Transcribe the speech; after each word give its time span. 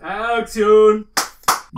¡Acción! 0.00 1.10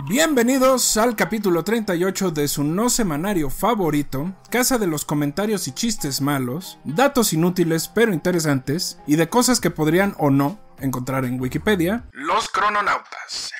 Bienvenidos 0.07 0.97
al 0.97 1.15
capítulo 1.15 1.63
38 1.63 2.31
de 2.31 2.47
su 2.47 2.63
no 2.63 2.89
semanario 2.89 3.49
favorito, 3.49 4.35
Casa 4.49 4.77
de 4.77 4.87
los 4.87 5.05
comentarios 5.05 5.67
y 5.67 5.71
chistes 5.71 6.21
malos, 6.21 6.79
datos 6.83 7.33
inútiles 7.33 7.87
pero 7.87 8.13
interesantes 8.13 8.99
y 9.07 9.15
de 9.15 9.29
cosas 9.29 9.59
que 9.59 9.69
podrían 9.69 10.15
o 10.17 10.29
no 10.29 10.59
encontrar 10.79 11.25
en 11.25 11.39
Wikipedia, 11.39 12.05
los 12.11 12.49
crononautas. 12.49 13.51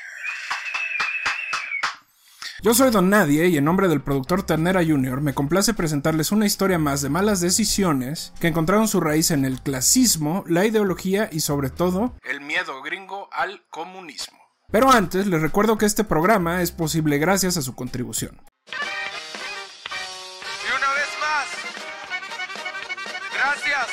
Yo 2.63 2.73
soy 2.73 2.91
Don 2.91 3.09
Nadie 3.09 3.49
y 3.49 3.57
en 3.57 3.65
nombre 3.65 3.89
del 3.89 3.99
productor 3.99 4.43
Ternera 4.43 4.85
Jr. 4.85 5.19
me 5.19 5.33
complace 5.33 5.73
presentarles 5.73 6.31
una 6.31 6.45
historia 6.45 6.79
más 6.79 7.01
de 7.01 7.09
malas 7.09 7.41
decisiones 7.41 8.31
que 8.39 8.47
encontraron 8.47 8.87
su 8.87 9.01
raíz 9.01 9.31
en 9.31 9.43
el 9.43 9.59
clasismo, 9.59 10.45
la 10.47 10.65
ideología 10.65 11.27
y 11.29 11.41
sobre 11.41 11.69
todo 11.69 12.15
el 12.23 12.39
miedo 12.39 12.81
gringo 12.81 13.27
al 13.33 13.67
comunismo. 13.69 14.37
Pero 14.71 14.89
antes 14.89 15.27
les 15.27 15.41
recuerdo 15.41 15.77
que 15.77 15.85
este 15.85 16.05
programa 16.05 16.61
es 16.61 16.71
posible 16.71 17.17
gracias 17.17 17.57
a 17.57 17.61
su 17.61 17.75
contribución. 17.75 18.41
Y 20.61 20.69
una 20.69 20.93
vez 20.93 21.09
más, 21.19 21.47
gracias. 23.35 23.87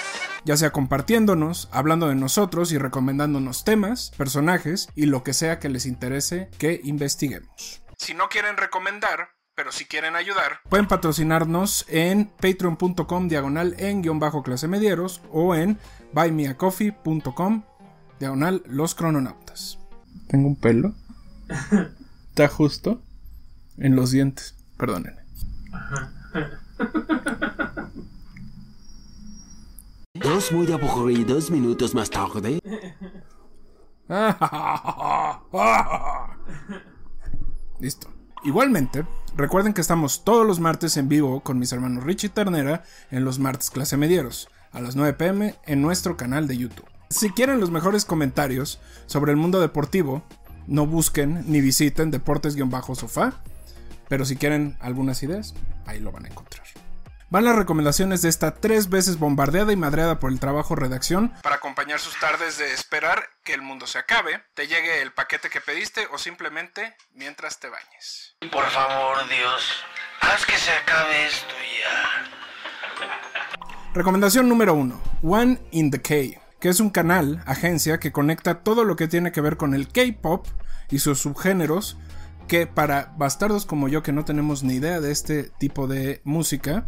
ya 0.45 0.57
sea 0.57 0.71
compartiéndonos, 0.71 1.68
hablando 1.73 2.07
de 2.07 2.15
nosotros 2.15 2.71
y 2.71 2.79
recomendándonos 2.79 3.65
temas, 3.65 4.12
personajes 4.16 4.91
y 4.95 5.07
lo 5.07 5.24
que 5.24 5.32
sea 5.32 5.59
que 5.59 5.71
les 5.71 5.87
interese 5.87 6.51
que 6.57 6.80
investiguemos. 6.84 7.82
Si 8.00 8.14
no 8.14 8.30
quieren 8.30 8.56
recomendar, 8.56 9.28
pero 9.54 9.72
si 9.72 9.84
quieren 9.84 10.16
ayudar, 10.16 10.60
pueden 10.70 10.88
patrocinarnos 10.88 11.84
en 11.86 12.32
patreon.com 12.40 13.28
diagonal 13.28 13.74
en 13.78 14.00
guion 14.00 14.18
bajo 14.18 14.42
clase 14.42 14.68
medieros 14.68 15.20
o 15.30 15.54
en 15.54 15.78
buymeacoffee.com 16.14 17.62
diagonal 18.18 18.62
los 18.64 18.95
crononautas. 18.95 19.78
Tengo 20.28 20.48
un 20.48 20.56
pelo. 20.56 20.95
Está 22.30 22.48
justo 22.48 23.02
en 23.76 23.96
los 23.96 24.12
dientes. 24.12 24.54
Perdónenme. 24.79 25.20
Dos 30.14 30.52
muy 30.52 30.73
aburridos 30.73 31.51
minutos 31.51 31.95
más 31.95 32.09
tarde. 32.09 32.60
Listo. 37.80 38.09
Igualmente, 38.45 39.06
recuerden 39.36 39.74
que 39.74 39.80
estamos 39.80 40.24
todos 40.24 40.46
los 40.46 40.60
martes 40.60 40.96
en 40.96 41.09
vivo 41.09 41.40
con 41.40 41.59
mis 41.59 41.73
hermanos 41.73 42.04
Richie 42.04 42.28
Ternera 42.28 42.84
en 43.10 43.24
los 43.24 43.38
martes 43.38 43.70
clase 43.70 43.96
medieros, 43.96 44.48
a 44.73 44.80
las 44.80 44.96
9 44.96 45.14
pm 45.14 45.54
en 45.66 45.82
nuestro 45.82 46.16
canal 46.16 46.46
de 46.46 46.56
YouTube. 46.56 46.86
Si 47.08 47.30
quieren 47.30 47.60
los 47.60 47.70
mejores 47.70 48.04
comentarios 48.04 48.80
sobre 49.06 49.32
el 49.32 49.36
mundo 49.36 49.60
deportivo, 49.60 50.23
no 50.66 50.86
busquen 50.86 51.45
ni 51.51 51.60
visiten 51.60 52.10
deportes-sofá, 52.10 53.34
pero 54.08 54.24
si 54.24 54.36
quieren 54.36 54.76
algunas 54.80 55.23
ideas, 55.23 55.54
ahí 55.86 56.01
lo 56.01 56.12
van 56.12 56.26
a 56.26 56.28
encontrar. 56.28 56.66
Van 57.30 57.45
las 57.45 57.54
recomendaciones 57.54 58.23
de 58.23 58.28
esta 58.28 58.56
tres 58.56 58.88
veces 58.88 59.18
bombardeada 59.18 59.73
y 59.73 59.76
madreada 59.76 60.18
por 60.18 60.32
el 60.32 60.40
trabajo 60.40 60.74
redacción 60.74 61.32
para 61.42 61.60
acompañar 61.71 62.01
sus 62.01 62.18
tardes 62.18 62.59
de 62.59 62.73
esperar 62.73 63.23
que 63.45 63.54
el 63.54 63.63
mundo 63.63 63.87
se 63.87 64.00
acabe, 64.00 64.43
te 64.54 64.66
llegue 64.66 65.03
el 65.03 65.12
paquete 65.12 65.49
que 65.50 65.60
pediste 65.60 66.09
o 66.12 66.19
simplemente 66.19 66.97
mientras 67.15 67.60
te 67.60 67.69
bañes. 67.69 68.34
Por 68.50 68.69
favor, 68.71 69.19
Dios, 69.28 69.84
haz 70.21 70.44
que 70.44 70.56
se 70.56 70.72
acabe 70.72 71.26
esto 71.26 71.54
ya. 71.81 72.25
Recomendación 73.94 74.48
número 74.48 74.75
1. 74.75 75.00
One 75.22 75.60
in 75.71 75.93
the 75.93 76.03
K, 76.03 76.41
que 76.59 76.71
es 76.71 76.81
un 76.81 76.91
canal, 76.91 77.41
agencia, 77.47 78.00
que 78.00 78.10
conecta 78.10 78.65
todo 78.65 78.82
lo 78.82 78.97
que 78.97 79.06
tiene 79.06 79.31
que 79.31 79.41
ver 79.41 79.56
con 79.56 79.72
el 79.72 79.87
K-Pop 79.87 80.48
y 80.91 80.98
sus 80.98 81.21
subgéneros, 81.21 81.98
que 82.48 82.66
para 82.66 83.12
bastardos 83.16 83.65
como 83.65 83.87
yo 83.87 84.03
que 84.03 84.10
no 84.10 84.25
tenemos 84.25 84.65
ni 84.65 84.75
idea 84.75 84.98
de 84.98 85.12
este 85.12 85.44
tipo 85.44 85.87
de 85.87 86.20
música, 86.25 86.84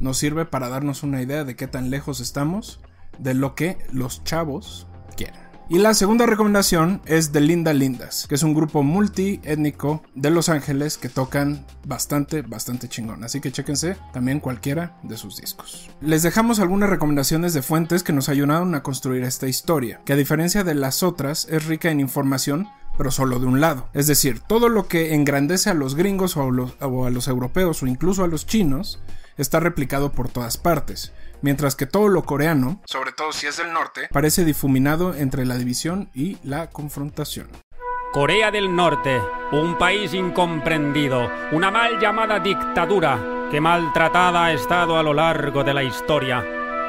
nos 0.00 0.18
sirve 0.18 0.44
para 0.44 0.68
darnos 0.68 1.04
una 1.04 1.22
idea 1.22 1.44
de 1.44 1.54
qué 1.54 1.68
tan 1.68 1.90
lejos 1.90 2.18
estamos 2.18 2.80
de 3.18 3.34
lo 3.34 3.54
que 3.54 3.78
los 3.92 4.24
chavos 4.24 4.86
quieren. 5.16 5.44
Y 5.70 5.78
la 5.78 5.94
segunda 5.94 6.26
recomendación 6.26 7.00
es 7.06 7.32
de 7.32 7.40
Linda 7.40 7.72
Lindas, 7.72 8.26
que 8.28 8.34
es 8.34 8.42
un 8.42 8.52
grupo 8.52 8.82
multiétnico 8.82 10.02
de 10.14 10.30
Los 10.30 10.50
Ángeles 10.50 10.98
que 10.98 11.08
tocan 11.08 11.64
bastante, 11.86 12.42
bastante 12.42 12.86
chingón. 12.86 13.24
Así 13.24 13.40
que 13.40 13.50
chéquense 13.50 13.96
también 14.12 14.40
cualquiera 14.40 14.98
de 15.02 15.16
sus 15.16 15.40
discos. 15.40 15.88
Les 16.02 16.22
dejamos 16.22 16.60
algunas 16.60 16.90
recomendaciones 16.90 17.54
de 17.54 17.62
fuentes 17.62 18.02
que 18.02 18.12
nos 18.12 18.28
ayudaron 18.28 18.74
a 18.74 18.82
construir 18.82 19.24
esta 19.24 19.48
historia, 19.48 20.02
que 20.04 20.12
a 20.12 20.16
diferencia 20.16 20.64
de 20.64 20.74
las 20.74 21.02
otras 21.02 21.46
es 21.50 21.64
rica 21.64 21.90
en 21.90 22.00
información 22.00 22.68
pero 22.96 23.10
solo 23.10 23.38
de 23.38 23.46
un 23.46 23.60
lado. 23.60 23.88
Es 23.92 24.06
decir, 24.06 24.40
todo 24.40 24.68
lo 24.68 24.86
que 24.86 25.14
engrandece 25.14 25.70
a 25.70 25.74
los 25.74 25.94
gringos 25.94 26.36
o 26.36 26.42
a 26.42 26.50
los, 26.50 26.76
o 26.80 27.06
a 27.06 27.10
los 27.10 27.28
europeos 27.28 27.82
o 27.82 27.86
incluso 27.86 28.24
a 28.24 28.28
los 28.28 28.46
chinos 28.46 29.00
está 29.36 29.60
replicado 29.60 30.12
por 30.12 30.28
todas 30.28 30.58
partes, 30.58 31.12
mientras 31.44 31.76
que 31.76 31.84
todo 31.84 32.08
lo 32.08 32.24
coreano, 32.24 32.80
sobre 32.86 33.12
todo 33.12 33.30
si 33.30 33.46
es 33.46 33.58
del 33.58 33.70
norte, 33.70 34.08
parece 34.10 34.46
difuminado 34.46 35.14
entre 35.14 35.44
la 35.44 35.58
división 35.58 36.08
y 36.14 36.38
la 36.42 36.70
confrontación. 36.70 37.48
Corea 38.14 38.50
del 38.50 38.74
Norte, 38.74 39.20
un 39.52 39.76
país 39.76 40.14
incomprendido, 40.14 41.30
una 41.52 41.70
mal 41.70 42.00
llamada 42.00 42.40
dictadura 42.40 43.48
que 43.50 43.60
maltratada 43.60 44.46
ha 44.46 44.52
estado 44.54 44.96
a 44.96 45.02
lo 45.02 45.12
largo 45.12 45.64
de 45.64 45.74
la 45.74 45.82
historia. 45.82 46.42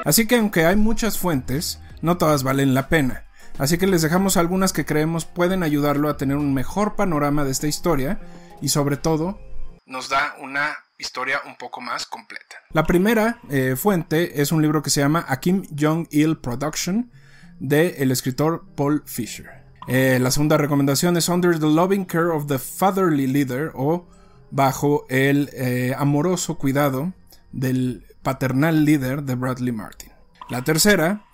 Así 0.06 0.26
que 0.26 0.38
aunque 0.38 0.66
hay 0.66 0.78
muchas 0.78 1.18
fuentes, 1.18 1.82
no 2.02 2.18
todas 2.18 2.44
valen 2.44 2.74
la 2.74 2.88
pena. 2.88 3.26
Así 3.58 3.78
que 3.78 3.88
les 3.88 4.04
dejamos 4.04 4.38
algunas 4.38 4.72
que 4.72 4.86
creemos 4.86 5.26
pueden 5.26 5.64
ayudarlo 5.64 6.08
a 6.08 6.16
tener 6.16 6.38
un 6.38 6.54
mejor 6.54 6.96
panorama 6.96 7.44
de 7.44 7.52
esta 7.52 7.68
historia 7.68 8.22
y 8.62 8.70
sobre 8.70 8.96
todo 8.96 9.38
nos 9.86 10.10
da 10.10 10.36
una 10.40 10.78
historia 10.98 11.42
un 11.46 11.56
poco 11.56 11.82
más 11.82 12.06
completa. 12.06 12.56
La 12.72 12.84
primera 12.84 13.40
eh, 13.50 13.76
fuente 13.76 14.42
es 14.42 14.52
un 14.52 14.62
libro 14.62 14.82
que 14.82 14.90
se 14.90 15.02
llama 15.02 15.26
A 15.28 15.40
Kim 15.40 15.64
Jong-il 15.78 16.38
Production 16.38 17.12
de 17.60 17.96
el 18.00 18.12
escritor 18.12 18.66
Paul 18.76 19.04
Fisher. 19.06 19.66
Eh, 19.88 20.18
la 20.20 20.32
segunda 20.32 20.58
recomendación 20.58 21.16
es 21.18 21.30
Under 21.30 21.60
the 21.60 21.68
Loving 21.68 22.06
Care 22.06 22.30
of 22.30 22.48
the 22.48 22.60
Fatherly 22.60 23.28
Leader 23.28 23.72
o 23.76 24.08
bajo 24.52 25.06
el 25.10 25.50
eh, 25.54 25.94
amoroso 25.98 26.58
cuidado 26.58 27.14
del 27.52 28.06
paternal 28.24 28.84
líder 28.84 29.24
de 29.24 29.36
Bradley 29.36 29.72
Martin. 29.72 30.12
La 30.50 30.64
tercera 30.64 31.26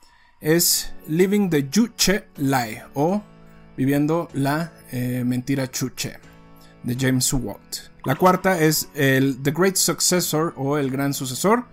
es 0.41 0.93
Living 1.07 1.49
the 1.49 1.69
Chuche 1.69 2.27
Lie 2.37 2.83
o 2.93 3.23
Viviendo 3.77 4.27
la 4.33 4.73
mentira 4.91 5.71
Chuche 5.71 6.19
de 6.83 6.95
James 6.99 7.31
Watt. 7.33 7.91
La 8.03 8.15
cuarta 8.15 8.59
es 8.59 8.89
el 8.95 9.41
The 9.43 9.51
Great 9.51 9.75
Successor 9.75 10.53
o 10.57 10.77
El 10.77 10.89
Gran 10.89 11.13
Sucesor 11.13 11.65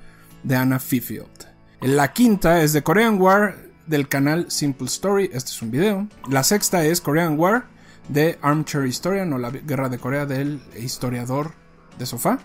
de 0.42 0.56
Anna 0.56 0.78
Fifield. 0.78 1.46
La 1.80 2.12
quinta 2.12 2.62
es 2.62 2.72
de 2.72 2.82
Korean 2.82 3.20
War 3.20 3.56
del 3.86 4.08
canal 4.08 4.50
Simple 4.50 4.86
Story, 4.88 5.30
este 5.32 5.50
es 5.50 5.62
un 5.62 5.70
video. 5.70 6.08
La 6.28 6.42
sexta 6.42 6.84
es 6.84 7.00
Korean 7.00 7.38
War 7.38 7.66
de 8.08 8.38
Armchair 8.42 8.86
Historian 8.86 9.32
o 9.32 9.38
la 9.38 9.50
guerra 9.50 9.88
de 9.88 9.98
Corea 9.98 10.26
del 10.26 10.60
historiador 10.78 11.52
de 11.98 12.06
sofá, 12.06 12.38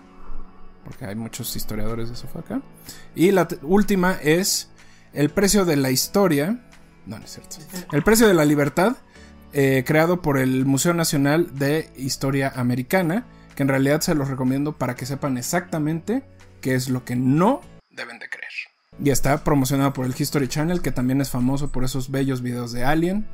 porque 0.84 1.04
hay 1.04 1.14
muchos 1.14 1.54
historiadores 1.56 2.10
de 2.10 2.16
sofá 2.16 2.40
acá. 2.40 2.62
Y 3.14 3.30
la 3.30 3.48
última 3.62 4.14
es 4.22 4.70
El 5.12 5.30
precio 5.30 5.64
de 5.64 5.76
la 5.76 5.90
historia, 5.90 6.60
no, 7.06 7.18
no 7.18 7.24
es 7.24 7.32
cierto. 7.32 7.56
El 7.92 8.02
precio 8.02 8.26
de 8.26 8.34
la 8.34 8.44
libertad, 8.44 8.96
eh, 9.56 9.84
creado 9.86 10.20
por 10.20 10.36
el 10.38 10.66
Museo 10.66 10.94
Nacional 10.94 11.56
de 11.56 11.88
Historia 11.96 12.52
Americana, 12.56 13.24
que 13.54 13.62
en 13.62 13.68
realidad 13.68 14.00
se 14.00 14.16
los 14.16 14.28
recomiendo 14.28 14.72
para 14.72 14.96
que 14.96 15.06
sepan 15.06 15.38
exactamente 15.38 16.24
qué 16.60 16.74
es 16.74 16.88
lo 16.88 17.04
que 17.04 17.14
no 17.14 17.60
deben 17.90 18.18
de 18.18 18.28
creer. 18.28 18.50
Y 19.00 19.10
está 19.10 19.44
promocionado 19.44 19.92
por 19.92 20.06
el 20.06 20.14
History 20.18 20.48
Channel, 20.48 20.82
que 20.82 20.90
también 20.90 21.20
es 21.20 21.30
famoso 21.30 21.70
por 21.70 21.84
esos 21.84 22.10
bellos 22.10 22.42
videos 22.42 22.72
de 22.72 22.84
Alien 22.84 23.28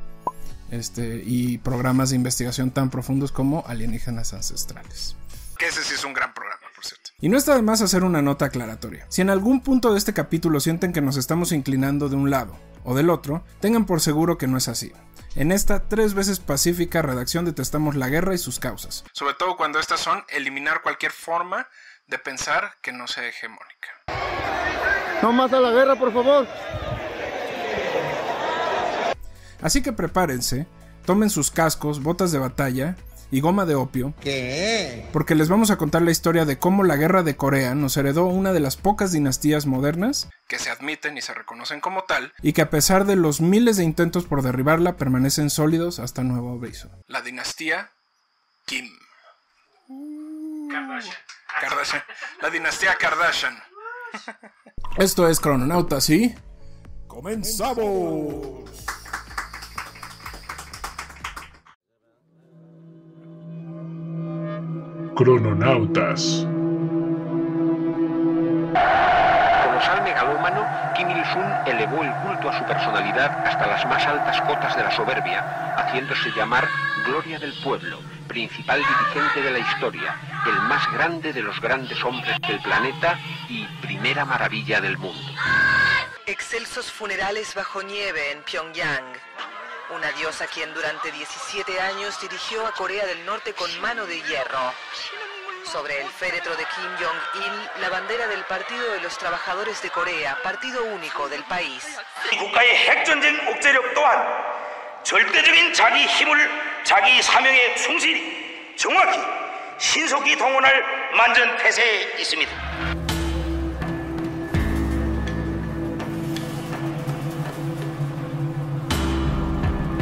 este, 0.69 1.23
y 1.25 1.57
programas 1.57 2.11
de 2.11 2.17
investigación 2.17 2.69
tan 2.69 2.91
profundos 2.91 3.31
como 3.31 3.63
Alienígenas 3.65 4.33
Ancestrales. 4.35 5.15
Que 5.57 5.69
ese 5.69 5.81
sí 5.81 5.95
es 5.95 6.05
un 6.05 6.13
gran 6.13 6.35
programa, 6.35 6.61
por 6.75 6.85
cierto. 6.85 7.09
Y 7.19 7.29
no 7.29 7.37
está 7.37 7.55
de 7.55 7.63
más 7.63 7.81
hacer 7.81 8.03
una 8.03 8.21
nota 8.21 8.45
aclaratoria. 8.45 9.07
Si 9.09 9.21
en 9.21 9.31
algún 9.31 9.61
punto 9.61 9.91
de 9.91 9.97
este 9.97 10.13
capítulo 10.13 10.59
sienten 10.59 10.93
que 10.93 11.01
nos 11.01 11.17
estamos 11.17 11.51
inclinando 11.51 12.09
de 12.09 12.15
un 12.15 12.29
lado 12.29 12.55
o 12.83 12.95
del 12.95 13.09
otro, 13.09 13.43
tengan 13.59 13.85
por 13.85 14.01
seguro 14.01 14.37
que 14.37 14.47
no 14.47 14.57
es 14.57 14.67
así. 14.67 14.91
En 15.35 15.51
esta 15.51 15.87
tres 15.87 16.13
veces 16.13 16.39
pacífica 16.39 17.01
redacción 17.01 17.45
detestamos 17.45 17.95
la 17.95 18.09
guerra 18.09 18.33
y 18.33 18.37
sus 18.37 18.59
causas, 18.59 19.05
sobre 19.13 19.33
todo 19.35 19.55
cuando 19.55 19.79
estas 19.79 19.99
son 19.99 20.23
eliminar 20.29 20.81
cualquier 20.81 21.11
forma 21.13 21.67
de 22.07 22.17
pensar 22.19 22.73
que 22.81 22.91
no 22.91 23.07
sea 23.07 23.27
hegemónica. 23.27 23.87
No 25.21 25.31
más 25.31 25.53
a 25.53 25.59
la 25.59 25.71
guerra, 25.71 25.95
por 25.95 26.13
favor. 26.13 26.47
Así 29.61 29.81
que 29.81 29.93
prepárense, 29.93 30.67
tomen 31.05 31.29
sus 31.29 31.51
cascos, 31.51 32.01
botas 32.01 32.31
de 32.31 32.39
batalla 32.39 32.97
y 33.31 33.39
goma 33.39 33.65
de 33.65 33.75
opio. 33.75 34.13
Porque 35.11 35.35
les 35.35 35.49
vamos 35.49 35.71
a 35.71 35.77
contar 35.77 36.01
la 36.01 36.11
historia 36.11 36.45
de 36.45 36.59
cómo 36.59 36.83
la 36.83 36.97
guerra 36.97 37.23
de 37.23 37.35
Corea 37.35 37.73
nos 37.73 37.97
heredó 37.97 38.25
una 38.25 38.53
de 38.53 38.59
las 38.59 38.77
pocas 38.77 39.11
dinastías 39.11 39.65
modernas 39.65 40.29
que 40.47 40.59
se 40.59 40.69
admiten 40.69 41.17
y 41.17 41.21
se 41.21 41.33
reconocen 41.33 41.79
como 41.79 42.03
tal, 42.03 42.33
y 42.41 42.53
que 42.53 42.61
a 42.61 42.69
pesar 42.69 43.05
de 43.05 43.15
los 43.15 43.39
miles 43.39 43.77
de 43.77 43.85
intentos 43.85 44.25
por 44.25 44.41
derribarla 44.41 44.97
permanecen 44.97 45.49
sólidos 45.49 45.99
hasta 45.99 46.23
nuevo 46.23 46.53
aviso. 46.53 46.89
La 47.07 47.21
dinastía 47.21 47.89
Kim. 48.65 48.89
Kardashian. 50.69 52.03
La 52.41 52.49
dinastía 52.49 52.95
Kardashian. 52.95 53.57
Esto 54.97 55.27
es 55.27 55.39
Crononautas 55.39 56.09
y... 56.09 56.35
¡Comenzamos! 57.07 58.69
Crononautas. 65.15 66.47
Colosal 69.65 70.03
megalómano, 70.03 70.65
Kim 70.95 71.09
Il-sung 71.09 71.67
elevó 71.67 72.01
el 72.01 72.13
culto 72.23 72.49
a 72.49 72.57
su 72.57 72.63
personalidad 72.65 73.45
hasta 73.45 73.67
las 73.67 73.85
más 73.87 74.05
altas 74.07 74.41
cotas 74.41 74.75
de 74.77 74.83
la 74.83 74.91
soberbia, 74.91 75.75
haciéndose 75.77 76.31
llamar 76.31 76.65
Gloria 77.05 77.39
del 77.39 77.53
Pueblo, 77.61 77.99
principal 78.27 78.79
dirigente 78.79 79.41
de 79.41 79.51
la 79.51 79.59
historia, 79.59 80.15
el 80.47 80.61
más 80.69 80.89
grande 80.93 81.33
de 81.33 81.41
los 81.41 81.59
grandes 81.59 82.01
hombres 82.05 82.39
del 82.47 82.61
planeta 82.61 83.19
y 83.49 83.65
primera 83.81 84.23
maravilla 84.23 84.79
del 84.79 84.97
mundo. 84.97 85.33
Excelsos 86.25 86.89
funerales 86.89 87.53
bajo 87.53 87.83
nieve 87.83 88.31
en 88.31 88.43
Pyongyang. 88.43 89.13
Una 89.93 90.09
diosa 90.13 90.47
quien 90.47 90.73
durante 90.73 91.11
17 91.11 91.81
años 91.81 92.19
dirigió 92.21 92.65
a 92.65 92.71
Corea 92.71 93.05
del 93.05 93.25
Norte 93.25 93.53
con 93.53 93.69
mano 93.81 94.05
de 94.05 94.21
hierro. 94.21 94.73
Sobre 95.69 96.01
el 96.01 96.07
féretro 96.09 96.55
de 96.55 96.63
Kim 96.63 96.89
Jong-il, 96.97 97.81
la 97.81 97.89
bandera 97.89 98.27
del 98.27 98.43
Partido 98.45 98.93
de 98.93 99.01
los 99.01 99.17
Trabajadores 99.17 99.81
de 99.81 99.89
Corea, 99.89 100.37
partido 100.43 100.83
único 100.85 101.27
del 101.27 101.43
país. 101.43 101.85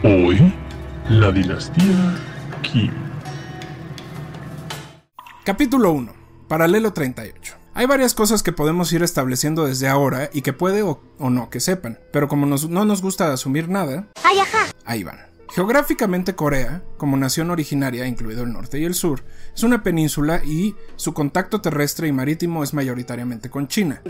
Hoy, 0.04 0.54
la 1.10 1.32
dinastía 1.32 2.16
Kim. 2.62 2.92
Capítulo 5.44 5.92
1. 5.92 6.14
Paralelo 6.48 6.94
38. 6.94 7.56
Hay 7.74 7.86
varias 7.86 8.14
cosas 8.14 8.44
que 8.44 8.52
podemos 8.52 8.92
ir 8.94 9.04
estableciendo 9.04 9.66
desde 9.66 9.88
ahora 9.88 10.30
y 10.34 10.42
que 10.42 10.54
puede 10.54 10.84
o, 10.84 11.02
o 11.18 11.30
no 11.30 11.50
que 11.50 11.60
sepan, 11.60 12.00
pero 12.12 12.28
como 12.28 12.46
nos- 12.46 12.70
no 12.70 12.86
nos 12.86 13.02
gusta 13.02 13.32
asumir 13.34 13.70
nada, 13.70 14.08
ahí 14.86 15.04
van. 15.04 15.20
Geográficamente 15.52 16.36
Corea, 16.36 16.84
como 16.98 17.18
nación 17.18 17.50
originaria, 17.50 18.06
incluido 18.06 18.44
el 18.44 18.54
norte 18.54 18.80
y 18.80 18.86
el 18.86 18.94
sur, 18.94 19.24
es 19.56 19.64
una 19.64 19.82
península 19.82 20.42
y 20.46 20.76
su 20.96 21.14
contacto 21.14 21.60
terrestre 21.60 22.08
y 22.08 22.12
marítimo 22.12 22.64
es 22.64 22.74
mayoritariamente 22.74 23.50
con 23.50 23.68
China. 23.68 24.02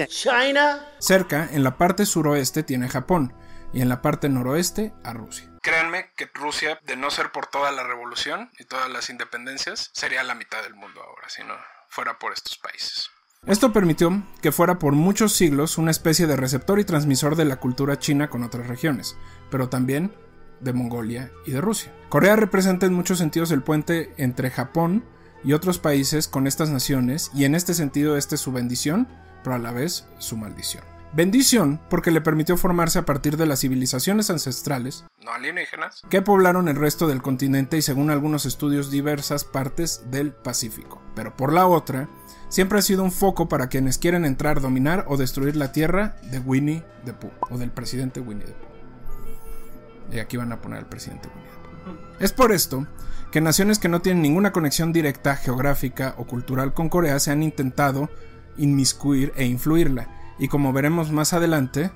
Cerca, 1.00 1.48
en 1.54 1.64
la 1.64 1.78
parte 1.78 2.06
suroeste, 2.06 2.64
tiene 2.64 2.90
Japón 2.90 3.34
y 3.74 3.82
en 3.82 3.90
la 3.90 4.02
parte 4.02 4.30
noroeste 4.30 4.94
a 5.04 5.14
Rusia. 5.14 5.50
Créanme 5.62 6.12
que 6.16 6.30
Rusia, 6.34 6.80
de 6.86 6.96
no 6.96 7.12
ser 7.12 7.32
por 7.32 7.48
toda 7.48 7.72
la 7.72 7.84
revolución 7.84 8.50
y 8.58 8.66
todas 8.66 8.90
las 8.90 9.10
independencias, 9.10 9.90
sería 9.94 10.24
la 10.24 10.36
mitad 10.36 10.62
del 10.64 10.76
mundo 10.76 11.02
ahora, 11.02 11.30
si 11.30 11.44
no 11.44 11.54
fuera 11.90 12.18
por 12.18 12.34
estos 12.34 12.58
países. 12.58 13.10
Esto 13.46 13.72
permitió 13.72 14.24
que 14.42 14.52
fuera 14.52 14.80
por 14.80 14.94
muchos 14.94 15.34
siglos 15.34 15.78
una 15.78 15.92
especie 15.92 16.28
de 16.28 16.36
receptor 16.36 16.80
y 16.80 16.84
transmisor 16.84 17.36
de 17.36 17.46
la 17.46 17.58
cultura 17.58 17.98
china 17.98 18.30
con 18.30 18.44
otras 18.44 18.68
regiones, 18.68 19.16
pero 19.50 19.70
también 19.70 20.14
de 20.60 20.74
Mongolia 20.74 21.32
y 21.46 21.52
de 21.52 21.62
Rusia. 21.62 21.94
Corea 22.10 22.36
representa 22.36 22.86
en 22.86 22.94
muchos 22.94 23.18
sentidos 23.18 23.52
el 23.52 23.64
puente 23.64 24.14
entre 24.18 24.50
Japón 24.50 25.06
y 25.44 25.54
otros 25.54 25.80
países 25.80 26.28
con 26.28 26.48
estas 26.48 26.70
naciones, 26.70 27.32
y 27.34 27.46
en 27.46 27.56
este 27.56 27.74
sentido 27.74 28.18
esta 28.18 28.36
es 28.36 28.42
su 28.42 28.52
bendición, 28.52 29.08
pero 29.44 29.56
a 29.56 29.60
la 29.60 29.72
vez 29.72 30.06
su 30.18 30.36
maldición. 30.36 30.84
Bendición 31.12 31.82
porque 31.90 32.12
le 32.12 32.22
permitió 32.22 32.56
formarse 32.56 33.00
a 33.00 33.06
partir 33.06 33.36
de 33.36 33.48
las 33.48 33.62
civilizaciones 33.62 34.30
ancestrales, 34.30 35.06
no 35.24 35.32
alienígenas, 35.32 36.04
que 36.08 36.22
poblaron 36.22 36.68
el 36.68 36.76
resto 36.76 37.08
del 37.08 37.24
continente 37.24 37.78
y 37.78 37.82
según 37.82 38.12
algunos 38.12 38.46
estudios 38.46 38.92
diversas 38.92 39.44
partes 39.44 40.04
del 40.12 40.32
Pacífico. 40.34 41.02
Pero 41.16 41.36
por 41.36 41.52
la 41.52 41.66
otra, 41.66 42.10
siempre 42.48 42.78
ha 42.78 42.84
sido 42.84 43.04
un 43.04 43.12
foco 43.12 43.50
para 43.50 43.70
quienes 43.70 43.98
quieren 43.98 44.24
entrar, 44.24 44.62
dominar 44.62 45.06
o 45.08 45.18
destruir 45.18 45.56
la 45.56 45.72
tierra 45.72 46.16
de 46.30 46.40
Winnie 46.40 46.84
the 47.06 47.14
Pooh, 47.14 47.32
o 47.50 47.58
del 47.58 47.72
presidente 47.72 48.20
Winnie 48.20 48.46
the 48.46 48.54
Pooh. 48.54 50.16
Y 50.16 50.20
aquí 50.20 50.38
van 50.38 50.52
a 50.52 50.62
poner 50.62 50.78
al 50.78 50.90
presidente 50.90 51.28
Winnie 51.30 51.50
the 51.50 51.70
Pooh. 51.70 52.24
Es 52.24 52.34
por 52.34 52.52
esto 52.52 52.86
que 53.32 53.42
naciones 53.42 53.80
que 53.80 53.90
no 53.90 54.02
tienen 54.02 54.22
ninguna 54.22 54.52
conexión 54.52 54.94
directa 54.94 55.36
geográfica 55.36 56.14
o 56.18 56.28
cultural 56.28 56.76
con 56.76 56.88
Corea 56.88 57.20
se 57.20 57.32
han 57.32 57.42
intentado 57.42 58.12
inmiscuir 58.58 59.34
e 59.36 59.46
influirla. 59.46 60.19
Y 60.40 60.48
como 60.48 60.72
veremos 60.72 61.12
más 61.12 61.34
adelante, 61.34 61.92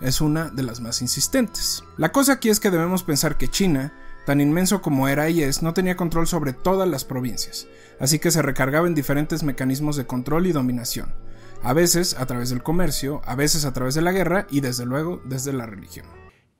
es 0.00 0.20
una 0.20 0.48
de 0.48 0.62
las 0.62 0.80
más 0.80 1.02
insistentes. 1.02 1.84
La 1.96 2.10
cosa 2.10 2.34
aquí 2.34 2.48
es 2.48 2.58
que 2.58 2.70
debemos 2.70 3.02
pensar 3.02 3.36
que 3.36 3.48
China, 3.48 3.92
tan 4.24 4.40
inmenso 4.40 4.80
como 4.80 5.08
era 5.08 5.28
y 5.28 5.42
es, 5.42 5.62
no 5.62 5.74
tenía 5.74 5.96
control 5.96 6.26
sobre 6.26 6.54
todas 6.54 6.88
las 6.88 7.04
provincias, 7.04 7.66
así 8.00 8.18
que 8.18 8.30
se 8.30 8.42
recargaba 8.42 8.86
en 8.86 8.94
diferentes 8.94 9.42
mecanismos 9.42 9.96
de 9.96 10.06
control 10.06 10.46
y 10.46 10.52
dominación, 10.52 11.14
a 11.62 11.72
veces 11.74 12.16
a 12.18 12.26
través 12.26 12.50
del 12.50 12.62
comercio, 12.62 13.20
a 13.26 13.34
veces 13.34 13.64
a 13.64 13.72
través 13.72 13.94
de 13.94 14.02
la 14.02 14.12
guerra 14.12 14.46
y 14.50 14.60
desde 14.60 14.86
luego 14.86 15.20
desde 15.24 15.52
la 15.52 15.66
religión. 15.66 16.06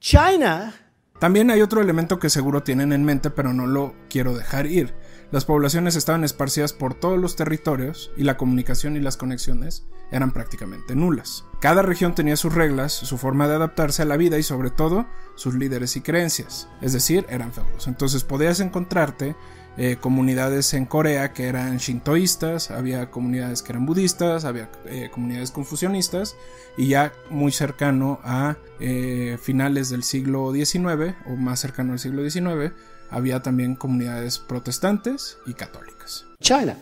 China 0.00 0.74
También 1.18 1.50
hay 1.50 1.62
otro 1.62 1.80
elemento 1.80 2.18
que 2.18 2.30
seguro 2.30 2.62
tienen 2.62 2.92
en 2.92 3.04
mente, 3.04 3.30
pero 3.30 3.52
no 3.52 3.66
lo 3.66 3.94
quiero 4.08 4.36
dejar 4.36 4.66
ir. 4.66 4.94
Las 5.30 5.44
poblaciones 5.44 5.94
estaban 5.94 6.24
esparcidas 6.24 6.72
por 6.72 6.94
todos 6.94 7.18
los 7.18 7.36
territorios 7.36 8.10
y 8.16 8.22
la 8.22 8.38
comunicación 8.38 8.96
y 8.96 9.00
las 9.00 9.18
conexiones 9.18 9.84
eran 10.10 10.32
prácticamente 10.32 10.94
nulas. 10.94 11.44
Cada 11.60 11.82
región 11.82 12.14
tenía 12.14 12.36
sus 12.36 12.54
reglas, 12.54 12.94
su 12.94 13.18
forma 13.18 13.46
de 13.46 13.56
adaptarse 13.56 14.00
a 14.00 14.06
la 14.06 14.16
vida 14.16 14.38
y 14.38 14.42
sobre 14.42 14.70
todo 14.70 15.06
sus 15.34 15.54
líderes 15.54 15.96
y 15.96 16.00
creencias, 16.00 16.68
es 16.80 16.94
decir, 16.94 17.26
eran 17.28 17.52
feudos. 17.52 17.88
Entonces 17.88 18.24
podías 18.24 18.60
encontrarte 18.60 19.36
eh, 19.76 19.96
comunidades 20.00 20.72
en 20.72 20.86
Corea 20.86 21.34
que 21.34 21.46
eran 21.46 21.76
shintoístas, 21.76 22.70
había 22.70 23.10
comunidades 23.10 23.62
que 23.62 23.72
eran 23.72 23.84
budistas, 23.84 24.46
había 24.46 24.70
eh, 24.86 25.10
comunidades 25.12 25.50
confucionistas 25.50 26.36
y 26.78 26.88
ya 26.88 27.12
muy 27.28 27.52
cercano 27.52 28.18
a 28.24 28.56
eh, 28.80 29.36
finales 29.42 29.90
del 29.90 30.04
siglo 30.04 30.54
XIX 30.54 31.14
o 31.26 31.36
más 31.36 31.60
cercano 31.60 31.92
al 31.92 31.98
siglo 31.98 32.28
XIX 32.28 32.72
había 33.10 33.42
también 33.42 33.74
comunidades 33.74 34.38
protestantes 34.38 35.38
y 35.46 35.54
católicas. 35.54 36.26
China. 36.40 36.76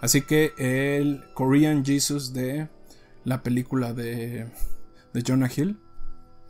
Así 0.00 0.22
que 0.22 0.52
el 0.58 1.24
Korean 1.34 1.84
Jesus 1.84 2.32
de 2.32 2.68
la 3.24 3.42
película 3.42 3.92
de, 3.92 4.48
de 5.12 5.22
Jonah 5.26 5.50
Hill 5.54 5.78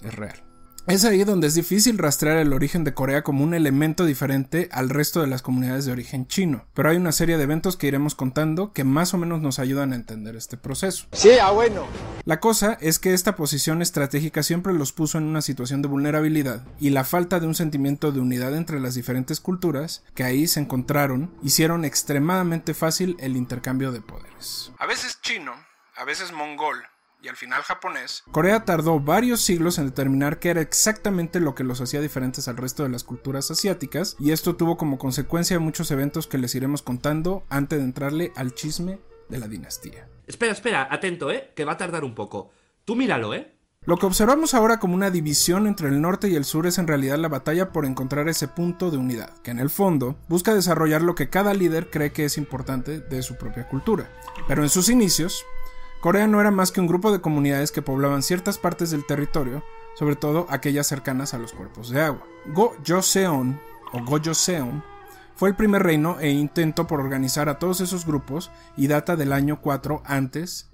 es 0.02 0.14
real. 0.14 0.43
Es 0.86 1.06
ahí 1.06 1.24
donde 1.24 1.46
es 1.46 1.54
difícil 1.54 1.96
rastrear 1.96 2.36
el 2.36 2.52
origen 2.52 2.84
de 2.84 2.92
Corea 2.92 3.24
como 3.24 3.42
un 3.42 3.54
elemento 3.54 4.04
diferente 4.04 4.68
al 4.70 4.90
resto 4.90 5.22
de 5.22 5.26
las 5.26 5.40
comunidades 5.40 5.86
de 5.86 5.92
origen 5.92 6.26
chino, 6.26 6.66
pero 6.74 6.90
hay 6.90 6.98
una 6.98 7.12
serie 7.12 7.38
de 7.38 7.44
eventos 7.44 7.78
que 7.78 7.86
iremos 7.86 8.14
contando 8.14 8.74
que 8.74 8.84
más 8.84 9.14
o 9.14 9.18
menos 9.18 9.40
nos 9.40 9.58
ayudan 9.58 9.92
a 9.92 9.96
entender 9.96 10.36
este 10.36 10.58
proceso. 10.58 11.06
Sí, 11.12 11.30
ah, 11.40 11.52
bueno. 11.52 11.86
La 12.26 12.38
cosa 12.38 12.76
es 12.82 12.98
que 12.98 13.14
esta 13.14 13.34
posición 13.34 13.80
estratégica 13.80 14.42
siempre 14.42 14.74
los 14.74 14.92
puso 14.92 15.16
en 15.16 15.24
una 15.24 15.40
situación 15.40 15.80
de 15.80 15.88
vulnerabilidad 15.88 16.66
y 16.78 16.90
la 16.90 17.04
falta 17.04 17.40
de 17.40 17.46
un 17.46 17.54
sentimiento 17.54 18.12
de 18.12 18.20
unidad 18.20 18.54
entre 18.54 18.78
las 18.78 18.94
diferentes 18.94 19.40
culturas 19.40 20.04
que 20.14 20.24
ahí 20.24 20.46
se 20.46 20.60
encontraron 20.60 21.34
hicieron 21.42 21.86
extremadamente 21.86 22.74
fácil 22.74 23.16
el 23.20 23.38
intercambio 23.38 23.90
de 23.90 24.02
poderes. 24.02 24.70
A 24.78 24.84
veces 24.84 25.18
chino, 25.22 25.54
a 25.96 26.04
veces 26.04 26.30
mongol 26.30 26.76
y 27.24 27.28
al 27.28 27.36
final 27.36 27.62
japonés, 27.62 28.22
Corea 28.30 28.64
tardó 28.64 29.00
varios 29.00 29.40
siglos 29.40 29.78
en 29.78 29.86
determinar 29.86 30.38
qué 30.38 30.50
era 30.50 30.60
exactamente 30.60 31.40
lo 31.40 31.54
que 31.54 31.64
los 31.64 31.80
hacía 31.80 32.02
diferentes 32.02 32.48
al 32.48 32.58
resto 32.58 32.82
de 32.82 32.90
las 32.90 33.02
culturas 33.02 33.50
asiáticas 33.50 34.16
y 34.20 34.32
esto 34.32 34.56
tuvo 34.56 34.76
como 34.76 34.98
consecuencia 34.98 35.58
muchos 35.58 35.90
eventos 35.90 36.26
que 36.26 36.38
les 36.38 36.54
iremos 36.54 36.82
contando 36.82 37.44
antes 37.48 37.78
de 37.78 37.84
entrarle 37.84 38.32
al 38.36 38.54
chisme 38.54 38.98
de 39.30 39.38
la 39.38 39.48
dinastía. 39.48 40.06
Espera, 40.26 40.52
espera, 40.52 40.88
atento, 40.90 41.30
¿eh? 41.30 41.52
Que 41.56 41.64
va 41.64 41.72
a 41.72 41.76
tardar 41.78 42.04
un 42.04 42.14
poco. 42.14 42.50
Tú 42.84 42.94
míralo, 42.94 43.32
¿eh? 43.32 43.54
Lo 43.86 43.98
que 43.98 44.06
observamos 44.06 44.54
ahora 44.54 44.78
como 44.78 44.94
una 44.94 45.10
división 45.10 45.66
entre 45.66 45.88
el 45.88 46.00
norte 46.00 46.28
y 46.28 46.36
el 46.36 46.46
sur 46.46 46.66
es 46.66 46.78
en 46.78 46.86
realidad 46.86 47.18
la 47.18 47.28
batalla 47.28 47.70
por 47.70 47.84
encontrar 47.84 48.28
ese 48.30 48.48
punto 48.48 48.90
de 48.90 48.96
unidad, 48.96 49.36
que 49.42 49.50
en 49.50 49.58
el 49.58 49.68
fondo 49.68 50.16
busca 50.26 50.54
desarrollar 50.54 51.02
lo 51.02 51.14
que 51.14 51.28
cada 51.28 51.52
líder 51.52 51.90
cree 51.90 52.10
que 52.10 52.24
es 52.24 52.38
importante 52.38 53.00
de 53.00 53.22
su 53.22 53.36
propia 53.36 53.68
cultura. 53.68 54.10
Pero 54.48 54.62
en 54.62 54.70
sus 54.70 54.88
inicios, 54.88 55.44
Corea 56.04 56.26
no 56.26 56.38
era 56.38 56.50
más 56.50 56.70
que 56.70 56.82
un 56.82 56.86
grupo 56.86 57.10
de 57.10 57.22
comunidades 57.22 57.72
que 57.72 57.80
poblaban 57.80 58.22
ciertas 58.22 58.58
partes 58.58 58.90
del 58.90 59.06
territorio, 59.06 59.64
sobre 59.94 60.16
todo 60.16 60.46
aquellas 60.50 60.86
cercanas 60.86 61.32
a 61.32 61.38
los 61.38 61.54
cuerpos 61.54 61.88
de 61.88 62.02
agua. 62.02 62.26
Go 62.52 62.74
Joseon, 62.86 63.58
o 63.90 64.04
Gojoseon, 64.04 64.84
fue 65.34 65.48
el 65.48 65.56
primer 65.56 65.82
reino 65.82 66.20
e 66.20 66.28
intento 66.28 66.86
por 66.86 67.00
organizar 67.00 67.48
a 67.48 67.58
todos 67.58 67.80
esos 67.80 68.04
grupos 68.04 68.50
y 68.76 68.86
data 68.86 69.16
del 69.16 69.32
año 69.32 69.62
4 69.62 70.02
antes 70.04 70.68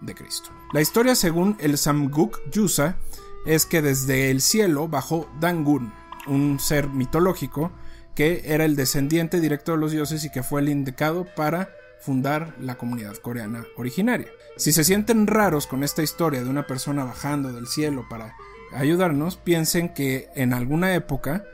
de 0.00 0.14
Cristo. 0.14 0.50
La 0.72 0.80
historia 0.80 1.16
según 1.16 1.56
el 1.58 1.76
Samguk 1.76 2.38
Yusa 2.52 2.98
es 3.46 3.66
que 3.66 3.82
desde 3.82 4.30
el 4.30 4.40
cielo 4.40 4.86
bajó 4.86 5.28
Dangun, 5.40 5.92
un 6.28 6.60
ser 6.60 6.88
mitológico 6.88 7.72
que 8.14 8.42
era 8.44 8.64
el 8.64 8.76
descendiente 8.76 9.40
directo 9.40 9.72
de 9.72 9.78
los 9.78 9.90
dioses 9.90 10.24
y 10.24 10.30
que 10.30 10.44
fue 10.44 10.60
el 10.60 10.68
indicado 10.68 11.26
para 11.34 11.68
fundar 11.98 12.54
la 12.60 12.76
comunidad 12.76 13.16
coreana 13.16 13.64
originaria. 13.76 14.28
Si 14.58 14.72
se 14.72 14.82
sienten 14.82 15.28
raros 15.28 15.68
con 15.68 15.84
esta 15.84 16.02
historia 16.02 16.42
de 16.42 16.50
una 16.50 16.66
persona 16.66 17.04
bajando 17.04 17.52
del 17.52 17.68
cielo 17.68 18.08
para 18.10 18.34
ayudarnos, 18.72 19.36
piensen 19.36 19.94
que 19.94 20.30
en 20.34 20.52
alguna 20.52 20.96
época 20.96 21.44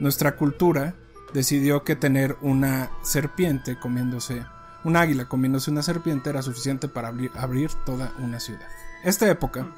nuestra 0.00 0.36
cultura 0.36 0.94
decidió 1.34 1.84
que 1.84 1.94
tener 1.94 2.38
una 2.40 2.90
serpiente 3.02 3.78
comiéndose, 3.78 4.46
un 4.82 4.96
águila 4.96 5.26
comiéndose 5.26 5.70
una 5.70 5.82
serpiente 5.82 6.30
era 6.30 6.40
suficiente 6.40 6.88
para 6.88 7.08
abrir, 7.08 7.70
toda 7.84 8.14
una 8.18 8.40
ciudad. 8.40 8.66
Esta 9.04 9.28
época, 9.28 9.70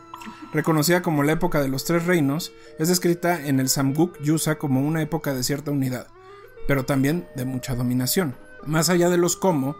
reconocida 0.52 1.02
como 1.02 1.24
la 1.24 1.32
época 1.32 1.60
de 1.60 1.68
los 1.68 1.84
tres 1.84 2.06
reinos, 2.06 2.52
es 2.78 2.86
descrita 2.86 3.46
en 3.46 3.58
el 3.58 3.68
Samguk 3.68 4.16
Yusa 4.22 4.58
como 4.58 4.80
una 4.80 5.02
época 5.02 5.34
de 5.34 5.42
cierta 5.42 5.72
unidad, 5.72 6.06
pero 6.68 6.84
también 6.84 7.26
de 7.34 7.46
mucha 7.46 7.74
dominación. 7.74 8.36
Más 8.64 8.90
allá 8.90 9.10
de 9.10 9.18
los 9.18 9.34
cómo, 9.34 9.74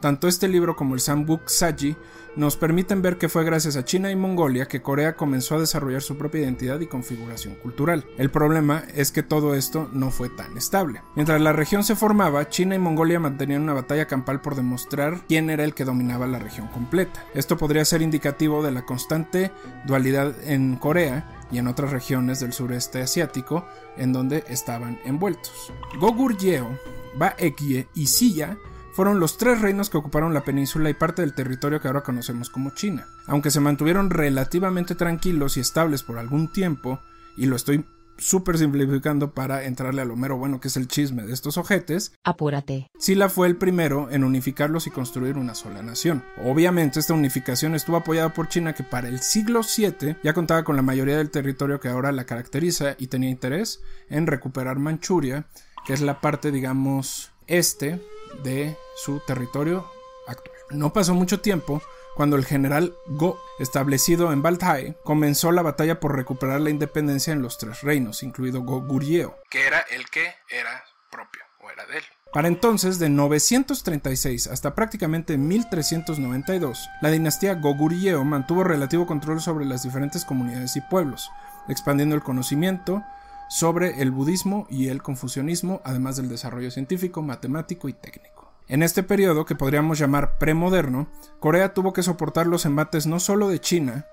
tanto 0.00 0.28
este 0.28 0.48
libro 0.48 0.76
como 0.76 0.94
el 0.94 1.00
Samguk 1.00 1.48
Saji 1.48 1.96
nos 2.36 2.56
permiten 2.56 3.02
ver 3.02 3.18
que 3.18 3.28
fue 3.28 3.44
gracias 3.44 3.76
a 3.76 3.84
China 3.84 4.10
y 4.10 4.16
Mongolia 4.16 4.66
que 4.66 4.82
Corea 4.82 5.16
comenzó 5.16 5.56
a 5.56 5.60
desarrollar 5.60 6.02
su 6.02 6.16
propia 6.16 6.42
identidad 6.42 6.80
y 6.80 6.86
configuración 6.86 7.56
cultural. 7.56 8.06
El 8.18 8.30
problema 8.30 8.84
es 8.94 9.10
que 9.10 9.22
todo 9.22 9.54
esto 9.54 9.90
no 9.92 10.10
fue 10.10 10.28
tan 10.28 10.56
estable. 10.56 11.02
Mientras 11.16 11.40
la 11.40 11.52
región 11.52 11.82
se 11.82 11.96
formaba, 11.96 12.48
China 12.48 12.74
y 12.74 12.78
Mongolia 12.78 13.18
mantenían 13.18 13.62
una 13.62 13.74
batalla 13.74 14.06
campal 14.06 14.40
por 14.40 14.54
demostrar 14.54 15.22
quién 15.26 15.50
era 15.50 15.64
el 15.64 15.74
que 15.74 15.84
dominaba 15.84 16.26
la 16.26 16.38
región 16.38 16.68
completa. 16.68 17.24
Esto 17.34 17.56
podría 17.56 17.84
ser 17.84 18.00
indicativo 18.00 18.62
de 18.62 18.70
la 18.70 18.86
constante 18.86 19.50
dualidad 19.86 20.34
en 20.44 20.76
Corea 20.76 21.46
y 21.50 21.58
en 21.58 21.66
otras 21.66 21.90
regiones 21.90 22.40
del 22.40 22.52
sureste 22.52 23.02
asiático 23.02 23.66
en 23.96 24.12
donde 24.12 24.44
estaban 24.48 25.00
envueltos. 25.04 25.72
Goguryeo, 25.98 26.78
Baekye 27.16 27.88
y 27.94 28.06
Silla 28.06 28.56
fueron 28.94 29.20
los 29.20 29.38
tres 29.38 29.60
reinos 29.60 29.90
que 29.90 29.98
ocuparon 29.98 30.34
la 30.34 30.44
península 30.44 30.90
y 30.90 30.94
parte 30.94 31.22
del 31.22 31.34
territorio 31.34 31.80
que 31.80 31.88
ahora 31.88 32.02
conocemos 32.02 32.50
como 32.50 32.70
China. 32.70 33.06
Aunque 33.26 33.50
se 33.50 33.60
mantuvieron 33.60 34.10
relativamente 34.10 34.94
tranquilos 34.94 35.56
y 35.56 35.60
estables 35.60 36.02
por 36.02 36.18
algún 36.18 36.52
tiempo, 36.52 37.00
y 37.36 37.46
lo 37.46 37.56
estoy 37.56 37.84
súper 38.20 38.58
simplificando 38.58 39.32
para 39.32 39.64
entrarle 39.64 40.02
a 40.02 40.04
lo 40.04 40.14
mero 40.14 40.36
bueno 40.36 40.60
que 40.60 40.68
es 40.68 40.76
el 40.76 40.88
chisme 40.88 41.24
de 41.24 41.32
estos 41.32 41.56
ojetes. 41.56 42.12
Apúrate. 42.22 42.90
Sila 42.98 43.28
fue 43.28 43.48
el 43.48 43.56
primero 43.56 44.10
en 44.10 44.24
unificarlos 44.24 44.86
y 44.86 44.90
construir 44.90 45.38
una 45.38 45.54
sola 45.54 45.82
nación. 45.82 46.22
Obviamente 46.44 47.00
esta 47.00 47.14
unificación 47.14 47.74
estuvo 47.74 47.96
apoyada 47.96 48.32
por 48.32 48.48
China 48.48 48.74
que 48.74 48.84
para 48.84 49.08
el 49.08 49.20
siglo 49.20 49.62
VII 49.62 50.16
ya 50.22 50.34
contaba 50.34 50.64
con 50.64 50.76
la 50.76 50.82
mayoría 50.82 51.16
del 51.16 51.30
territorio 51.30 51.80
que 51.80 51.88
ahora 51.88 52.12
la 52.12 52.24
caracteriza 52.26 52.94
y 52.98 53.06
tenía 53.06 53.30
interés 53.30 53.80
en 54.08 54.26
recuperar 54.26 54.78
Manchuria, 54.78 55.46
que 55.86 55.94
es 55.94 56.02
la 56.02 56.20
parte 56.20 56.52
digamos 56.52 57.32
este 57.50 58.00
de 58.42 58.76
su 58.96 59.20
territorio 59.20 59.90
actual. 60.26 60.56
No 60.70 60.92
pasó 60.92 61.14
mucho 61.14 61.40
tiempo 61.40 61.82
cuando 62.14 62.36
el 62.36 62.44
general 62.44 62.94
Go, 63.06 63.40
establecido 63.58 64.32
en 64.32 64.42
Baltai, 64.42 64.96
comenzó 65.04 65.52
la 65.52 65.62
batalla 65.62 66.00
por 66.00 66.14
recuperar 66.16 66.60
la 66.60 66.70
independencia 66.70 67.32
en 67.32 67.42
los 67.42 67.58
tres 67.58 67.82
reinos, 67.82 68.22
incluido 68.22 68.62
Goguryeo, 68.62 69.36
que 69.48 69.66
era 69.66 69.80
el 69.90 70.08
que 70.10 70.34
era 70.48 70.84
propio 71.10 71.42
o 71.60 71.70
era 71.70 71.86
de 71.86 71.98
él. 71.98 72.04
Para 72.32 72.46
entonces, 72.46 73.00
de 73.00 73.08
936 73.08 74.46
hasta 74.46 74.76
prácticamente 74.76 75.36
1392, 75.36 76.88
la 77.02 77.10
dinastía 77.10 77.54
Goguryeo 77.54 78.24
mantuvo 78.24 78.62
relativo 78.62 79.06
control 79.06 79.40
sobre 79.40 79.64
las 79.64 79.82
diferentes 79.82 80.24
comunidades 80.24 80.76
y 80.76 80.80
pueblos, 80.82 81.30
expandiendo 81.68 82.14
el 82.14 82.22
conocimiento 82.22 83.02
sobre 83.50 84.00
el 84.00 84.12
budismo 84.12 84.66
y 84.70 84.88
el 84.88 85.02
confucianismo, 85.02 85.82
además 85.84 86.16
del 86.16 86.28
desarrollo 86.28 86.70
científico, 86.70 87.20
matemático 87.20 87.88
y 87.88 87.92
técnico. 87.92 88.52
En 88.68 88.84
este 88.84 89.02
periodo, 89.02 89.44
que 89.44 89.56
podríamos 89.56 89.98
llamar 89.98 90.38
premoderno, 90.38 91.08
Corea 91.40 91.74
tuvo 91.74 91.92
que 91.92 92.04
soportar 92.04 92.46
los 92.46 92.64
embates 92.64 93.08
no 93.08 93.18
solo 93.18 93.48
de 93.48 93.60
China, 93.60 94.06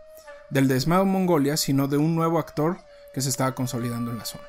del 0.50 0.68
desmado 0.68 1.06
Mongolia, 1.06 1.56
sino 1.56 1.88
de 1.88 1.98
un 1.98 2.16
nuevo 2.16 2.40
actor 2.40 2.78
que 3.14 3.22
se 3.22 3.30
estaba 3.30 3.54
consolidando 3.54 4.10
en 4.12 4.18
la 4.18 4.26
zona, 4.26 4.46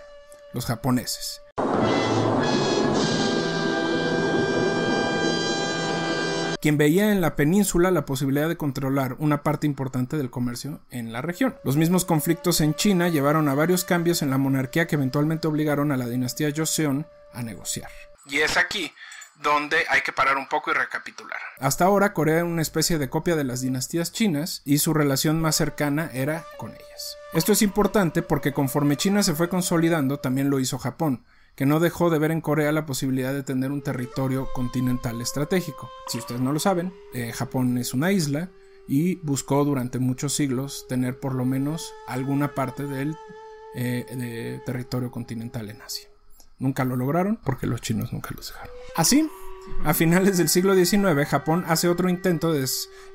los 0.54 0.64
japoneses. 0.64 1.42
Quien 6.61 6.79
veía 6.79 7.12
en 7.12 7.21
la 7.21 7.37
península 7.37 7.91
la 7.91 8.05
posibilidad 8.05 8.49
de 8.49 8.57
controlar 8.57 9.17
una 9.19 9.43
parte 9.43 9.67
importante 9.67 10.17
del 10.17 10.31
comercio 10.31 10.81
en 10.91 11.12
la 11.12 11.23
región. 11.23 11.57
Los 11.65 11.77
mismos 11.77 12.05
conflictos 12.05 12.61
en 12.61 12.75
China 12.75 13.09
llevaron 13.09 13.49
a 13.49 13.55
varios 13.55 13.85
cambios 13.85 14.23
en 14.23 14.31
la 14.31 14.38
monarquía 14.38 14.87
que 14.87 14.97
eventualmente 14.97 15.49
obligaron 15.49 15.93
a 15.93 15.97
la 15.97 16.07
dinastía 16.07 16.53
Joseon 16.55 17.07
a 17.33 17.43
negociar. 17.43 17.91
Y 18.27 18.38
es 18.38 18.57
aquí 18.57 18.93
donde 19.43 19.77
hay 19.88 20.00
que 20.00 20.12
parar 20.12 20.37
un 20.37 20.49
poco 20.49 20.71
y 20.71 20.75
recapitular. 20.75 21.38
Hasta 21.61 21.85
ahora 21.85 22.12
Corea 22.12 22.37
era 22.37 22.45
una 22.45 22.62
especie 22.62 22.99
de 22.99 23.09
copia 23.09 23.37
de 23.37 23.45
las 23.45 23.61
dinastías 23.61 24.12
chinas 24.12 24.62
y 24.65 24.79
su 24.79 24.95
relación 24.95 25.41
más 25.41 25.57
cercana 25.57 26.11
era 26.12 26.45
con 26.57 26.73
ellas. 26.73 27.17
Esto 27.33 27.53
es 27.53 27.62
importante 27.62 28.23
porque 28.23 28.53
conforme 28.53 28.97
China 28.97 29.23
se 29.23 29.35
fue 29.35 29.49
consolidando 29.49 30.19
también 30.19 30.50
lo 30.50 30.59
hizo 30.59 30.79
Japón, 30.79 31.25
que 31.59 31.67
no 31.67 31.81
dejó 31.81 32.09
de 32.09 32.21
ver 32.21 32.31
en 32.31 32.41
Corea 32.41 32.71
la 32.71 32.87
posibilidad 32.87 33.35
de 33.35 33.43
tener 33.43 33.73
un 33.73 33.83
territorio 33.83 34.47
continental 34.55 35.21
estratégico. 35.21 35.91
Si 36.07 36.19
ustedes 36.19 36.41
no 36.41 36.53
lo 36.53 36.61
saben, 36.61 36.95
eh, 37.12 37.33
Japón 37.33 37.79
es 37.79 37.95
una 37.95 38.12
isla 38.12 38.49
y 38.87 39.17
buscó 39.17 39.65
durante 39.65 39.99
muchos 39.99 40.35
siglos 40.35 40.87
tener 40.88 41.19
por 41.19 41.35
lo 41.35 41.45
menos 41.45 41.93
alguna 42.07 42.55
parte 42.55 42.87
del 42.87 43.17
eh, 43.75 44.61
territorio 44.67 45.11
continental 45.11 45.69
en 45.69 45.83
Asia. 45.83 46.09
Nunca 46.61 46.85
lo 46.85 46.95
lograron 46.95 47.41
porque 47.45 47.67
los 47.67 47.81
chinos 47.81 48.12
nunca 48.12 48.31
los 48.37 48.53
dejaron. 48.53 48.77
Así, 48.95 49.29
a 49.85 49.95
finales 49.95 50.38
del 50.38 50.49
siglo 50.49 50.77
XIX, 50.77 51.27
Japón 51.27 51.65
hace 51.67 51.88
otro 51.88 52.09
intento 52.09 52.53
de, 52.53 52.69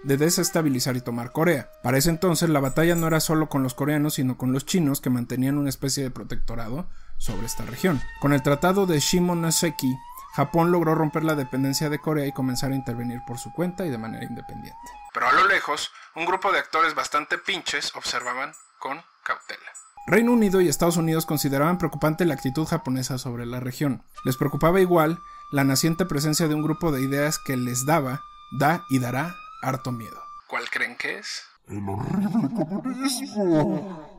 desestabilizar 0.03 0.97
y 0.97 1.01
tomar 1.01 1.31
Corea. 1.31 1.71
Para 1.81 1.97
ese 1.97 2.09
entonces, 2.09 2.50
la 2.50 2.59
batalla 2.59 2.95
no 2.95 3.07
era 3.07 3.21
solo 3.21 3.47
con 3.47 3.63
los 3.63 3.73
coreanos, 3.73 4.15
sino 4.15 4.38
con 4.38 4.51
los 4.51 4.65
chinos 4.65 5.00
que 5.00 5.09
mantenían 5.09 5.57
una 5.57 5.69
especie 5.69 6.03
de 6.03 6.12
protectorado 6.12 6.89
sobre 7.23 7.45
esta 7.45 7.63
región. 7.63 8.01
Con 8.19 8.33
el 8.33 8.43
Tratado 8.43 8.85
de 8.85 8.99
Shimonoseki, 8.99 9.97
Japón 10.35 10.71
logró 10.71 10.93
romper 10.93 11.23
la 11.23 11.35
dependencia 11.35 11.89
de 11.89 11.99
Corea 11.99 12.25
y 12.25 12.33
comenzar 12.33 12.71
a 12.71 12.75
intervenir 12.75 13.21
por 13.25 13.37
su 13.37 13.53
cuenta 13.53 13.85
y 13.85 13.89
de 13.89 13.97
manera 13.97 14.25
independiente. 14.25 14.79
Pero 15.13 15.27
a 15.27 15.31
lo 15.31 15.47
lejos, 15.47 15.91
un 16.15 16.25
grupo 16.25 16.51
de 16.51 16.59
actores 16.59 16.95
bastante 16.95 17.37
pinches 17.37 17.95
observaban 17.95 18.51
con 18.79 19.01
cautela. 19.23 19.71
Reino 20.05 20.33
Unido 20.33 20.59
y 20.59 20.67
Estados 20.67 20.97
Unidos 20.97 21.25
consideraban 21.25 21.77
preocupante 21.77 22.25
la 22.25 22.33
actitud 22.33 22.65
japonesa 22.65 23.17
sobre 23.17 23.45
la 23.45 23.61
región. 23.61 24.03
Les 24.25 24.35
preocupaba 24.35 24.81
igual 24.81 25.19
la 25.51 25.63
naciente 25.63 26.05
presencia 26.05 26.47
de 26.47 26.55
un 26.55 26.63
grupo 26.63 26.91
de 26.91 27.01
ideas 27.01 27.39
que 27.39 27.55
les 27.55 27.85
daba, 27.85 28.21
da 28.59 28.83
y 28.89 28.99
dará 28.99 29.33
harto 29.61 29.93
miedo. 29.93 30.21
¿Cuál 30.47 30.69
creen 30.69 30.97
que 30.97 31.19
es? 31.19 31.43
El 31.69 31.87
horrible 31.87 32.49
comunismo. 32.53 34.09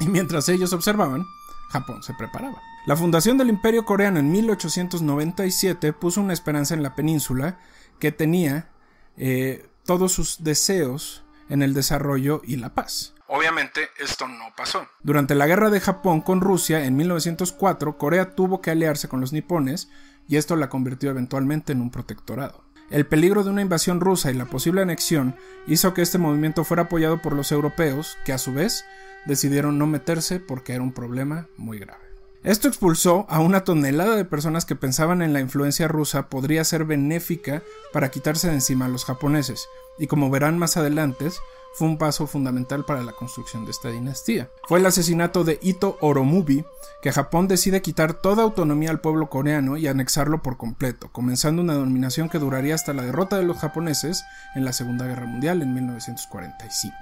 Y 0.00 0.08
mientras 0.08 0.48
ellos 0.48 0.72
observaban, 0.72 1.24
Japón 1.72 2.02
se 2.02 2.14
preparaba. 2.14 2.62
La 2.86 2.96
fundación 2.96 3.38
del 3.38 3.48
Imperio 3.48 3.84
Coreano 3.84 4.20
en 4.20 4.30
1897 4.30 5.92
puso 5.92 6.20
una 6.20 6.32
esperanza 6.32 6.74
en 6.74 6.82
la 6.82 6.94
península 6.94 7.58
que 7.98 8.12
tenía 8.12 8.68
eh, 9.16 9.68
todos 9.84 10.12
sus 10.12 10.44
deseos 10.44 11.24
en 11.48 11.62
el 11.62 11.74
desarrollo 11.74 12.42
y 12.44 12.56
la 12.56 12.74
paz. 12.74 13.14
Obviamente 13.26 13.88
esto 13.98 14.28
no 14.28 14.52
pasó. 14.56 14.86
Durante 15.02 15.34
la 15.34 15.46
guerra 15.46 15.70
de 15.70 15.80
Japón 15.80 16.20
con 16.20 16.40
Rusia 16.40 16.84
en 16.84 16.96
1904, 16.96 17.96
Corea 17.96 18.34
tuvo 18.34 18.60
que 18.60 18.70
aliarse 18.70 19.08
con 19.08 19.20
los 19.20 19.32
nipones 19.32 19.88
y 20.28 20.36
esto 20.36 20.56
la 20.56 20.68
convirtió 20.68 21.10
eventualmente 21.10 21.72
en 21.72 21.80
un 21.80 21.90
protectorado. 21.90 22.64
El 22.92 23.06
peligro 23.06 23.42
de 23.42 23.48
una 23.48 23.62
invasión 23.62 24.00
rusa 24.00 24.30
y 24.30 24.34
la 24.34 24.44
posible 24.44 24.82
anexión 24.82 25.34
hizo 25.66 25.94
que 25.94 26.02
este 26.02 26.18
movimiento 26.18 26.62
fuera 26.62 26.82
apoyado 26.82 27.22
por 27.22 27.32
los 27.32 27.50
europeos, 27.50 28.18
que 28.26 28.34
a 28.34 28.38
su 28.38 28.52
vez 28.52 28.84
decidieron 29.24 29.78
no 29.78 29.86
meterse 29.86 30.40
porque 30.40 30.74
era 30.74 30.82
un 30.82 30.92
problema 30.92 31.48
muy 31.56 31.78
grave. 31.78 32.02
Esto 32.44 32.68
expulsó 32.68 33.24
a 33.30 33.40
una 33.40 33.64
tonelada 33.64 34.14
de 34.14 34.26
personas 34.26 34.66
que 34.66 34.76
pensaban 34.76 35.22
en 35.22 35.32
la 35.32 35.40
influencia 35.40 35.88
rusa 35.88 36.28
podría 36.28 36.64
ser 36.64 36.84
benéfica 36.84 37.62
para 37.94 38.10
quitarse 38.10 38.48
de 38.48 38.54
encima 38.54 38.84
a 38.84 38.88
los 38.88 39.06
japoneses, 39.06 39.68
y 39.98 40.06
como 40.06 40.28
verán 40.28 40.58
más 40.58 40.76
adelante, 40.76 41.30
fue 41.74 41.88
un 41.88 41.98
paso 41.98 42.26
fundamental 42.26 42.84
para 42.84 43.02
la 43.02 43.12
construcción 43.12 43.64
de 43.64 43.70
esta 43.70 43.88
dinastía. 43.88 44.50
Fue 44.68 44.78
el 44.78 44.86
asesinato 44.86 45.44
de 45.44 45.58
Ito 45.62 45.96
Oromubi 46.00 46.64
que 47.02 47.12
Japón 47.12 47.48
decide 47.48 47.82
quitar 47.82 48.14
toda 48.14 48.42
autonomía 48.42 48.90
al 48.90 49.00
pueblo 49.00 49.28
coreano 49.28 49.76
y 49.76 49.88
anexarlo 49.88 50.42
por 50.42 50.56
completo, 50.56 51.10
comenzando 51.10 51.62
una 51.62 51.74
dominación 51.74 52.28
que 52.28 52.38
duraría 52.38 52.74
hasta 52.74 52.92
la 52.92 53.02
derrota 53.02 53.38
de 53.38 53.44
los 53.44 53.58
japoneses 53.58 54.24
en 54.54 54.64
la 54.64 54.72
Segunda 54.72 55.06
Guerra 55.06 55.26
Mundial 55.26 55.62
en 55.62 55.74
1945. 55.74 56.94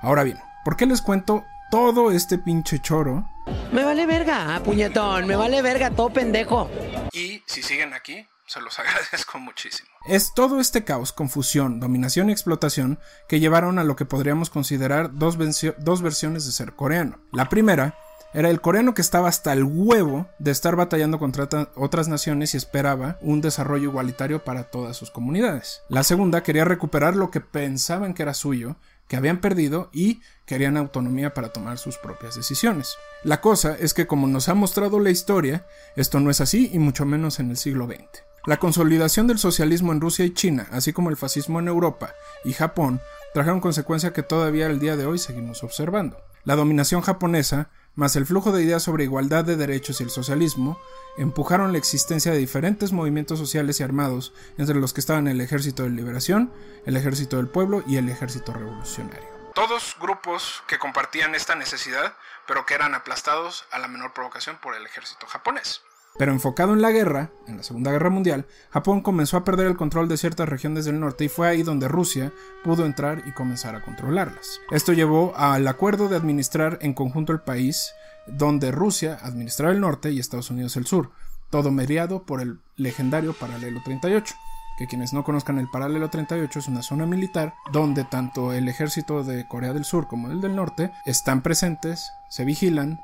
Ahora 0.00 0.22
bien, 0.22 0.38
¿por 0.64 0.76
qué 0.76 0.86
les 0.86 1.02
cuento 1.02 1.44
todo 1.70 2.10
este 2.10 2.38
pinche 2.38 2.78
choro? 2.78 3.28
Me 3.72 3.84
vale 3.84 4.06
verga, 4.06 4.60
puñetón, 4.64 5.26
me 5.26 5.36
vale 5.36 5.60
verga, 5.60 5.90
todo 5.90 6.10
pendejo. 6.10 6.70
Y 7.12 7.42
si 7.46 7.62
siguen 7.62 7.92
aquí, 7.92 8.26
se 8.46 8.60
los 8.60 8.78
agradezco 8.78 9.38
muchísimo. 9.38 9.88
Es 10.06 10.34
todo 10.34 10.60
este 10.60 10.84
caos, 10.84 11.12
confusión, 11.12 11.80
dominación 11.80 12.28
y 12.28 12.32
explotación 12.32 12.98
que 13.28 13.40
llevaron 13.40 13.78
a 13.78 13.84
lo 13.84 13.96
que 13.96 14.04
podríamos 14.04 14.50
considerar 14.50 15.10
dos, 15.14 15.38
dos 15.78 16.02
versiones 16.02 16.46
de 16.46 16.52
ser 16.52 16.74
coreano. 16.74 17.18
La 17.32 17.48
primera 17.48 17.98
era 18.34 18.50
el 18.50 18.60
coreano 18.60 18.94
que 18.94 19.00
estaba 19.00 19.28
hasta 19.28 19.52
el 19.52 19.62
huevo 19.62 20.28
de 20.40 20.50
estar 20.50 20.74
batallando 20.74 21.20
contra 21.20 21.48
otras 21.76 22.08
naciones 22.08 22.52
y 22.52 22.56
esperaba 22.56 23.16
un 23.20 23.40
desarrollo 23.40 23.84
igualitario 23.90 24.42
para 24.42 24.64
todas 24.64 24.96
sus 24.96 25.12
comunidades. 25.12 25.82
La 25.88 26.02
segunda 26.02 26.42
quería 26.42 26.64
recuperar 26.64 27.14
lo 27.14 27.30
que 27.30 27.40
pensaban 27.40 28.12
que 28.12 28.24
era 28.24 28.34
suyo, 28.34 28.74
que 29.06 29.14
habían 29.16 29.40
perdido 29.40 29.88
y 29.92 30.20
querían 30.46 30.76
autonomía 30.76 31.32
para 31.32 31.52
tomar 31.52 31.78
sus 31.78 31.96
propias 31.96 32.34
decisiones. 32.34 32.96
La 33.22 33.40
cosa 33.40 33.76
es 33.78 33.94
que 33.94 34.08
como 34.08 34.26
nos 34.26 34.48
ha 34.48 34.54
mostrado 34.54 34.98
la 34.98 35.10
historia, 35.10 35.64
esto 35.94 36.18
no 36.18 36.28
es 36.30 36.40
así 36.40 36.70
y 36.72 36.80
mucho 36.80 37.06
menos 37.06 37.38
en 37.38 37.50
el 37.50 37.56
siglo 37.56 37.86
XX. 37.86 38.33
La 38.46 38.58
consolidación 38.58 39.26
del 39.26 39.38
socialismo 39.38 39.92
en 39.92 40.00
Rusia 40.00 40.24
y 40.24 40.34
China, 40.34 40.66
así 40.70 40.92
como 40.92 41.10
el 41.10 41.16
fascismo 41.16 41.60
en 41.60 41.68
Europa 41.68 42.14
y 42.44 42.52
Japón, 42.52 43.00
trajeron 43.32 43.60
consecuencia 43.60 44.12
que 44.12 44.22
todavía 44.22 44.66
al 44.66 44.80
día 44.80 44.96
de 44.96 45.06
hoy 45.06 45.18
seguimos 45.18 45.64
observando. 45.64 46.18
La 46.44 46.56
dominación 46.56 47.00
japonesa 47.00 47.70
más 47.96 48.16
el 48.16 48.26
flujo 48.26 48.52
de 48.52 48.62
ideas 48.62 48.82
sobre 48.82 49.04
igualdad 49.04 49.44
de 49.44 49.56
derechos 49.56 50.00
y 50.00 50.04
el 50.04 50.10
socialismo, 50.10 50.80
empujaron 51.16 51.72
la 51.72 51.78
existencia 51.78 52.32
de 52.32 52.38
diferentes 52.38 52.92
movimientos 52.92 53.38
sociales 53.38 53.78
y 53.80 53.82
armados, 53.82 54.32
entre 54.58 54.76
los 54.76 54.92
que 54.92 55.00
estaban 55.00 55.28
el 55.28 55.40
Ejército 55.40 55.84
de 55.84 55.90
Liberación, 55.90 56.52
el 56.86 56.96
Ejército 56.96 57.36
del 57.36 57.48
Pueblo 57.48 57.84
y 57.86 57.96
el 57.96 58.08
Ejército 58.08 58.52
Revolucionario. 58.52 59.28
Todos 59.54 59.96
grupos 60.00 60.64
que 60.66 60.78
compartían 60.78 61.36
esta 61.36 61.54
necesidad, 61.54 62.14
pero 62.46 62.66
que 62.66 62.74
eran 62.74 62.94
aplastados 62.94 63.64
a 63.70 63.78
la 63.78 63.86
menor 63.86 64.12
provocación 64.12 64.56
por 64.60 64.74
el 64.74 64.84
ejército 64.84 65.28
japonés. 65.28 65.80
Pero 66.16 66.30
enfocado 66.30 66.72
en 66.72 66.82
la 66.82 66.92
guerra, 66.92 67.30
en 67.48 67.56
la 67.56 67.64
Segunda 67.64 67.90
Guerra 67.90 68.08
Mundial, 68.08 68.46
Japón 68.70 69.00
comenzó 69.00 69.36
a 69.36 69.44
perder 69.44 69.66
el 69.66 69.76
control 69.76 70.08
de 70.08 70.16
ciertas 70.16 70.48
regiones 70.48 70.84
del 70.84 71.00
norte 71.00 71.24
y 71.24 71.28
fue 71.28 71.48
ahí 71.48 71.64
donde 71.64 71.88
Rusia 71.88 72.32
pudo 72.62 72.86
entrar 72.86 73.24
y 73.26 73.32
comenzar 73.32 73.74
a 73.74 73.82
controlarlas. 73.82 74.60
Esto 74.70 74.92
llevó 74.92 75.36
al 75.36 75.66
acuerdo 75.66 76.08
de 76.08 76.16
administrar 76.16 76.78
en 76.82 76.94
conjunto 76.94 77.32
el 77.32 77.40
país, 77.40 77.92
donde 78.28 78.70
Rusia 78.70 79.18
administraba 79.22 79.72
el 79.72 79.80
norte 79.80 80.12
y 80.12 80.20
Estados 80.20 80.50
Unidos 80.50 80.76
el 80.76 80.86
sur, 80.86 81.10
todo 81.50 81.72
mediado 81.72 82.22
por 82.22 82.40
el 82.40 82.60
legendario 82.76 83.32
Paralelo 83.32 83.80
38 83.84 84.34
que 84.76 84.86
quienes 84.86 85.12
no 85.12 85.22
conozcan 85.22 85.58
el 85.58 85.68
Paralelo 85.68 86.10
38 86.10 86.58
es 86.58 86.68
una 86.68 86.82
zona 86.82 87.06
militar 87.06 87.54
donde 87.72 88.04
tanto 88.04 88.52
el 88.52 88.68
ejército 88.68 89.22
de 89.22 89.46
Corea 89.46 89.72
del 89.72 89.84
Sur 89.84 90.08
como 90.08 90.30
el 90.30 90.40
del 90.40 90.56
norte 90.56 90.90
están 91.06 91.42
presentes, 91.42 92.10
se 92.28 92.44
vigilan, 92.44 93.00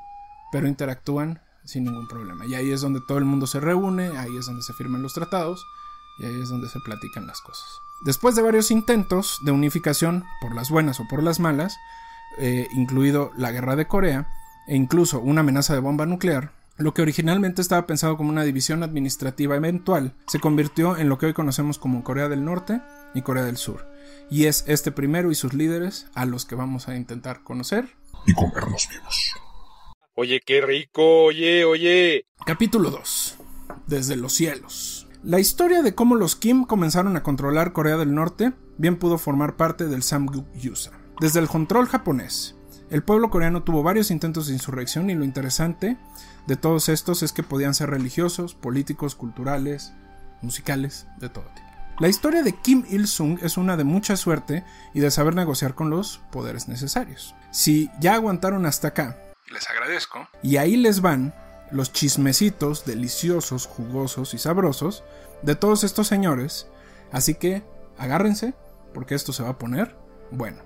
pero 0.51 0.67
interactúan 0.67 1.39
sin 1.65 1.83
ningún 1.83 2.07
problema. 2.07 2.45
Y 2.45 2.55
ahí 2.55 2.71
es 2.71 2.81
donde 2.81 3.01
todo 3.01 3.17
el 3.17 3.25
mundo 3.25 3.47
se 3.47 3.59
reúne, 3.59 4.17
ahí 4.17 4.35
es 4.37 4.45
donde 4.45 4.63
se 4.63 4.73
firman 4.73 5.01
los 5.01 5.13
tratados 5.13 5.65
y 6.19 6.25
ahí 6.25 6.41
es 6.41 6.49
donde 6.49 6.69
se 6.69 6.79
platican 6.79 7.27
las 7.27 7.41
cosas. 7.41 7.67
Después 8.01 8.35
de 8.35 8.41
varios 8.41 8.71
intentos 8.71 9.39
de 9.43 9.51
unificación, 9.51 10.25
por 10.41 10.55
las 10.55 10.69
buenas 10.69 10.99
o 10.99 11.07
por 11.07 11.21
las 11.21 11.39
malas, 11.39 11.77
eh, 12.39 12.67
incluido 12.73 13.31
la 13.37 13.51
guerra 13.51 13.75
de 13.75 13.87
Corea 13.87 14.27
e 14.67 14.75
incluso 14.75 15.19
una 15.19 15.41
amenaza 15.41 15.73
de 15.73 15.79
bomba 15.79 16.05
nuclear, 16.05 16.51
lo 16.77 16.93
que 16.93 17.01
originalmente 17.01 17.61
estaba 17.61 17.85
pensado 17.85 18.17
como 18.17 18.29
una 18.29 18.43
división 18.43 18.83
administrativa 18.83 19.55
eventual 19.55 20.13
se 20.27 20.39
convirtió 20.39 20.97
en 20.97 21.09
lo 21.09 21.17
que 21.17 21.27
hoy 21.27 21.33
conocemos 21.33 21.77
como 21.77 22.03
Corea 22.03 22.27
del 22.27 22.43
Norte 22.43 22.81
y 23.13 23.21
Corea 23.21 23.43
del 23.43 23.57
Sur. 23.57 23.87
Y 24.29 24.45
es 24.45 24.63
este 24.67 24.91
primero 24.91 25.29
y 25.29 25.35
sus 25.35 25.53
líderes 25.53 26.07
a 26.15 26.25
los 26.25 26.45
que 26.45 26.55
vamos 26.55 26.87
a 26.87 26.95
intentar 26.95 27.43
conocer 27.43 27.95
y 28.25 28.33
comernos 28.33 28.87
vivos. 28.89 29.35
Oye, 30.15 30.41
qué 30.45 30.59
rico, 30.59 31.23
oye, 31.23 31.63
oye. 31.63 32.25
Capítulo 32.45 32.91
2. 32.91 33.37
Desde 33.87 34.17
los 34.17 34.33
cielos. 34.33 35.07
La 35.23 35.39
historia 35.39 35.81
de 35.83 35.95
cómo 35.95 36.15
los 36.15 36.35
Kim 36.35 36.65
comenzaron 36.65 37.15
a 37.15 37.23
controlar 37.23 37.71
Corea 37.71 37.95
del 37.95 38.13
Norte 38.13 38.51
bien 38.77 38.97
pudo 38.97 39.17
formar 39.17 39.55
parte 39.55 39.87
del 39.87 40.03
Samguk-yusa. 40.03 40.91
Desde 41.21 41.39
el 41.39 41.47
control 41.47 41.87
japonés, 41.87 42.57
el 42.89 43.03
pueblo 43.03 43.29
coreano 43.29 43.63
tuvo 43.63 43.83
varios 43.83 44.11
intentos 44.11 44.47
de 44.47 44.53
insurrección 44.53 45.09
y 45.09 45.15
lo 45.15 45.23
interesante 45.23 45.97
de 46.45 46.55
todos 46.57 46.89
estos 46.89 47.23
es 47.23 47.31
que 47.31 47.43
podían 47.43 47.73
ser 47.73 47.89
religiosos, 47.89 48.53
políticos, 48.53 49.15
culturales, 49.15 49.93
musicales, 50.41 51.07
de 51.21 51.29
todo 51.29 51.45
tipo. 51.55 51.67
La 51.99 52.09
historia 52.09 52.43
de 52.43 52.53
Kim 52.53 52.83
Il-sung 52.89 53.39
es 53.41 53.55
una 53.55 53.77
de 53.77 53.85
mucha 53.85 54.17
suerte 54.17 54.65
y 54.93 54.99
de 54.99 55.09
saber 55.09 55.35
negociar 55.35 55.73
con 55.73 55.89
los 55.89 56.19
poderes 56.31 56.67
necesarios. 56.67 57.33
Si 57.51 57.89
ya 58.01 58.15
aguantaron 58.15 58.65
hasta 58.65 58.89
acá, 58.89 59.30
les 59.51 59.69
agradezco. 59.69 60.27
Y 60.41 60.57
ahí 60.57 60.77
les 60.77 61.01
van 61.01 61.33
los 61.71 61.93
chismecitos 61.93 62.85
deliciosos, 62.85 63.65
jugosos 63.67 64.33
y 64.33 64.37
sabrosos 64.37 65.03
de 65.41 65.55
todos 65.55 65.83
estos 65.83 66.07
señores. 66.07 66.67
Así 67.11 67.35
que 67.35 67.63
agárrense, 67.97 68.53
porque 68.93 69.15
esto 69.15 69.33
se 69.33 69.43
va 69.43 69.49
a 69.49 69.57
poner 69.57 69.95
bueno. 70.31 70.63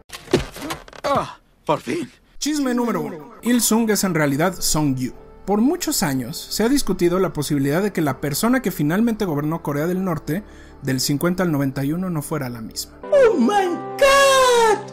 ¡Ah! 1.03 1.39
¡Por 1.65 1.81
fin! 1.81 2.11
Chisme 2.37 2.73
número 2.73 3.01
uno. 3.01 3.33
Il 3.41 3.61
Sung 3.61 3.89
es 3.89 4.03
en 4.03 4.13
realidad 4.13 4.55
Song 4.59 4.95
Yu. 4.95 5.13
Por 5.45 5.61
muchos 5.61 6.01
años 6.01 6.37
se 6.37 6.63
ha 6.63 6.69
discutido 6.69 7.19
la 7.19 7.33
posibilidad 7.33 7.81
de 7.81 7.93
que 7.93 8.01
la 8.01 8.19
persona 8.19 8.61
que 8.61 8.71
finalmente 8.71 9.25
gobernó 9.25 9.61
Corea 9.61 9.85
del 9.85 10.03
Norte 10.03 10.43
del 10.81 10.99
50 10.99 11.43
al 11.43 11.51
91 11.51 12.09
no 12.09 12.21
fuera 12.21 12.49
la 12.49 12.61
misma. 12.61 12.97
¡Oh 13.03 13.35
my 13.35 13.67
god! 13.99 14.84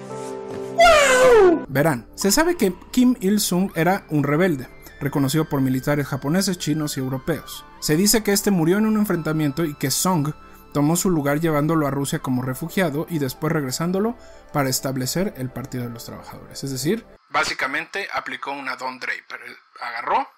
Verán, 1.68 2.06
se 2.14 2.30
sabe 2.30 2.56
que 2.56 2.74
Kim 2.90 3.16
Il-sung 3.20 3.72
era 3.74 4.04
un 4.10 4.24
rebelde, 4.24 4.68
reconocido 5.00 5.48
por 5.48 5.60
militares 5.60 6.06
japoneses, 6.06 6.58
chinos 6.58 6.96
y 6.96 7.00
europeos. 7.00 7.64
Se 7.80 7.96
dice 7.96 8.22
que 8.22 8.32
este 8.32 8.50
murió 8.50 8.78
en 8.78 8.86
un 8.86 8.96
enfrentamiento 8.96 9.64
y 9.64 9.74
que 9.74 9.90
Song 9.90 10.32
tomó 10.72 10.96
su 10.96 11.10
lugar 11.10 11.40
llevándolo 11.40 11.86
a 11.86 11.90
Rusia 11.90 12.18
como 12.18 12.42
refugiado 12.42 13.06
y 13.08 13.18
después 13.18 13.52
regresándolo 13.52 14.16
para 14.52 14.70
establecer 14.70 15.34
el 15.36 15.50
Partido 15.50 15.84
de 15.84 15.90
los 15.90 16.04
Trabajadores. 16.04 16.62
Es 16.64 16.70
decir, 16.70 17.06
básicamente 17.30 18.08
aplicó 18.12 18.52
una 18.52 18.76
Don 18.76 18.98
Draper. 18.98 19.40
agarró, 19.80 20.28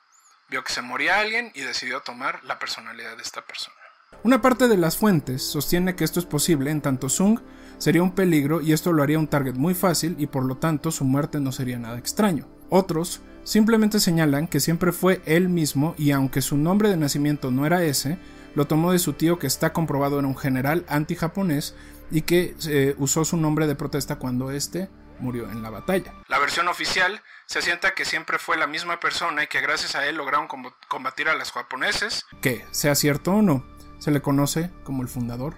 vio 0.48 0.62
que 0.64 0.72
se 0.72 0.82
moría 0.82 1.20
alguien 1.20 1.50
y 1.54 1.62
decidió 1.62 2.00
tomar 2.00 2.42
la 2.44 2.58
personalidad 2.58 3.16
de 3.16 3.22
esta 3.22 3.42
persona. 3.42 3.76
Una 4.22 4.40
parte 4.40 4.68
de 4.68 4.76
las 4.76 4.96
fuentes 4.96 5.42
sostiene 5.42 5.96
que 5.96 6.04
esto 6.04 6.20
es 6.20 6.26
posible 6.26 6.70
en 6.70 6.80
tanto 6.80 7.08
Sung 7.08 7.40
sería 7.78 8.02
un 8.02 8.12
peligro 8.12 8.60
y 8.60 8.72
esto 8.72 8.92
lo 8.92 9.02
haría 9.02 9.18
un 9.18 9.28
target 9.28 9.54
muy 9.54 9.74
fácil 9.74 10.16
y 10.18 10.26
por 10.26 10.44
lo 10.44 10.56
tanto 10.56 10.90
su 10.90 11.04
muerte 11.04 11.40
no 11.40 11.52
sería 11.52 11.78
nada 11.78 11.98
extraño. 11.98 12.46
Otros 12.70 13.20
simplemente 13.44 14.00
señalan 14.00 14.48
que 14.48 14.60
siempre 14.60 14.92
fue 14.92 15.20
él 15.26 15.48
mismo 15.48 15.94
y 15.98 16.10
aunque 16.12 16.42
su 16.42 16.56
nombre 16.56 16.88
de 16.88 16.96
nacimiento 16.96 17.50
no 17.50 17.66
era 17.66 17.84
ese, 17.84 18.18
lo 18.54 18.66
tomó 18.66 18.92
de 18.92 18.98
su 18.98 19.12
tío 19.12 19.38
que 19.38 19.46
está 19.46 19.72
comprobado 19.72 20.18
era 20.18 20.28
un 20.28 20.36
general 20.36 20.84
anti-japonés 20.88 21.74
y 22.10 22.22
que 22.22 22.54
eh, 22.68 22.94
usó 22.98 23.24
su 23.24 23.36
nombre 23.36 23.66
de 23.66 23.74
protesta 23.74 24.16
cuando 24.16 24.50
éste 24.50 24.88
murió 25.18 25.50
en 25.50 25.62
la 25.62 25.70
batalla. 25.70 26.12
La 26.28 26.38
versión 26.38 26.68
oficial 26.68 27.22
se 27.46 27.58
asienta 27.58 27.94
que 27.94 28.04
siempre 28.04 28.38
fue 28.38 28.56
la 28.56 28.66
misma 28.66 29.00
persona 29.00 29.44
y 29.44 29.46
que 29.46 29.60
gracias 29.60 29.94
a 29.94 30.06
él 30.06 30.16
lograron 30.16 30.48
combatir 30.88 31.28
a 31.28 31.34
los 31.34 31.52
japoneses, 31.52 32.24
que 32.40 32.64
sea 32.70 32.94
cierto 32.94 33.32
o 33.32 33.42
no, 33.42 33.64
se 33.98 34.10
le 34.10 34.22
conoce 34.22 34.70
como 34.82 35.02
el 35.02 35.08
fundador 35.08 35.56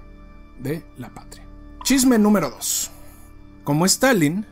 de 0.58 0.84
la 0.96 1.10
patria. 1.10 1.45
Chisme 1.86 2.18
número 2.18 2.50
2. 2.50 2.90
Como 3.62 3.86
Stalin, 3.86 4.44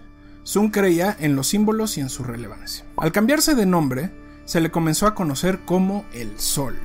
Sun 0.45 0.71
creía 0.71 1.17
en 1.19 1.35
los 1.35 1.49
símbolos 1.49 1.99
y 1.99 2.01
en 2.01 2.09
su 2.09 2.23
relevancia. 2.23 2.85
Al 2.97 3.11
cambiarse 3.11 3.57
de 3.57 3.67
nombre, 3.67 4.13
se 4.45 4.61
le 4.61 4.71
comenzó 4.71 5.09
a 5.09 5.17
conocer 5.17 5.59
como 5.65 6.05
el 6.13 6.39
Sol 6.39 6.79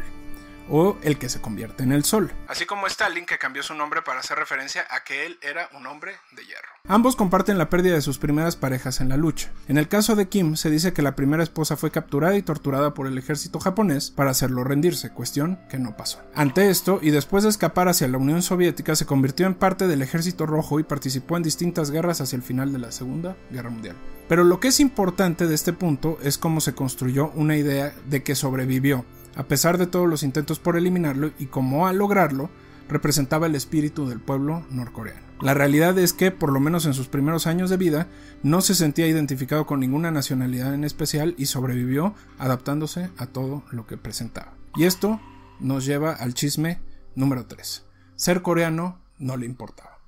o 0.69 0.97
el 1.03 1.17
que 1.17 1.29
se 1.29 1.41
convierte 1.41 1.83
en 1.83 1.91
el 1.91 2.03
Sol. 2.03 2.31
Así 2.47 2.65
como 2.65 2.87
Stalin, 2.87 3.25
que 3.25 3.37
cambió 3.37 3.63
su 3.63 3.73
nombre 3.73 4.01
para 4.01 4.19
hacer 4.19 4.37
referencia 4.37 4.85
a 4.89 5.03
que 5.03 5.25
él 5.25 5.39
era 5.41 5.69
un 5.77 5.87
hombre 5.87 6.13
de 6.31 6.45
hierro. 6.45 6.69
Ambos 6.87 7.15
comparten 7.15 7.57
la 7.57 7.69
pérdida 7.69 7.95
de 7.95 8.01
sus 8.01 8.17
primeras 8.17 8.55
parejas 8.55 9.01
en 9.01 9.09
la 9.09 9.17
lucha. 9.17 9.51
En 9.67 9.77
el 9.77 9.87
caso 9.87 10.15
de 10.15 10.27
Kim, 10.27 10.55
se 10.55 10.69
dice 10.69 10.93
que 10.93 11.01
la 11.01 11.15
primera 11.15 11.43
esposa 11.43 11.77
fue 11.77 11.91
capturada 11.91 12.35
y 12.35 12.41
torturada 12.41 12.93
por 12.93 13.07
el 13.07 13.17
ejército 13.17 13.59
japonés 13.59 14.11
para 14.11 14.31
hacerlo 14.31 14.63
rendirse, 14.63 15.11
cuestión 15.11 15.59
que 15.69 15.79
no 15.79 15.95
pasó. 15.95 16.21
Ante 16.33 16.69
esto, 16.69 16.99
y 17.01 17.11
después 17.11 17.43
de 17.43 17.49
escapar 17.49 17.87
hacia 17.89 18.07
la 18.07 18.17
Unión 18.17 18.41
Soviética, 18.41 18.95
se 18.95 19.05
convirtió 19.05 19.45
en 19.45 19.55
parte 19.55 19.87
del 19.87 20.01
ejército 20.01 20.45
rojo 20.45 20.79
y 20.79 20.83
participó 20.83 21.37
en 21.37 21.43
distintas 21.43 21.91
guerras 21.91 22.21
hacia 22.21 22.37
el 22.37 22.43
final 22.43 22.71
de 22.71 22.79
la 22.79 22.91
Segunda 22.91 23.35
Guerra 23.51 23.69
Mundial. 23.69 23.95
Pero 24.27 24.43
lo 24.43 24.59
que 24.59 24.67
es 24.67 24.79
importante 24.79 25.47
de 25.47 25.55
este 25.55 25.73
punto 25.73 26.19
es 26.21 26.37
cómo 26.37 26.61
se 26.61 26.75
construyó 26.75 27.31
una 27.31 27.57
idea 27.57 27.93
de 28.05 28.21
que 28.21 28.35
sobrevivió, 28.35 29.03
a 29.35 29.43
pesar 29.43 29.77
de 29.77 29.87
todos 29.87 30.07
los 30.07 30.23
intentos 30.23 30.59
por 30.59 30.77
eliminarlo 30.77 31.31
y 31.39 31.47
como 31.47 31.87
al 31.87 31.97
lograrlo, 31.97 32.49
representaba 32.87 33.47
el 33.47 33.55
espíritu 33.55 34.07
del 34.07 34.19
pueblo 34.19 34.65
norcoreano. 34.69 35.29
La 35.41 35.53
realidad 35.53 35.97
es 35.97 36.11
que, 36.11 36.31
por 36.31 36.51
lo 36.51 36.59
menos 36.59 36.85
en 36.85 36.93
sus 36.93 37.07
primeros 37.07 37.47
años 37.47 37.69
de 37.69 37.77
vida, 37.77 38.07
no 38.43 38.59
se 38.59 38.75
sentía 38.75 39.07
identificado 39.07 39.65
con 39.65 39.79
ninguna 39.79 40.11
nacionalidad 40.11 40.73
en 40.73 40.83
especial 40.83 41.33
y 41.37 41.45
sobrevivió 41.45 42.13
adaptándose 42.37 43.09
a 43.17 43.27
todo 43.27 43.63
lo 43.71 43.87
que 43.87 43.95
presentaba. 43.95 44.53
Y 44.75 44.83
esto 44.83 45.21
nos 45.61 45.85
lleva 45.85 46.11
al 46.11 46.33
chisme 46.33 46.79
número 47.15 47.45
3. 47.45 47.85
Ser 48.15 48.41
coreano 48.41 48.99
no 49.17 49.37
le 49.37 49.45
importaba. 49.45 49.99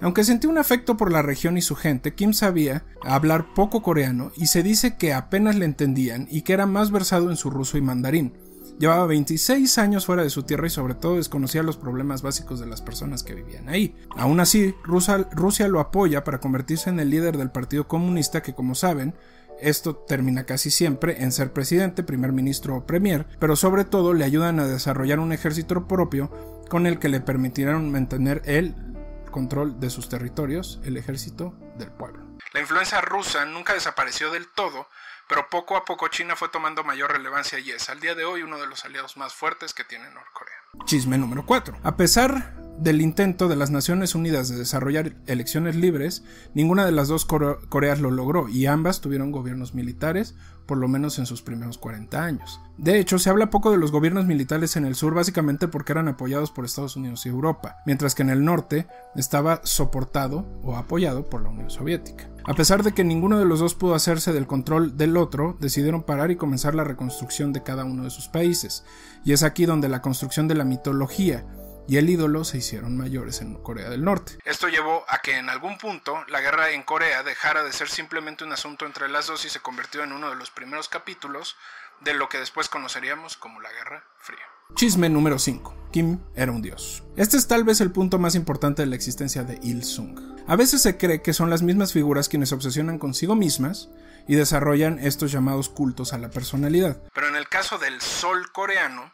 Aunque 0.00 0.24
sentía 0.24 0.50
un 0.50 0.58
afecto 0.58 0.96
por 0.96 1.12
la 1.12 1.22
región 1.22 1.58
y 1.58 1.62
su 1.62 1.76
gente, 1.76 2.14
Kim 2.14 2.32
sabía 2.32 2.84
hablar 3.04 3.52
poco 3.54 3.82
coreano 3.82 4.32
y 4.36 4.46
se 4.46 4.62
dice 4.62 4.96
que 4.96 5.12
apenas 5.12 5.56
le 5.56 5.66
entendían 5.66 6.26
y 6.30 6.42
que 6.42 6.54
era 6.54 6.66
más 6.66 6.90
versado 6.90 7.30
en 7.30 7.36
su 7.36 7.50
ruso 7.50 7.76
y 7.76 7.82
mandarín. 7.82 8.32
Llevaba 8.82 9.06
26 9.06 9.78
años 9.78 10.06
fuera 10.06 10.24
de 10.24 10.30
su 10.30 10.42
tierra 10.42 10.66
y 10.66 10.70
sobre 10.70 10.94
todo 10.94 11.14
desconocía 11.14 11.62
los 11.62 11.76
problemas 11.76 12.20
básicos 12.20 12.58
de 12.58 12.66
las 12.66 12.82
personas 12.82 13.22
que 13.22 13.32
vivían 13.32 13.68
ahí. 13.68 13.94
Aún 14.16 14.40
así, 14.40 14.74
Rusia, 14.82 15.68
lo 15.68 15.78
apoya 15.78 16.24
para 16.24 16.40
convertirse 16.40 16.90
en 16.90 16.98
el 16.98 17.08
líder 17.08 17.36
del 17.36 17.52
Partido 17.52 17.86
Comunista 17.86 18.42
que, 18.42 18.56
como 18.56 18.74
saben, 18.74 19.14
esto 19.60 19.94
termina 19.94 20.46
casi 20.46 20.72
siempre 20.72 21.22
en 21.22 21.30
ser 21.30 21.52
presidente, 21.52 22.02
primer 22.02 22.32
ministro 22.32 22.74
o 22.74 22.84
premier, 22.84 23.28
pero 23.38 23.54
sobre 23.54 23.84
todo 23.84 24.14
le 24.14 24.24
ayudan 24.24 24.58
a 24.58 24.66
desarrollar 24.66 25.20
un 25.20 25.32
ejército 25.32 25.86
propio 25.86 26.32
con 26.68 26.88
el 26.88 26.98
que 26.98 27.08
le 27.08 27.20
permitirán 27.20 27.92
mantener 27.92 28.42
el 28.46 28.74
control 29.30 29.78
de 29.78 29.90
sus 29.90 30.08
territorios, 30.08 30.80
el 30.82 30.96
ejército 30.96 31.54
del 31.78 31.92
pueblo. 31.92 32.26
La 32.52 32.58
influencia 32.60 33.00
rusa 33.00 33.44
nunca 33.44 33.74
desapareció 33.74 34.32
del 34.32 34.48
todo, 34.56 34.88
pero 35.32 35.48
poco 35.48 35.76
a 35.78 35.84
poco 35.86 36.08
China 36.08 36.36
fue 36.36 36.50
tomando 36.50 36.84
mayor 36.84 37.10
relevancia 37.10 37.58
y 37.58 37.70
es 37.70 37.88
al 37.88 38.00
día 38.00 38.14
de 38.14 38.22
hoy 38.22 38.42
uno 38.42 38.58
de 38.58 38.66
los 38.66 38.84
aliados 38.84 39.16
más 39.16 39.32
fuertes 39.32 39.72
que 39.72 39.82
tiene 39.82 40.10
Norcorea. 40.10 40.52
Chisme 40.84 41.16
número 41.16 41.46
4. 41.46 41.74
A 41.82 41.96
pesar 41.96 42.54
del 42.82 43.00
intento 43.00 43.48
de 43.48 43.56
las 43.56 43.70
Naciones 43.70 44.14
Unidas 44.14 44.48
de 44.48 44.56
desarrollar 44.56 45.14
elecciones 45.26 45.76
libres, 45.76 46.24
ninguna 46.54 46.84
de 46.84 46.92
las 46.92 47.08
dos 47.08 47.24
Coreas 47.24 48.00
lo 48.00 48.10
logró 48.10 48.48
y 48.48 48.66
ambas 48.66 49.00
tuvieron 49.00 49.30
gobiernos 49.30 49.74
militares, 49.74 50.34
por 50.66 50.78
lo 50.78 50.88
menos 50.88 51.18
en 51.18 51.26
sus 51.26 51.42
primeros 51.42 51.78
40 51.78 52.24
años. 52.24 52.60
De 52.78 52.98
hecho, 52.98 53.18
se 53.18 53.30
habla 53.30 53.50
poco 53.50 53.70
de 53.70 53.78
los 53.78 53.92
gobiernos 53.92 54.26
militares 54.26 54.76
en 54.76 54.84
el 54.84 54.94
sur 54.94 55.14
básicamente 55.14 55.68
porque 55.68 55.92
eran 55.92 56.08
apoyados 56.08 56.50
por 56.50 56.64
Estados 56.64 56.96
Unidos 56.96 57.24
y 57.24 57.28
Europa, 57.28 57.76
mientras 57.86 58.14
que 58.14 58.22
en 58.22 58.30
el 58.30 58.44
norte 58.44 58.86
estaba 59.14 59.60
soportado 59.64 60.46
o 60.62 60.76
apoyado 60.76 61.28
por 61.28 61.42
la 61.42 61.50
Unión 61.50 61.70
Soviética. 61.70 62.28
A 62.44 62.54
pesar 62.54 62.82
de 62.82 62.92
que 62.92 63.04
ninguno 63.04 63.38
de 63.38 63.44
los 63.44 63.60
dos 63.60 63.76
pudo 63.76 63.94
hacerse 63.94 64.32
del 64.32 64.48
control 64.48 64.96
del 64.96 65.16
otro, 65.16 65.56
decidieron 65.60 66.02
parar 66.02 66.32
y 66.32 66.36
comenzar 66.36 66.74
la 66.74 66.82
reconstrucción 66.82 67.52
de 67.52 67.62
cada 67.62 67.84
uno 67.84 68.02
de 68.02 68.10
sus 68.10 68.26
países. 68.26 68.84
Y 69.24 69.32
es 69.32 69.44
aquí 69.44 69.64
donde 69.64 69.88
la 69.88 70.02
construcción 70.02 70.48
de 70.48 70.56
la 70.56 70.64
mitología 70.64 71.46
y 71.88 71.96
el 71.96 72.08
ídolo 72.08 72.44
se 72.44 72.58
hicieron 72.58 72.96
mayores 72.96 73.40
en 73.40 73.54
Corea 73.54 73.88
del 73.88 74.04
Norte. 74.04 74.38
Esto 74.44 74.68
llevó 74.68 75.04
a 75.08 75.18
que 75.18 75.36
en 75.36 75.48
algún 75.48 75.78
punto 75.78 76.24
la 76.28 76.40
guerra 76.40 76.70
en 76.70 76.82
Corea 76.82 77.22
dejara 77.22 77.64
de 77.64 77.72
ser 77.72 77.88
simplemente 77.88 78.44
un 78.44 78.52
asunto 78.52 78.86
entre 78.86 79.08
las 79.08 79.26
dos 79.26 79.44
y 79.44 79.48
se 79.48 79.60
convirtió 79.60 80.02
en 80.02 80.12
uno 80.12 80.30
de 80.30 80.36
los 80.36 80.50
primeros 80.50 80.88
capítulos 80.88 81.56
de 82.00 82.14
lo 82.14 82.28
que 82.28 82.38
después 82.38 82.68
conoceríamos 82.68 83.36
como 83.36 83.60
la 83.60 83.72
Guerra 83.72 84.04
Fría. 84.18 84.40
Chisme 84.74 85.08
número 85.08 85.38
5. 85.38 85.88
Kim 85.92 86.20
era 86.34 86.50
un 86.50 86.62
dios. 86.62 87.02
Este 87.16 87.36
es 87.36 87.46
tal 87.46 87.64
vez 87.64 87.80
el 87.80 87.92
punto 87.92 88.18
más 88.18 88.34
importante 88.34 88.82
de 88.82 88.86
la 88.86 88.96
existencia 88.96 89.44
de 89.44 89.58
Il 89.62 89.84
Sung. 89.84 90.18
A 90.48 90.56
veces 90.56 90.82
se 90.82 90.96
cree 90.96 91.22
que 91.22 91.34
son 91.34 91.50
las 91.50 91.62
mismas 91.62 91.92
figuras 91.92 92.28
quienes 92.28 92.52
obsesionan 92.52 92.98
consigo 92.98 93.34
mismas 93.34 93.90
y 94.26 94.34
desarrollan 94.34 94.98
estos 94.98 95.30
llamados 95.30 95.68
cultos 95.68 96.12
a 96.12 96.18
la 96.18 96.30
personalidad. 96.30 97.02
Pero 97.12 97.28
en 97.28 97.36
el 97.36 97.48
caso 97.48 97.78
del 97.78 98.00
sol 98.00 98.50
coreano, 98.52 99.12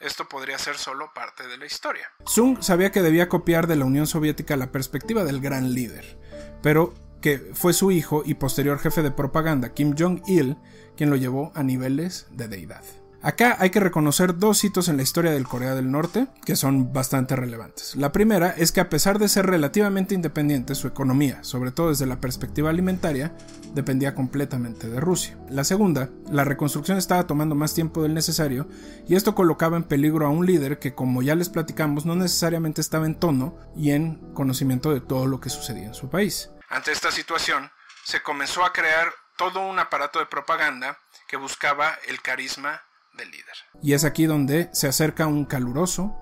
esto 0.00 0.28
podría 0.28 0.58
ser 0.58 0.76
solo 0.76 1.12
parte 1.14 1.46
de 1.46 1.56
la 1.56 1.66
historia. 1.66 2.10
Sung 2.26 2.58
sabía 2.60 2.92
que 2.92 3.02
debía 3.02 3.28
copiar 3.28 3.66
de 3.66 3.76
la 3.76 3.84
Unión 3.84 4.06
Soviética 4.06 4.56
la 4.56 4.72
perspectiva 4.72 5.24
del 5.24 5.40
gran 5.40 5.74
líder, 5.74 6.18
pero 6.62 6.94
que 7.20 7.38
fue 7.54 7.72
su 7.72 7.90
hijo 7.90 8.22
y 8.24 8.34
posterior 8.34 8.78
jefe 8.78 9.02
de 9.02 9.10
propaganda, 9.10 9.74
Kim 9.74 9.94
Jong-il, 9.98 10.56
quien 10.96 11.10
lo 11.10 11.16
llevó 11.16 11.52
a 11.54 11.62
niveles 11.62 12.26
de 12.30 12.48
deidad. 12.48 12.84
Acá 13.28 13.58
hay 13.60 13.68
que 13.68 13.78
reconocer 13.78 14.38
dos 14.38 14.64
hitos 14.64 14.88
en 14.88 14.96
la 14.96 15.02
historia 15.02 15.32
del 15.32 15.46
Corea 15.46 15.74
del 15.74 15.90
Norte 15.90 16.28
que 16.46 16.56
son 16.56 16.94
bastante 16.94 17.36
relevantes. 17.36 17.94
La 17.94 18.10
primera 18.10 18.54
es 18.56 18.72
que 18.72 18.80
a 18.80 18.88
pesar 18.88 19.18
de 19.18 19.28
ser 19.28 19.44
relativamente 19.44 20.14
independiente, 20.14 20.74
su 20.74 20.88
economía, 20.88 21.44
sobre 21.44 21.70
todo 21.70 21.90
desde 21.90 22.06
la 22.06 22.22
perspectiva 22.22 22.70
alimentaria, 22.70 23.36
dependía 23.74 24.14
completamente 24.14 24.88
de 24.88 24.98
Rusia. 24.98 25.36
La 25.50 25.64
segunda, 25.64 26.08
la 26.30 26.44
reconstrucción 26.44 26.96
estaba 26.96 27.26
tomando 27.26 27.54
más 27.54 27.74
tiempo 27.74 28.02
del 28.02 28.14
necesario 28.14 28.66
y 29.06 29.14
esto 29.14 29.34
colocaba 29.34 29.76
en 29.76 29.84
peligro 29.84 30.24
a 30.24 30.30
un 30.30 30.46
líder 30.46 30.78
que, 30.78 30.94
como 30.94 31.20
ya 31.20 31.34
les 31.34 31.50
platicamos, 31.50 32.06
no 32.06 32.16
necesariamente 32.16 32.80
estaba 32.80 33.04
en 33.04 33.20
tono 33.20 33.58
y 33.76 33.90
en 33.90 34.32
conocimiento 34.32 34.94
de 34.94 35.02
todo 35.02 35.26
lo 35.26 35.38
que 35.38 35.50
sucedía 35.50 35.88
en 35.88 35.94
su 35.94 36.08
país. 36.08 36.48
Ante 36.70 36.92
esta 36.92 37.10
situación, 37.10 37.70
se 38.04 38.22
comenzó 38.22 38.64
a 38.64 38.72
crear 38.72 39.12
todo 39.36 39.60
un 39.68 39.78
aparato 39.78 40.18
de 40.18 40.24
propaganda 40.24 40.98
que 41.26 41.36
buscaba 41.36 41.92
el 42.08 42.22
carisma 42.22 42.80
líder. 43.26 43.54
Y 43.82 43.92
es 43.92 44.04
aquí 44.04 44.26
donde 44.26 44.68
se 44.72 44.88
acerca 44.88 45.26
un 45.26 45.44
caluroso, 45.44 46.16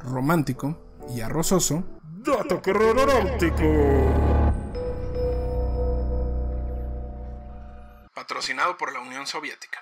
romántico 0.00 0.78
y 1.14 1.20
arrozoso 1.20 1.84
dato 2.24 2.62
crononóptico. 2.62 3.64
Patrocinado 8.14 8.76
por 8.76 8.92
la 8.92 9.00
Unión 9.00 9.26
Soviética. 9.26 9.78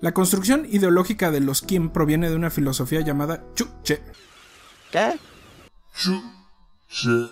La 0.00 0.12
construcción 0.12 0.66
ideológica 0.70 1.30
de 1.30 1.40
los 1.40 1.62
Kim 1.62 1.90
proviene 1.90 2.30
de 2.30 2.36
una 2.36 2.50
filosofía 2.50 3.00
llamada 3.00 3.42
Chuche. 3.54 4.02
¿Qué? 4.90 5.18
Chuche. 5.94 7.30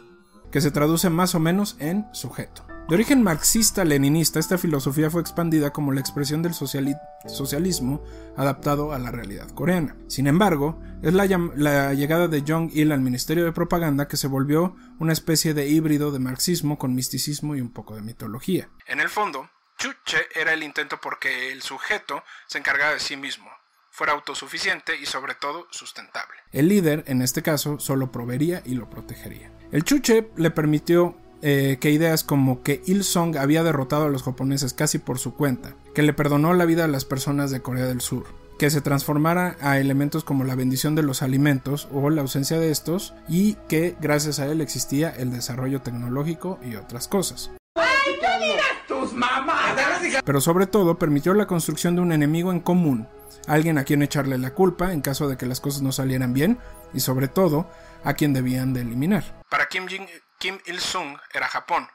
Que 0.51 0.61
se 0.61 0.71
traduce 0.71 1.09
más 1.09 1.35
o 1.35 1.40
menos 1.40 1.77
en 1.79 2.07
sujeto. 2.12 2.64
De 2.88 2.97
origen 2.97 3.23
marxista-leninista, 3.23 4.38
esta 4.38 4.59
filosofía 4.59 5.09
fue 5.09 5.23
expandida 5.23 5.73
como 5.73 5.92
la 5.92 6.01
expresión 6.01 6.42
del 6.42 6.53
socialismo 6.53 8.05
adaptado 8.37 8.92
a 8.92 8.99
la 8.99 9.11
realidad 9.11 9.49
coreana. 9.51 9.97
Sin 10.09 10.27
embargo, 10.27 10.83
es 11.03 11.14
la, 11.14 11.25
llegada 11.95 12.29
de 12.29 12.42
Jong-il 12.47 12.92
al 12.92 13.01
Ministerio 13.01 13.45
de 13.45 13.53
Propaganda 13.53 14.09
que 14.09 14.16
se 14.16 14.27
volvió 14.27 14.77
una 14.99 15.12
especie 15.12 15.55
de 15.55 15.68
híbrido 15.68 16.11
de 16.11 16.18
marxismo 16.18 16.77
con 16.77 16.95
misticismo 16.95 17.55
y 17.55 17.61
un 17.61 17.73
poco 17.73 17.95
de 17.95 18.03
mitología. 18.03 18.68
En 18.87 19.01
el 19.01 19.09
fondo, 19.09 19.49
Chuche 19.79 20.27
era 20.35 20.53
el 20.53 20.62
intento 20.62 20.99
porque 21.01 21.53
el 21.53 21.62
sujeto 21.62 22.23
se 22.47 22.59
encargaba 22.59 22.95
de 22.95 23.01
sí 23.01 23.16
mismo, 23.16 23.49
fuera 23.90 24.12
autosuficiente 24.12 24.97
y 25.01 25.07
sobre 25.07 25.35
todo 25.35 25.66
sustentable. 25.71 26.37
El 26.51 26.68
líder, 26.68 27.05
en 27.07 27.23
este 27.23 27.42
caso, 27.42 27.79
solo 27.79 28.12
proveería 28.12 28.61
y 28.66 28.75
lo 28.75 28.90
protegería. 28.90 29.51
El 29.71 29.85
Chuche 29.85 30.31
le 30.37 30.51
permitió 30.51 31.16
eh, 31.42 31.78
que 31.81 31.90
ideas 31.90 32.22
como 32.22 32.62
que 32.62 32.83
Il 32.87 33.02
Song 33.02 33.37
había 33.37 33.64
derrotado 33.64 34.05
a 34.05 34.09
los 34.09 34.22
japoneses 34.22 34.74
casi 34.74 34.98
por 34.98 35.18
su 35.18 35.35
cuenta, 35.35 35.74
que 35.94 36.02
le 36.02 36.12
perdonó 36.12 36.55
la 36.55 36.64
vida 36.64 36.85
a 36.85 36.88
las 36.88 37.05
personas 37.05 37.50
de 37.50 37.61
Corea 37.61 37.87
del 37.87 38.00
Sur, 38.00 38.26
que 38.59 38.70
se 38.70 38.81
transformara 38.81 39.57
a 39.61 39.81
elementos 39.81 40.22
como 40.22 40.44
la 40.44 40.55
bendición 40.55 40.94
de 40.94 41.02
los 41.02 41.20
alimentos 41.20 41.88
o 41.92 42.11
la 42.11 42.22
ausencia 42.22 42.61
de 42.61 42.70
estos 42.70 43.12
y 43.28 43.55
que 43.68 43.96
gracias 44.00 44.38
a 44.38 44.46
él 44.46 44.61
existía 44.61 45.11
el 45.11 45.33
desarrollo 45.33 45.83
tecnológico 45.83 46.61
y 46.64 46.76
otras 46.76 47.09
cosas. 47.09 47.50
Pero 50.24 50.40
sobre 50.40 50.68
todo 50.68 50.98
permitió 50.98 51.35
la 51.35 51.48
construcción 51.48 51.96
de 51.96 52.02
un 52.02 52.12
enemigo 52.12 52.52
en 52.52 52.61
común, 52.61 53.09
alguien 53.48 53.78
a 53.78 53.85
quien 53.85 54.02
echarle 54.02 54.38
la 54.38 54.55
culpa 54.55 54.92
en 54.92 55.00
caso 55.00 55.28
de 55.28 55.37
que 55.37 55.46
las 55.46 55.61
cosas 55.61 55.83
no 55.83 55.90
salieran 55.90 56.33
bien 56.33 56.59
y 56.94 57.00
sobre 57.00 57.26
todo 57.26 57.68
a 58.05 58.14
quien 58.14 58.33
debían 58.33 58.72
de 58.74 58.83
eliminar. 58.83 59.42
Para 59.50 59.66
Kim 59.66 59.87
Jong 59.90 60.07
Kim 60.42 60.59
Il-sung 60.66 61.18
era 61.33 61.46
Japón, 61.46 61.87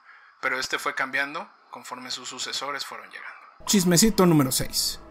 pero 0.41 0.57
este 0.57 0.79
fue 0.79 0.95
cambiando 0.95 1.49
conforme 1.69 2.12
sus 2.12 2.29
sucesores 2.29 2.86
fueron 2.86 3.07
llegando. 3.07 3.65
Chismecito 3.65 4.25
número 4.25 4.53
6. 4.53 5.01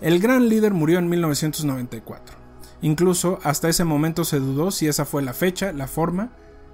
El 0.00 0.20
gran 0.20 0.48
líder 0.48 0.72
murió 0.72 0.98
en 0.98 1.10
1994. 1.10 2.38
Incluso 2.80 3.40
hasta 3.44 3.68
ese 3.68 3.84
momento 3.84 4.24
se 4.24 4.40
dudó 4.40 4.70
si 4.70 4.88
esa 4.88 5.04
fue 5.04 5.22
la 5.22 5.34
fecha, 5.34 5.74
la 5.74 5.86
forma 5.86 6.30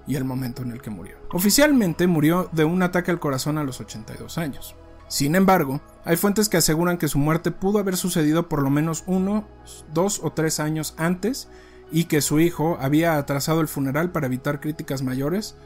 y 0.06 0.14
el 0.14 0.22
momento 0.22 0.62
en 0.62 0.70
el 0.70 0.80
que 0.80 0.90
murió. 0.90 1.16
Oficialmente 1.32 2.06
murió 2.06 2.48
de 2.52 2.64
un 2.64 2.84
ataque 2.84 3.10
al 3.10 3.18
corazón 3.18 3.58
a 3.58 3.64
los 3.64 3.80
82 3.80 4.38
años. 4.38 4.76
Sin 5.08 5.34
embargo, 5.34 5.80
hay 6.04 6.16
fuentes 6.16 6.48
que 6.48 6.58
aseguran 6.58 6.96
que 6.96 7.08
su 7.08 7.18
muerte 7.18 7.50
pudo 7.50 7.80
haber 7.80 7.96
sucedido 7.96 8.48
por 8.48 8.62
lo 8.62 8.70
menos 8.70 9.02
uno, 9.08 9.48
dos 9.92 10.20
o 10.22 10.30
tres 10.30 10.60
años 10.60 10.94
antes 10.96 11.48
y 11.90 12.04
que 12.04 12.20
su 12.20 12.38
hijo 12.38 12.78
había 12.80 13.16
atrasado 13.16 13.60
el 13.60 13.66
funeral 13.66 14.12
para 14.12 14.26
evitar 14.26 14.60
críticas 14.60 15.02
mayores 15.02 15.56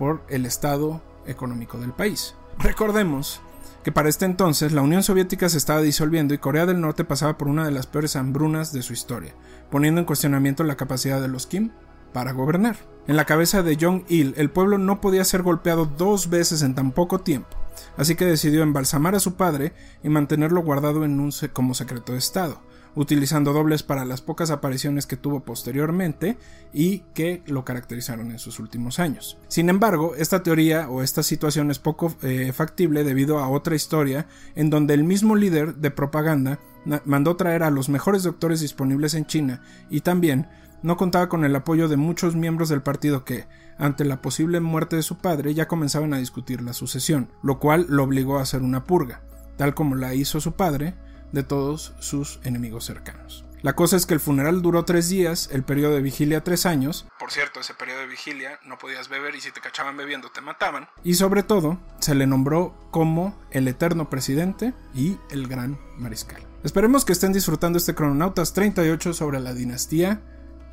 por 0.00 0.22
el 0.30 0.46
estado 0.46 1.02
económico 1.26 1.76
del 1.76 1.92
país. 1.92 2.34
Recordemos 2.58 3.42
que 3.84 3.92
para 3.92 4.08
este 4.08 4.24
entonces 4.24 4.72
la 4.72 4.80
Unión 4.80 5.02
Soviética 5.02 5.50
se 5.50 5.58
estaba 5.58 5.82
disolviendo 5.82 6.32
y 6.32 6.38
Corea 6.38 6.64
del 6.64 6.80
Norte 6.80 7.04
pasaba 7.04 7.36
por 7.36 7.48
una 7.48 7.66
de 7.66 7.70
las 7.70 7.86
peores 7.86 8.16
hambrunas 8.16 8.72
de 8.72 8.80
su 8.80 8.94
historia, 8.94 9.34
poniendo 9.70 10.00
en 10.00 10.06
cuestionamiento 10.06 10.64
la 10.64 10.78
capacidad 10.78 11.20
de 11.20 11.28
los 11.28 11.46
Kim 11.46 11.70
para 12.14 12.32
gobernar. 12.32 12.78
En 13.08 13.16
la 13.16 13.26
cabeza 13.26 13.62
de 13.62 13.76
Jong-il, 13.78 14.32
el 14.38 14.48
pueblo 14.48 14.78
no 14.78 15.02
podía 15.02 15.22
ser 15.22 15.42
golpeado 15.42 15.84
dos 15.84 16.30
veces 16.30 16.62
en 16.62 16.74
tan 16.74 16.92
poco 16.92 17.20
tiempo, 17.20 17.54
así 17.98 18.14
que 18.14 18.24
decidió 18.24 18.62
embalsamar 18.62 19.14
a 19.14 19.20
su 19.20 19.34
padre 19.34 19.74
y 20.02 20.08
mantenerlo 20.08 20.62
guardado 20.62 21.04
en 21.04 21.20
un 21.20 21.30
como 21.52 21.74
secreto 21.74 22.12
de 22.12 22.18
Estado, 22.18 22.62
utilizando 22.94 23.52
dobles 23.52 23.82
para 23.82 24.04
las 24.04 24.20
pocas 24.20 24.50
apariciones 24.50 25.06
que 25.06 25.16
tuvo 25.16 25.40
posteriormente 25.40 26.36
y 26.72 27.00
que 27.14 27.42
lo 27.46 27.64
caracterizaron 27.64 28.30
en 28.30 28.38
sus 28.38 28.58
últimos 28.58 28.98
años. 28.98 29.38
Sin 29.48 29.68
embargo, 29.68 30.14
esta 30.16 30.42
teoría 30.42 30.88
o 30.88 31.02
esta 31.02 31.22
situación 31.22 31.70
es 31.70 31.78
poco 31.78 32.14
eh, 32.22 32.52
factible 32.52 33.04
debido 33.04 33.38
a 33.38 33.48
otra 33.48 33.76
historia 33.76 34.26
en 34.54 34.70
donde 34.70 34.94
el 34.94 35.04
mismo 35.04 35.36
líder 35.36 35.76
de 35.76 35.90
propaganda 35.90 36.58
mandó 37.04 37.36
traer 37.36 37.62
a 37.62 37.70
los 37.70 37.88
mejores 37.88 38.22
doctores 38.22 38.60
disponibles 38.60 39.14
en 39.14 39.26
China 39.26 39.62
y 39.90 40.00
también 40.00 40.48
no 40.82 40.96
contaba 40.96 41.28
con 41.28 41.44
el 41.44 41.54
apoyo 41.54 41.88
de 41.88 41.96
muchos 41.96 42.36
miembros 42.36 42.70
del 42.70 42.82
partido 42.82 43.24
que, 43.24 43.46
ante 43.76 44.04
la 44.04 44.22
posible 44.22 44.60
muerte 44.60 44.96
de 44.96 45.02
su 45.02 45.18
padre, 45.18 45.52
ya 45.52 45.68
comenzaban 45.68 46.14
a 46.14 46.18
discutir 46.18 46.62
la 46.62 46.72
sucesión, 46.72 47.28
lo 47.42 47.58
cual 47.58 47.86
lo 47.88 48.04
obligó 48.04 48.38
a 48.38 48.42
hacer 48.42 48.62
una 48.62 48.84
purga, 48.84 49.22
tal 49.56 49.74
como 49.74 49.94
la 49.94 50.14
hizo 50.14 50.40
su 50.40 50.52
padre 50.52 50.94
de 51.32 51.42
todos 51.42 51.94
sus 52.00 52.40
enemigos 52.44 52.84
cercanos. 52.84 53.44
La 53.62 53.74
cosa 53.74 53.96
es 53.96 54.06
que 54.06 54.14
el 54.14 54.20
funeral 54.20 54.62
duró 54.62 54.86
tres 54.86 55.10
días, 55.10 55.50
el 55.52 55.64
periodo 55.64 55.94
de 55.94 56.00
vigilia 56.00 56.42
tres 56.42 56.64
años. 56.64 57.06
Por 57.18 57.30
cierto, 57.30 57.60
ese 57.60 57.74
periodo 57.74 58.00
de 58.00 58.06
vigilia 58.06 58.58
no 58.64 58.78
podías 58.78 59.10
beber 59.10 59.34
y 59.34 59.42
si 59.42 59.52
te 59.52 59.60
cachaban 59.60 59.98
bebiendo 59.98 60.30
te 60.30 60.40
mataban. 60.40 60.88
Y 61.04 61.14
sobre 61.14 61.42
todo, 61.42 61.78
se 61.98 62.14
le 62.14 62.26
nombró 62.26 62.74
como 62.90 63.38
el 63.50 63.68
eterno 63.68 64.08
presidente 64.08 64.72
y 64.94 65.18
el 65.30 65.46
gran 65.46 65.78
mariscal. 65.98 66.42
Esperemos 66.64 67.04
que 67.04 67.12
estén 67.12 67.34
disfrutando 67.34 67.76
este 67.76 67.94
Crononautas 67.94 68.54
38 68.54 69.12
sobre 69.12 69.40
la 69.40 69.52
dinastía 69.52 70.22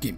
Kim. 0.00 0.16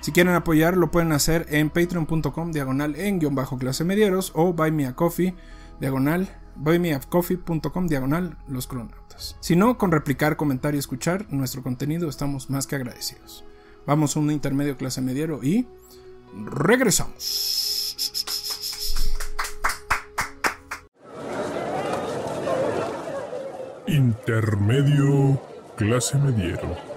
Si 0.00 0.10
quieren 0.10 0.34
apoyar, 0.34 0.76
lo 0.76 0.90
pueden 0.90 1.12
hacer 1.12 1.46
en 1.50 1.70
patreon.com 1.70 2.50
diagonal 2.50 2.96
en 2.96 3.20
guion 3.20 3.36
bajo 3.36 3.56
clase 3.56 3.84
medieros 3.84 4.32
o 4.34 4.52
buy 4.52 4.72
me 4.72 4.86
a 4.86 4.96
coffee 4.96 5.36
diagonal 5.78 6.28
buymeacoffee.com 6.56 7.86
diagonal 7.86 8.36
los 8.48 8.66
cronautas. 8.66 9.36
Si 9.40 9.56
no, 9.56 9.78
con 9.78 9.92
replicar, 9.92 10.36
comentar 10.36 10.74
y 10.74 10.78
escuchar 10.78 11.26
nuestro 11.30 11.62
contenido 11.62 12.08
estamos 12.08 12.50
más 12.50 12.66
que 12.66 12.76
agradecidos. 12.76 13.44
Vamos 13.86 14.16
a 14.16 14.20
un 14.20 14.30
intermedio 14.30 14.76
clase 14.76 15.00
mediero 15.00 15.42
y 15.42 15.66
regresamos. 16.34 17.46
Intermedio 23.86 25.40
clase 25.76 26.18
mediero. 26.18 26.89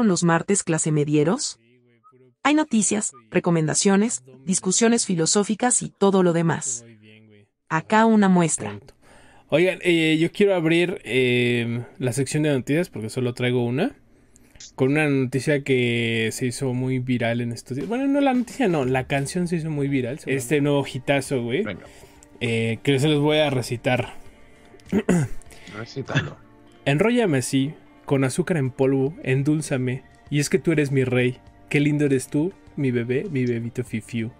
¿Ya 0.00 0.04
vieron 0.04 0.08
los 0.08 0.24
martes 0.24 0.62
clase 0.62 0.92
medieros? 0.92 1.60
Hay 2.42 2.54
noticias, 2.54 3.12
recomendaciones, 3.30 4.22
discusiones 4.46 5.04
filosóficas 5.04 5.82
y 5.82 5.90
todo 5.90 6.22
lo 6.22 6.32
demás. 6.32 6.86
Acá 7.68 8.06
una 8.06 8.30
muestra. 8.30 8.80
Oigan, 9.48 9.78
eh, 9.82 10.16
yo 10.18 10.32
quiero 10.32 10.54
abrir 10.54 11.02
eh, 11.04 11.84
la 11.98 12.14
sección 12.14 12.44
de 12.44 12.50
noticias 12.50 12.88
porque 12.88 13.10
solo 13.10 13.34
traigo 13.34 13.62
una. 13.62 13.94
Con 14.74 14.92
una 14.92 15.06
noticia 15.06 15.64
que 15.64 16.30
se 16.32 16.46
hizo 16.46 16.72
muy 16.72 16.98
viral 16.98 17.42
en 17.42 17.52
estos 17.52 17.76
días. 17.76 17.86
Bueno, 17.86 18.06
no 18.06 18.22
la 18.22 18.32
noticia, 18.32 18.68
no, 18.68 18.86
la 18.86 19.04
canción 19.04 19.48
se 19.48 19.56
hizo 19.56 19.68
muy 19.70 19.88
viral. 19.88 20.18
Este 20.24 20.62
nuevo 20.62 20.86
hitazo, 20.90 21.42
güey. 21.42 21.64
Eh, 22.40 22.78
que 22.82 22.98
se 22.98 23.08
los 23.08 23.20
voy 23.20 23.36
a 23.36 23.50
recitar. 23.50 24.14
Recítalo. 25.76 26.38
Enróllame 26.86 27.38
así, 27.38 27.74
con 28.10 28.24
azúcar 28.24 28.56
en 28.56 28.72
polvo, 28.72 29.14
endúlzame. 29.22 30.02
Y 30.30 30.40
es 30.40 30.50
que 30.50 30.58
tú 30.58 30.72
eres 30.72 30.90
mi 30.90 31.04
rey. 31.04 31.36
Qué 31.68 31.78
lindo 31.78 32.06
eres 32.06 32.26
tú, 32.26 32.52
mi 32.74 32.90
bebé, 32.90 33.28
mi 33.30 33.46
bebito 33.46 33.84
fifiu. 33.84 34.32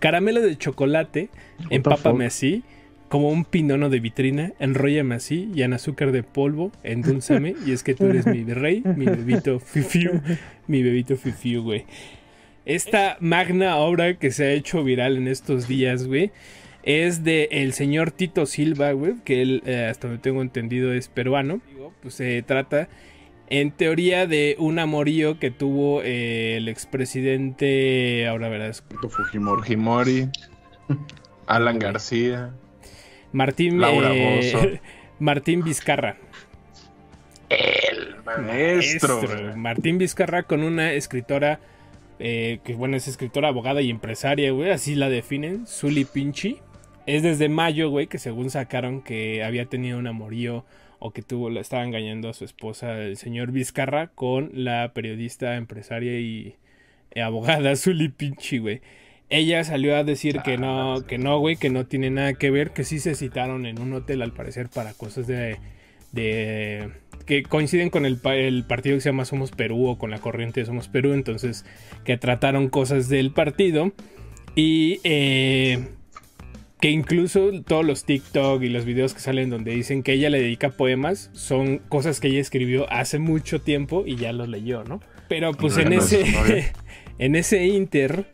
Caramelo 0.00 0.42
de 0.42 0.58
chocolate, 0.58 1.30
empápame 1.70 2.26
así, 2.26 2.62
como 3.08 3.30
un 3.30 3.46
pinono 3.46 3.88
de 3.88 4.00
vitrina, 4.00 4.52
enróllame 4.58 5.14
así, 5.14 5.50
y 5.54 5.62
en 5.62 5.72
azúcar 5.72 6.12
de 6.12 6.24
polvo, 6.24 6.72
endúlzame, 6.82 7.54
y 7.64 7.72
es 7.72 7.82
que 7.82 7.94
tú 7.94 8.04
eres 8.04 8.26
mi 8.26 8.44
rey, 8.52 8.82
mi 8.84 9.06
bebito 9.06 9.60
fifiu, 9.60 10.20
mi 10.66 10.82
bebito 10.82 11.16
fifiu, 11.16 11.62
güey. 11.62 11.86
Esta 12.66 13.16
magna 13.20 13.76
obra 13.76 14.18
que 14.18 14.30
se 14.30 14.44
ha 14.44 14.52
hecho 14.52 14.84
viral 14.84 15.16
en 15.16 15.28
estos 15.28 15.66
días, 15.66 16.06
güey, 16.06 16.32
es 16.86 17.24
de 17.24 17.48
el 17.50 17.72
señor 17.74 18.12
Tito 18.12 18.46
Silva, 18.46 18.92
güey, 18.92 19.16
que 19.24 19.42
él, 19.42 19.62
eh, 19.66 19.88
hasta 19.90 20.06
donde 20.06 20.22
tengo 20.22 20.40
entendido, 20.40 20.92
es 20.92 21.08
peruano. 21.08 21.60
Pues 22.00 22.14
se 22.14 22.42
trata 22.42 22.88
en 23.48 23.72
teoría 23.72 24.26
de 24.26 24.56
un 24.58 24.78
amorío 24.78 25.38
que 25.38 25.50
tuvo 25.50 26.02
eh, 26.02 26.56
el 26.56 26.68
expresidente, 26.68 28.26
ahora 28.28 28.48
verás. 28.48 28.84
Fujimori. 29.10 29.62
Fujimori 29.62 30.28
Alan 31.46 31.78
García. 31.78 32.52
Martín, 33.32 33.80
Laura 33.80 34.10
eh. 34.14 34.80
Martín 35.18 35.64
Vizcarra. 35.64 36.16
El 37.48 38.16
maestro. 38.24 39.20
Martín 39.56 39.98
Vizcarra 39.98 40.44
con 40.44 40.62
una 40.62 40.92
escritora, 40.92 41.58
eh, 42.20 42.60
que 42.64 42.74
bueno, 42.74 42.96
es 42.96 43.08
escritora, 43.08 43.48
abogada 43.48 43.82
y 43.82 43.90
empresaria, 43.90 44.50
güey, 44.52 44.70
así 44.70 44.94
la 44.94 45.08
definen, 45.08 45.66
Zully 45.66 46.04
Pinchi. 46.04 46.60
Es 47.06 47.22
desde 47.22 47.48
mayo, 47.48 47.88
güey, 47.88 48.08
que 48.08 48.18
según 48.18 48.50
sacaron 48.50 49.00
que 49.00 49.44
había 49.44 49.66
tenido 49.66 49.98
un 49.98 50.08
amorío 50.08 50.64
o 50.98 51.12
que 51.12 51.22
tuvo, 51.22 51.50
estaba 51.58 51.84
engañando 51.84 52.28
a 52.28 52.34
su 52.34 52.44
esposa, 52.44 53.00
el 53.00 53.16
señor 53.16 53.52
Vizcarra, 53.52 54.08
con 54.08 54.50
la 54.52 54.92
periodista, 54.92 55.56
empresaria 55.56 56.18
y 56.18 56.56
eh, 57.12 57.22
abogada 57.22 57.76
Zully 57.76 58.08
Pinchi, 58.08 58.58
güey. 58.58 58.80
Ella 59.28 59.64
salió 59.64 59.96
a 59.96 60.04
decir 60.04 60.40
que 60.42 60.56
no, 60.56 61.04
que 61.06 61.18
no, 61.18 61.38
güey, 61.38 61.56
que 61.56 61.70
no 61.70 61.86
tiene 61.86 62.10
nada 62.10 62.34
que 62.34 62.50
ver, 62.50 62.70
que 62.70 62.84
sí 62.84 63.00
se 63.00 63.14
citaron 63.16 63.66
en 63.66 63.80
un 63.80 63.92
hotel 63.92 64.22
al 64.22 64.32
parecer 64.32 64.68
para 64.68 64.94
cosas 64.94 65.26
de, 65.26 65.58
de 66.12 66.90
que 67.26 67.42
coinciden 67.42 67.90
con 67.90 68.06
el 68.06 68.18
partido 68.18 68.96
que 68.96 69.00
se 69.00 69.08
llama 69.08 69.24
Somos 69.24 69.50
Perú 69.50 69.88
o 69.88 69.98
con 69.98 70.10
la 70.10 70.18
corriente 70.18 70.60
de 70.60 70.66
Somos 70.66 70.86
Perú, 70.86 71.12
entonces 71.12 71.64
que 72.04 72.16
trataron 72.16 72.68
cosas 72.68 73.08
del 73.08 73.32
partido 73.32 73.92
y 74.54 75.00
eh, 75.02 75.88
que 76.80 76.90
incluso 76.90 77.50
todos 77.66 77.84
los 77.84 78.04
TikTok 78.04 78.62
y 78.62 78.68
los 78.68 78.84
videos 78.84 79.14
que 79.14 79.20
salen 79.20 79.48
donde 79.50 79.72
dicen 79.74 80.02
que 80.02 80.12
ella 80.12 80.28
le 80.30 80.40
dedica 80.40 80.70
poemas 80.70 81.30
son 81.32 81.78
cosas 81.78 82.20
que 82.20 82.28
ella 82.28 82.40
escribió 82.40 82.90
hace 82.92 83.18
mucho 83.18 83.60
tiempo 83.62 84.04
y 84.06 84.16
ya 84.16 84.32
los 84.32 84.48
leyó, 84.48 84.84
¿no? 84.84 85.00
Pero 85.28 85.52
pues 85.52 85.76
en 85.78 85.88
no 85.90 85.98
ese 86.00 86.20
es. 86.22 86.72
en 87.18 87.34
ese 87.34 87.64
inter, 87.66 88.26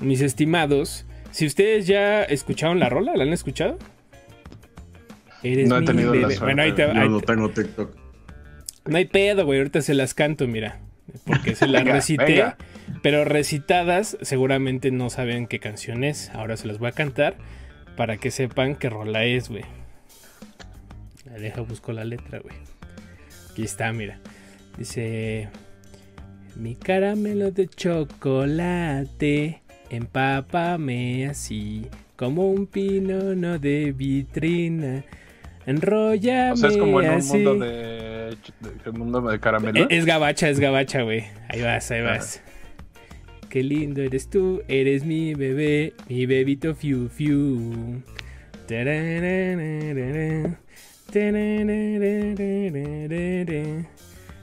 mis 0.00 0.22
estimados, 0.22 1.06
si 1.30 1.44
ustedes 1.46 1.86
ya 1.86 2.22
escucharon 2.24 2.78
la 2.80 2.88
rola, 2.88 3.14
¿la 3.14 3.24
han 3.24 3.32
escuchado? 3.32 3.78
Eres 5.42 5.68
No 5.68 5.78
he 5.78 5.82
tenido 5.84 6.14
la 6.14 6.22
suerte. 6.30 6.44
Bueno, 6.44 6.62
ahí 6.62 6.72
te, 6.72 6.82
Yo 6.82 6.92
ahí 7.00 7.08
no 7.08 7.20
te- 7.20 7.26
tengo 7.26 7.50
TikTok. 7.50 7.96
no 8.86 8.96
hay 8.96 9.04
pedo, 9.04 9.44
güey. 9.44 9.58
Ahorita 9.58 9.82
se 9.82 9.94
las 9.94 10.14
canto, 10.14 10.46
mira. 10.48 10.80
Porque 11.24 11.54
se 11.54 11.68
las 11.68 11.82
Venga, 11.84 11.94
recité. 11.96 12.24
venga. 12.24 12.56
Pero 13.02 13.24
recitadas, 13.24 14.16
seguramente 14.22 14.90
no 14.90 15.10
saben 15.10 15.46
qué 15.46 15.58
canción 15.60 16.04
es. 16.04 16.30
Ahora 16.30 16.56
se 16.56 16.66
las 16.66 16.78
voy 16.78 16.88
a 16.88 16.92
cantar 16.92 17.36
para 17.96 18.16
que 18.18 18.30
sepan 18.30 18.76
qué 18.76 18.88
rola 18.90 19.24
es, 19.24 19.48
güey. 19.48 19.64
Deja, 21.38 21.60
busco 21.62 21.92
la 21.92 22.04
letra, 22.04 22.38
güey. 22.38 22.54
Aquí 23.50 23.62
está, 23.64 23.92
mira. 23.92 24.18
Dice: 24.78 25.48
Mi 26.54 26.74
caramelo 26.74 27.50
de 27.50 27.68
chocolate, 27.68 29.62
empápame 29.90 31.26
así, 31.28 31.86
como 32.16 32.50
un 32.50 32.66
pinono 32.66 33.58
de 33.58 33.92
vitrina. 33.92 35.04
Enróllame 35.66 36.52
O 36.52 36.56
sea, 36.56 36.68
es 36.70 36.76
como 36.76 37.00
en 37.02 37.10
un 37.10 37.16
así. 37.16 37.32
mundo 37.38 37.54
de, 37.66 38.36
de- 38.84 38.90
un 38.90 38.98
mundo 38.98 39.20
de 39.22 39.40
caramelo. 39.40 39.80
Eh, 39.80 39.86
Es 39.90 40.04
gabacha, 40.06 40.48
es 40.48 40.60
gabacha, 40.60 41.02
güey. 41.02 41.24
Ahí 41.48 41.60
vas, 41.60 41.90
ahí 41.90 42.02
vas. 42.02 42.40
Qué 43.48 43.62
lindo 43.62 44.02
eres 44.02 44.28
tú, 44.28 44.62
eres 44.68 45.04
mi 45.04 45.34
bebé, 45.34 45.92
mi 46.08 46.26
bebito 46.26 46.74
fiu 46.74 47.08
fiu. 47.08 48.02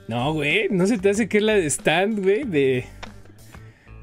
No, 0.08 0.32
güey, 0.32 0.68
no 0.70 0.86
se 0.86 0.98
te 0.98 1.10
hace 1.10 1.28
que 1.28 1.38
es 1.38 1.42
la 1.42 1.54
de 1.54 1.66
Stand, 1.66 2.22
güey, 2.22 2.44
de 2.44 2.84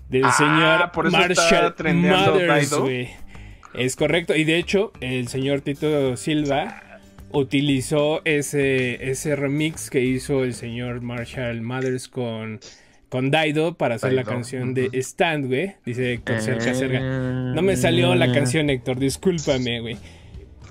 del 0.09 0.29
señor 0.33 0.91
por 0.91 1.09
Marshall 1.09 1.73
Dido. 1.77 2.81
güey. 2.81 3.09
Es 3.73 3.95
correcto, 3.95 4.35
y 4.35 4.43
de 4.43 4.57
hecho, 4.57 4.91
el 4.99 5.29
señor 5.29 5.61
Tito 5.61 6.17
Silva 6.17 6.83
utilizó 7.31 8.21
ese, 8.25 9.09
ese 9.09 9.37
remix 9.37 9.89
que 9.89 10.01
hizo 10.01 10.43
el 10.43 10.53
señor 10.53 11.01
Marshall 11.01 11.61
Mothers 11.61 12.09
con, 12.09 12.59
con 13.12 13.30
Daido 13.30 13.76
para 13.76 13.95
hacer 13.95 14.13
la 14.13 14.24
canción 14.24 14.74
de 14.74 14.89
Stand, 14.93 15.45
güey. 15.47 15.74
Dice 15.86 16.13
Héctor 16.13 16.41
Cerca 16.41 16.74
Cerca. 16.74 17.00
No 17.02 17.62
me 17.62 17.76
salió 17.78 18.15
la 18.15 18.32
canción, 18.32 18.69
Héctor, 18.71 18.97
discúlpame, 19.00 19.82
güey. 19.82 19.97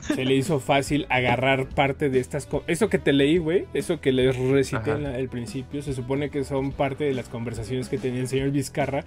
Se 0.01 0.25
le 0.25 0.35
hizo 0.35 0.59
fácil 0.59 1.07
agarrar 1.11 1.69
parte 1.69 2.09
de 2.11 2.19
estas 2.19 2.47
cosas. 2.47 2.69
Eso 2.69 2.89
que 2.89 2.99
te 2.99 3.13
leí, 3.13 3.37
güey, 3.39 3.67
eso 3.75 4.01
que 4.01 4.11
les 4.11 4.35
recité 4.37 4.91
en 4.93 5.29
principio, 5.29 5.83
se 5.83 5.93
supone 5.93 6.31
que 6.31 6.43
son 6.43 6.73
parte 6.73 7.05
de 7.05 7.13
las 7.15 7.29
conversaciones 7.29 7.89
que 7.89 7.99
tenía 7.99 8.23
el 8.23 8.27
señor 8.29 8.51
Vizcarra 8.51 9.05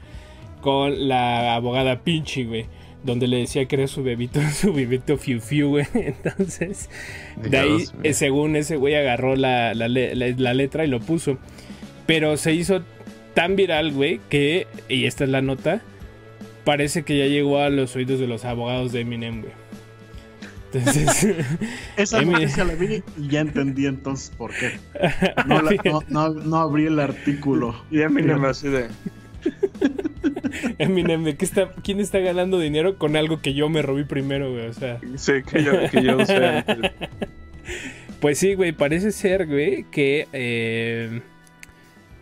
con 0.62 1.10
la 1.10 1.56
abogada 1.56 2.04
Pinchi, 2.04 2.46
güey. 2.46 2.68
donde 3.04 3.28
le 3.28 3.38
decía 3.40 3.66
que 3.66 3.76
era 3.76 3.88
su 3.88 4.02
bebito, 4.04 4.40
su 4.54 4.72
bebito 4.74 5.18
Fiu 5.18 5.42
Fiu, 5.42 5.70
güey. 5.72 5.86
Entonces, 5.96 6.90
de 7.36 7.58
ahí, 7.58 7.78
Dios 7.80 7.94
mío. 7.96 8.02
eh, 8.04 8.14
según 8.14 8.56
ese 8.56 8.78
güey, 8.78 8.96
agarró 8.96 9.36
la, 9.36 9.74
la 9.74 9.88
le- 9.90 10.16
la- 10.16 10.30
la 10.38 10.54
letra 10.54 10.86
y 10.86 10.88
lo 10.88 11.00
puso. 11.02 11.38
Pero 12.06 12.36
se 12.38 12.54
hizo 12.54 12.84
tan 13.34 13.56
viral, 13.56 13.92
güey, 13.92 14.20
que, 14.30 14.68
y 14.90 15.06
esta 15.06 15.24
es 15.24 15.30
la 15.30 15.42
nota, 15.42 15.82
parece 16.64 17.04
que 17.04 17.18
ya 17.18 17.26
llegó 17.26 17.60
a 17.60 17.70
los 17.70 17.96
oídos 17.96 18.20
de 18.20 18.28
los 18.28 18.46
abogados 18.46 18.92
de 18.92 19.02
Eminem, 19.02 19.42
güey. 19.42 19.54
Entonces, 20.74 21.28
Esa 21.98 22.22
Eminem- 22.22 22.32
noticia 22.32 22.64
la 22.66 22.74
vi 22.76 23.04
y 23.18 23.28
ya 23.28 23.42
entendí 23.42 23.86
entonces 23.86 24.32
por 24.36 24.52
qué. 24.52 24.72
No, 25.48 25.62
la- 25.62 25.72
no, 25.86 26.00
no- 26.10 26.30
no 26.34 26.56
abrí 26.58 26.86
el 26.88 27.00
artículo. 27.00 27.76
Y 27.92 28.02
Eminem 28.02 28.44
así 28.46 28.70
de. 28.70 28.88
Eminem, 30.78 31.24
¿de 31.24 31.36
qué 31.36 31.46
está, 31.46 31.72
¿quién 31.84 32.00
está 32.00 32.20
ganando 32.20 32.60
dinero 32.60 32.98
con 32.98 33.16
algo 33.16 33.42
que 33.42 33.54
yo 33.54 33.70
me 33.70 33.82
robé 33.82 34.06
primero, 34.06 34.52
güey? 34.52 34.68
O 34.68 34.74
sea. 34.74 35.00
Sí, 35.18 35.34
que 35.50 35.64
yo, 35.64 35.72
que 35.92 36.04
yo 36.04 36.26
sé. 36.26 36.64
Pues 38.20 38.40
sí, 38.40 38.54
güey, 38.54 38.72
parece 38.72 39.12
ser, 39.12 39.48
güey, 39.48 39.86
que, 39.92 40.28
eh, 40.34 41.22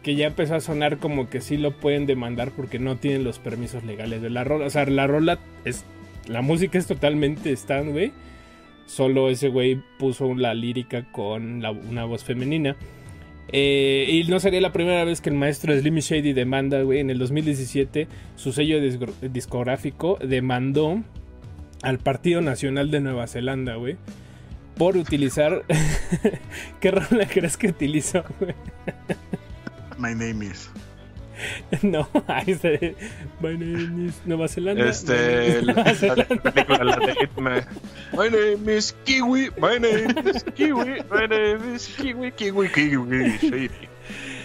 que 0.03 0.15
ya 0.15 0.27
empezó 0.27 0.55
a 0.55 0.59
sonar 0.59 0.97
como 0.97 1.29
que 1.29 1.41
sí 1.41 1.57
lo 1.57 1.71
pueden 1.71 2.05
demandar 2.05 2.51
porque 2.51 2.79
no 2.79 2.97
tienen 2.97 3.23
los 3.23 3.39
permisos 3.39 3.83
legales 3.83 4.21
de 4.21 4.29
la 4.29 4.43
rola. 4.43 4.65
O 4.65 4.69
sea, 4.69 4.85
la 4.85 5.07
rola 5.07 5.39
es. 5.65 5.85
La 6.27 6.41
música 6.41 6.77
es 6.77 6.87
totalmente 6.87 7.51
stand, 7.53 7.91
güey. 7.91 8.11
Solo 8.85 9.29
ese 9.29 9.47
güey 9.47 9.81
puso 9.97 10.33
la 10.35 10.53
lírica 10.53 11.11
con 11.11 11.63
una 11.65 12.05
voz 12.05 12.23
femenina. 12.23 12.75
Eh, 13.53 14.07
y 14.09 14.29
no 14.29 14.39
sería 14.39 14.61
la 14.61 14.71
primera 14.71 15.03
vez 15.03 15.19
que 15.19 15.29
el 15.29 15.35
maestro 15.35 15.77
Slim 15.77 15.97
Shady 15.97 16.33
demanda, 16.33 16.81
güey. 16.81 16.99
En 16.99 17.09
el 17.09 17.17
2017, 17.19 18.07
su 18.35 18.53
sello 18.53 18.79
discográfico 19.21 20.17
demandó 20.23 21.01
al 21.81 21.99
Partido 21.99 22.41
Nacional 22.41 22.91
de 22.91 23.01
Nueva 23.01 23.27
Zelanda, 23.27 23.75
güey. 23.75 23.97
Por 24.77 24.97
utilizar. 24.97 25.63
¿Qué 26.79 26.91
rola 26.91 27.27
crees 27.27 27.57
que 27.57 27.67
utilizó, 27.67 28.23
güey? 28.39 28.55
My 30.01 30.13
name 30.13 30.41
is. 30.51 30.69
No. 31.83 32.07
My 33.41 33.55
name 33.55 34.07
is 34.07 34.15
Nueva 34.25 34.47
Zelanda. 34.47 34.85
Este. 34.89 35.09
My 35.09 35.17
name 35.17 35.57
is 35.57 35.63
La, 35.65 35.73
Nueva 35.73 35.83
la 35.89 35.95
Zelanda. 35.95 36.51
película, 36.51 36.83
la 36.83 36.97
de 37.05 37.13
Hitman. 37.15 37.65
My 38.13 38.29
name 38.29 38.69
is 38.77 38.93
Kiwi. 39.05 39.49
My 39.57 39.77
name 39.79 40.17
is 40.27 40.43
Kiwi. 40.55 41.01
My 41.09 41.25
name 41.27 41.75
is 41.75 41.87
Kiwi. 41.97 42.31
Kiwi. 42.31 42.69
Kiwi. 42.69 43.37
Shady. 43.39 43.69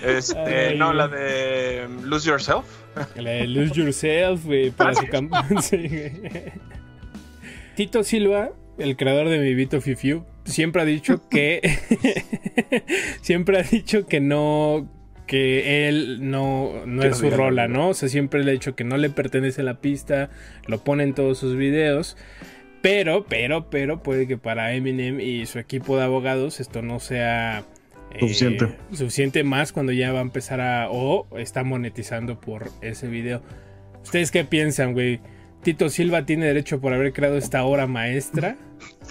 Este. 0.04 0.38
Ay, 0.38 0.78
no, 0.78 0.92
la 0.92 1.08
de. 1.08 1.84
um, 1.86 2.04
Lose 2.08 2.26
Yourself. 2.30 2.64
La 3.16 3.30
de 3.30 3.46
Lose 3.46 3.74
Yourself, 3.74 4.44
güey, 4.46 4.70
para 4.70 4.90
Ah, 4.90 4.94
su 4.94 5.06
campaña. 5.08 5.60
Sí. 5.62 6.10
Tito 7.76 8.04
Silva, 8.04 8.52
el 8.78 8.96
creador 8.96 9.28
de 9.28 9.38
mi 9.38 9.54
Vito 9.54 9.80
Fiu 9.82 10.24
siempre 10.46 10.80
ha 10.82 10.84
dicho 10.86 11.28
que. 11.28 11.60
siempre 13.20 13.58
ha 13.58 13.62
dicho 13.62 14.06
que 14.06 14.20
no. 14.20 14.88
Que 15.26 15.88
él 15.88 16.18
no, 16.30 16.86
no 16.86 17.02
es 17.02 17.16
su 17.18 17.30
rola. 17.30 17.66
¿no? 17.68 17.88
O 17.90 17.94
sea, 17.94 18.08
siempre 18.08 18.44
le 18.44 18.50
ha 18.50 18.54
dicho 18.54 18.74
que 18.76 18.84
no 18.84 18.96
le 18.96 19.10
pertenece 19.10 19.62
la 19.62 19.80
pista, 19.80 20.30
lo 20.66 20.78
pone 20.84 21.02
en 21.02 21.14
todos 21.14 21.38
sus 21.38 21.56
videos. 21.56 22.16
Pero, 22.82 23.24
pero, 23.28 23.68
pero, 23.68 24.02
puede 24.02 24.28
que 24.28 24.36
para 24.38 24.72
Eminem 24.74 25.18
y 25.20 25.46
su 25.46 25.58
equipo 25.58 25.96
de 25.96 26.04
abogados 26.04 26.60
esto 26.60 26.82
no 26.82 27.00
sea 27.00 27.64
eh, 28.12 28.20
Suficiente. 28.20 28.68
suficiente 28.92 29.42
más 29.42 29.72
cuando 29.72 29.90
ya 29.92 30.12
va 30.12 30.20
a 30.20 30.22
empezar 30.22 30.60
a. 30.60 30.88
o 30.90 31.26
está 31.36 31.64
monetizando 31.64 32.40
por 32.40 32.70
ese 32.82 33.08
video. 33.08 33.42
¿Ustedes 34.04 34.30
qué 34.30 34.44
piensan, 34.44 34.92
güey? 34.92 35.18
¿Tito 35.64 35.88
Silva 35.88 36.24
tiene 36.24 36.46
derecho 36.46 36.80
por 36.80 36.92
haber 36.92 37.12
creado 37.12 37.36
esta 37.36 37.64
obra 37.64 37.88
maestra? 37.88 38.56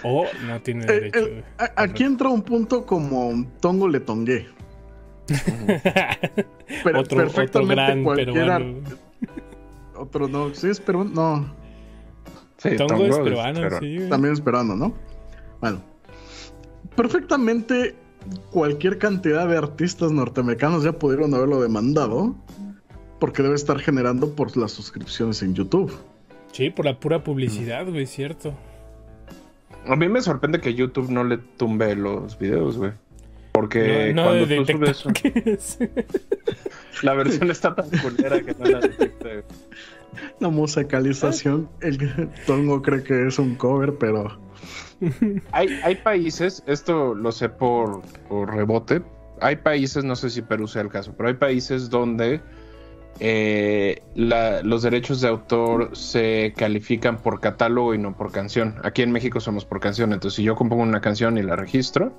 ¿O 0.04 0.25
no 0.47 0.62
tiene 0.62 0.86
Eh, 0.86 0.88
derecho? 0.88 1.19
eh, 1.28 1.43
aquí 1.75 2.04
entra 2.06 2.30
un 2.30 2.43
punto 2.43 2.86
como 2.86 3.45
Tongo 3.60 3.89
le 3.89 3.99
tongué. 3.99 4.45
Pero 5.27 6.99
otro, 6.99 6.99
otro 6.99 7.17
perfectamente 7.17 7.75
gran 7.75 8.03
cualquiera- 8.03 8.57
peruano. 8.57 8.79
Otro 9.97 10.27
no, 10.27 10.53
sí 10.53 10.69
es 10.69 10.79
peruano, 10.79 11.11
no. 11.13 11.55
Sí, 12.57 12.75
Tongo 12.77 12.88
Tongo 12.93 13.03
es 13.05 13.09
es 13.11 13.17
peruano, 13.23 13.59
peruano. 13.61 13.79
sí. 13.79 13.95
güey. 13.97 14.09
También 14.09 14.33
es 14.33 14.41
peruano, 14.41 14.75
¿no? 14.75 14.93
Bueno. 15.61 15.81
Perfectamente 16.95 17.95
cualquier 18.51 18.97
cantidad 18.97 19.47
de 19.47 19.57
artistas 19.57 20.11
norteamericanos 20.11 20.83
ya 20.83 20.93
pudieron 20.93 21.33
haberlo 21.33 21.61
demandado. 21.61 22.35
Porque 23.19 23.41
debe 23.41 23.55
estar 23.55 23.79
generando 23.79 24.35
por 24.35 24.55
las 24.57 24.71
suscripciones 24.73 25.41
en 25.41 25.55
YouTube. 25.55 25.91
Sí, 26.51 26.69
por 26.69 26.85
la 26.85 26.99
pura 26.99 27.23
publicidad, 27.23 27.88
güey, 27.89 28.05
cierto. 28.05 28.53
A 29.88 29.95
mí 29.95 30.09
me 30.09 30.21
sorprende 30.21 30.59
que 30.59 30.73
YouTube 30.73 31.09
no 31.09 31.23
le 31.23 31.38
tumbe 31.38 31.95
los 31.95 32.38
videos, 32.38 32.77
güey. 32.77 32.91
Porque 33.56 34.12
No, 34.13 34.24
no 34.24 34.28
cuando 34.30 34.44
tú 34.44 34.50
detecta 34.50 34.94
subes 34.94 35.06
un- 35.06 35.13
qué 35.13 35.44
es. 35.46 35.78
la 37.04 37.13
versión 37.13 37.50
está 37.52 37.74
tan 37.76 37.89
culera 37.89 38.41
que 38.41 38.54
no 38.54 38.65
la 38.65 38.80
detecta. 38.82 39.30
La 40.39 40.50
musicalización, 40.50 41.70
el 41.82 42.30
Tongo 42.46 42.82
cree 42.82 43.04
que 43.04 43.28
es 43.28 43.39
un 43.39 43.56
cover, 43.56 43.96
pero 43.98 44.39
Hay, 45.52 45.68
hay 45.84 45.96
países, 45.96 46.63
esto 46.68 47.13
lo 47.13 47.32
sé 47.34 47.50
por, 47.50 48.02
por 48.30 48.54
rebote, 48.56 49.02
hay 49.41 49.58
países, 49.58 50.04
no 50.06 50.15
sé 50.15 50.30
si 50.30 50.41
Perú 50.41 50.68
sea 50.68 50.82
el 50.84 50.89
caso, 50.89 51.13
pero 51.18 51.28
hay 51.30 51.36
países 51.36 51.89
donde 51.89 52.39
eh, 53.20 54.02
la- 54.15 54.62
los 54.62 54.84
derechos 54.84 55.22
de 55.22 55.28
autor 55.30 55.89
se 55.96 56.54
califican 56.58 57.18
por 57.18 57.39
catálogo 57.39 57.94
y 57.94 57.98
no 57.98 58.15
por 58.15 58.32
canción. 58.32 58.76
Aquí 58.84 59.02
en 59.04 59.12
México 59.12 59.39
somos 59.39 59.63
por 59.65 59.80
canción, 59.80 60.12
entonces 60.13 60.36
si 60.38 60.44
yo 60.44 60.56
compongo 60.56 60.84
una 60.84 61.00
canción 61.02 61.38
y 61.38 61.41
la 61.44 61.56
registro, 61.56 62.12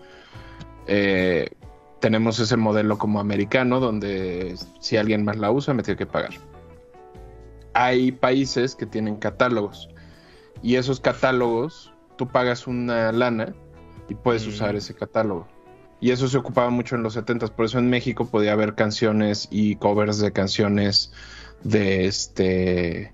eh, 0.87 1.51
tenemos 2.01 2.38
ese 2.38 2.57
modelo 2.57 2.99
como 2.99 3.20
americano 3.20 3.81
donde 3.81 4.55
si 4.81 4.96
alguien 4.96 5.25
más 5.25 5.37
la 5.37 5.51
usa 5.51 5.75
me 5.75 5.83
tiene 5.83 5.99
que 5.99 6.07
pagar. 6.07 6.35
Hay 7.75 8.12
países 8.12 8.75
que 8.75 8.87
tienen 8.87 9.16
catálogos 9.16 9.88
y 10.62 10.77
esos 10.77 11.01
catálogos 11.01 11.92
tú 12.16 12.29
pagas 12.29 12.66
una 12.66 13.12
lana 13.12 13.55
y 14.09 14.14
puedes 14.14 14.46
Mm. 14.46 14.51
usar 14.51 14.77
ese 14.77 14.94
catálogo. 14.94 15.46
Y 16.01 16.11
eso 16.11 16.29
se 16.29 16.37
ocupaba 16.37 16.70
mucho 16.70 16.94
en 16.94 17.03
los 17.03 17.14
70 17.14 17.49
por 17.49 17.64
eso 17.66 17.79
en 17.79 17.88
México 17.88 18.27
podía 18.27 18.53
haber 18.53 18.75
canciones 18.75 19.49
y 19.51 19.77
covers 19.77 20.18
de 20.18 20.33
canciones 20.33 21.12
de 21.64 22.07
este 22.07 23.12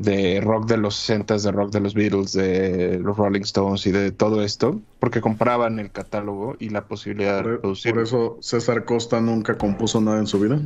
de 0.00 0.40
rock 0.40 0.66
de 0.66 0.78
los 0.78 0.96
60 0.96 1.36
de 1.36 1.52
rock 1.52 1.72
de 1.72 1.80
los 1.80 1.92
Beatles, 1.92 2.32
de 2.32 2.98
los 2.98 3.18
Rolling 3.18 3.42
Stones 3.42 3.86
y 3.86 3.92
de 3.92 4.10
todo 4.12 4.42
esto, 4.42 4.80
porque 4.98 5.20
compraban 5.20 5.78
el 5.78 5.90
catálogo 5.90 6.56
y 6.58 6.70
la 6.70 6.86
posibilidad 6.86 7.36
de 7.36 7.58
producir. 7.58 7.92
por 7.92 8.02
eso 8.02 8.38
César 8.40 8.86
Costa 8.86 9.20
nunca 9.20 9.58
compuso 9.58 10.00
nada 10.00 10.18
en 10.18 10.26
su 10.26 10.40
vida. 10.40 10.58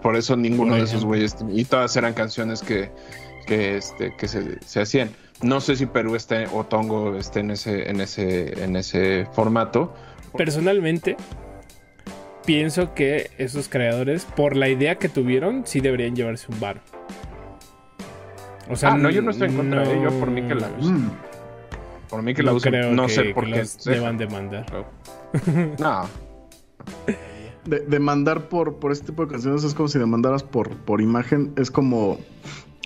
Por 0.00 0.16
eso 0.16 0.36
ninguno 0.36 0.76
de 0.76 0.82
esos 0.82 1.04
güeyes. 1.04 1.36
Y 1.50 1.66
todas 1.66 1.94
eran 1.96 2.14
canciones 2.14 2.62
que, 2.62 2.90
que, 3.46 3.76
este, 3.76 4.16
que 4.16 4.26
se, 4.26 4.58
se 4.64 4.80
hacían. 4.80 5.10
No 5.42 5.60
sé 5.60 5.76
si 5.76 5.84
Perú 5.84 6.16
esté 6.16 6.46
o 6.46 6.64
Tongo 6.64 7.16
esté 7.16 7.40
en 7.40 7.50
ese, 7.50 7.90
en 7.90 8.00
ese, 8.00 8.64
en 8.64 8.76
ese 8.76 9.26
formato. 9.34 9.92
Personalmente, 10.34 11.16
pienso 12.46 12.94
que 12.94 13.30
esos 13.36 13.68
creadores, 13.68 14.24
por 14.24 14.56
la 14.56 14.70
idea 14.70 14.96
que 14.96 15.10
tuvieron, 15.10 15.66
sí 15.66 15.80
deberían 15.80 16.16
llevarse 16.16 16.46
un 16.50 16.58
bar. 16.58 16.80
O 18.70 18.74
ah, 18.86 18.96
no, 18.96 19.10
yo 19.10 19.22
no 19.22 19.30
estoy 19.30 19.48
en 19.48 19.56
contra 19.56 19.82
de 19.86 19.98
ello, 19.98 20.10
por 20.18 20.30
mí 20.30 20.42
que 20.42 20.54
la 20.54 20.68
usen. 20.78 20.94
Mm, 21.06 21.10
Por 22.08 22.22
mí 22.22 22.34
que 22.34 22.42
la 22.42 22.50
no 22.52 22.56
usen. 22.58 22.72
creo 22.72 22.92
No 22.92 23.06
que, 23.06 23.12
sé 23.12 23.22
que 23.24 23.34
por 23.34 23.44
qué. 23.44 23.58
los 23.58 23.68
sé. 23.70 23.90
deban 23.90 24.16
demandar. 24.18 24.66
No. 25.78 26.02
de- 27.64 27.80
demandar 27.80 28.48
por, 28.48 28.76
por 28.76 28.92
este 28.92 29.06
tipo 29.06 29.24
de 29.26 29.32
canciones 29.32 29.64
es 29.64 29.74
como 29.74 29.88
si 29.88 29.98
demandaras 29.98 30.42
por, 30.42 30.70
por 30.70 31.00
imagen. 31.00 31.52
Es 31.56 31.70
como 31.70 32.18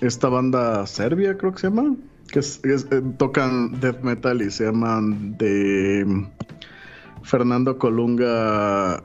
esta 0.01 0.29
banda 0.29 0.85
serbia, 0.87 1.37
creo 1.37 1.51
que 1.53 1.59
se 1.59 1.67
llama. 1.69 1.95
Que 2.31 2.39
es- 2.39 2.63
es- 2.65 2.87
eh, 2.91 3.01
tocan 3.17 3.79
death 3.79 4.01
metal 4.01 4.41
y 4.41 4.49
se 4.51 4.65
llaman 4.65 5.37
de 5.37 6.03
mm, 6.05 6.25
Fernando 7.23 7.77
Colunga 7.77 9.01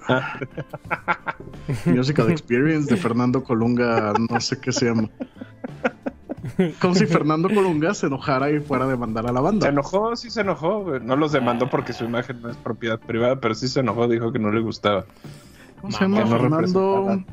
Musical 1.87 2.30
Experience 2.30 2.92
de 2.92 3.00
Fernando 3.00 3.42
Colunga, 3.42 4.12
no 4.30 4.40
sé 4.40 4.58
qué 4.61 4.72
se 4.72 4.87
llama. 4.87 5.08
Como 6.80 6.94
si 6.94 7.06
Fernando 7.06 7.48
Colunga 7.48 7.94
se 7.94 8.06
enojara 8.06 8.50
y 8.50 8.60
fuera 8.60 8.84
a 8.84 8.88
demandar 8.88 9.26
a 9.26 9.32
la 9.32 9.40
Se 9.40 9.44
banda. 9.44 9.68
enojó, 9.68 10.14
sí 10.16 10.30
se 10.30 10.40
enojó. 10.42 10.82
güey. 10.84 11.00
No 11.00 11.16
los 11.16 11.32
demandó 11.32 11.68
porque 11.70 11.92
su 11.92 12.04
imagen 12.04 12.42
no 12.42 12.50
es 12.50 12.56
propiedad 12.56 12.98
privada, 13.00 13.36
pero 13.40 13.54
sí 13.54 13.68
se 13.68 13.80
enojó, 13.80 14.08
dijo 14.08 14.32
que 14.32 14.38
no 14.38 14.50
le 14.50 14.60
gustaba. 14.60 15.04
¿Cómo 15.80 15.92
se 15.92 16.05
llama? 16.05 16.20
No 16.20 16.26
Fernando. 16.28 17.24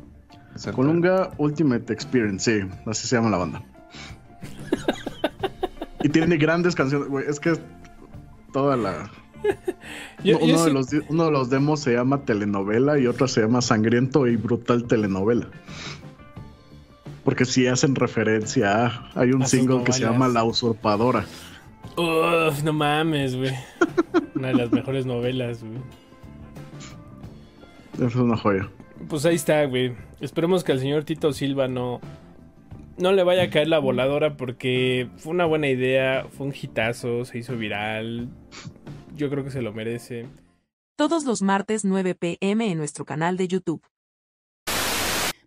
Colunga 0.74 1.32
Ultimate 1.38 1.94
Experience, 1.94 2.60
sí, 2.62 2.68
así 2.86 3.08
se 3.08 3.16
llama 3.16 3.30
la 3.30 3.38
banda. 3.38 3.62
y 6.04 6.10
tiene 6.10 6.38
grandes 6.38 6.76
canciones, 6.76 7.08
güey. 7.08 7.26
Es 7.28 7.40
que 7.40 7.54
toda 8.54 8.76
la. 8.78 9.10
Yo- 10.24 10.38
uno, 10.40 10.48
yo 10.48 10.58
de 10.66 10.84
sí- 10.84 10.98
los, 10.98 11.10
uno 11.10 11.26
de 11.26 11.32
los 11.32 11.50
demos 11.50 11.80
se 11.80 11.94
llama 11.94 12.24
telenovela 12.26 13.00
y 13.00 13.08
otro 13.08 13.28
se 13.28 13.42
llama 13.42 13.62
sangriento 13.62 14.28
y 14.28 14.36
brutal 14.36 14.84
telenovela. 14.86 15.48
Porque 17.30 17.46
sí 17.46 17.68
hacen 17.68 17.94
referencia 17.94 18.88
a. 18.88 19.12
Hay 19.14 19.34
un 19.34 19.44
A 19.44 19.46
single 19.46 19.84
que 19.84 19.94
se 19.94 20.02
llama 20.02 20.28
La 20.28 20.44
Usurpadora. 20.44 21.28
Uf, 21.96 22.64
no 22.64 22.74
mames, 22.74 23.36
güey. 23.36 23.54
Una 24.34 24.48
de 24.48 24.56
las 24.56 24.72
mejores 24.72 25.06
novelas, 25.06 25.64
güey. 25.64 25.78
Es 28.04 28.16
una 28.16 28.36
joya. 28.36 28.68
Pues 29.08 29.28
ahí 29.28 29.36
está, 29.36 29.64
güey. 29.66 29.96
Esperemos 30.20 30.64
que 30.64 30.72
al 30.72 30.80
señor 30.80 31.04
Tito 31.04 31.32
Silva 31.32 31.68
no. 31.68 32.02
No 32.98 33.12
le 33.12 33.22
vaya 33.22 33.44
a 33.44 33.50
caer 33.52 33.68
la 33.68 33.78
voladora 33.78 34.36
porque 34.36 35.08
fue 35.18 35.32
una 35.32 35.46
buena 35.46 35.68
idea, 35.68 36.26
fue 36.36 36.48
un 36.48 36.54
hitazo, 36.60 37.26
se 37.26 37.38
hizo 37.38 37.56
viral. 37.56 38.28
Yo 39.16 39.30
creo 39.30 39.44
que 39.44 39.52
se 39.52 39.62
lo 39.62 39.72
merece. 39.72 40.26
Todos 40.96 41.26
los 41.26 41.44
martes 41.44 41.86
9 41.86 42.16
pm 42.16 42.72
en 42.72 42.80
nuestro 42.80 43.06
canal 43.06 43.38
de 43.38 43.48
YouTube. 43.48 43.84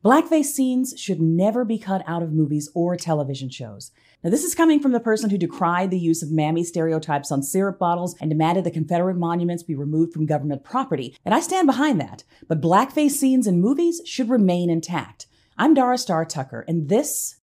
Blackface 0.04 0.46
scenes 0.46 0.94
should 0.96 1.20
never 1.20 1.64
be 1.64 1.78
cut 1.78 2.02
out 2.08 2.24
of 2.24 2.32
movies 2.32 2.68
or 2.74 2.96
television 2.96 3.48
shows. 3.48 3.92
Now, 4.24 4.30
this 4.30 4.42
is 4.42 4.52
coming 4.52 4.80
from 4.80 4.90
the 4.90 4.98
person 4.98 5.30
who 5.30 5.38
decried 5.38 5.92
the 5.92 5.98
use 5.98 6.24
of 6.24 6.32
mammy 6.32 6.64
stereotypes 6.64 7.30
on 7.30 7.40
syrup 7.40 7.78
bottles 7.78 8.16
and 8.20 8.28
demanded 8.28 8.64
the 8.64 8.72
Confederate 8.72 9.16
monuments 9.16 9.62
be 9.62 9.76
removed 9.76 10.12
from 10.12 10.26
government 10.26 10.64
property. 10.64 11.16
And 11.24 11.32
I 11.32 11.38
stand 11.38 11.68
behind 11.68 12.00
that. 12.00 12.24
But 12.48 12.60
blackface 12.60 13.12
scenes 13.12 13.46
in 13.46 13.60
movies 13.60 14.00
should 14.04 14.28
remain 14.28 14.70
intact. 14.70 15.28
I'm 15.56 15.72
Dara 15.72 15.98
Star 15.98 16.24
Tucker, 16.24 16.64
and 16.66 16.88
this 16.88 17.36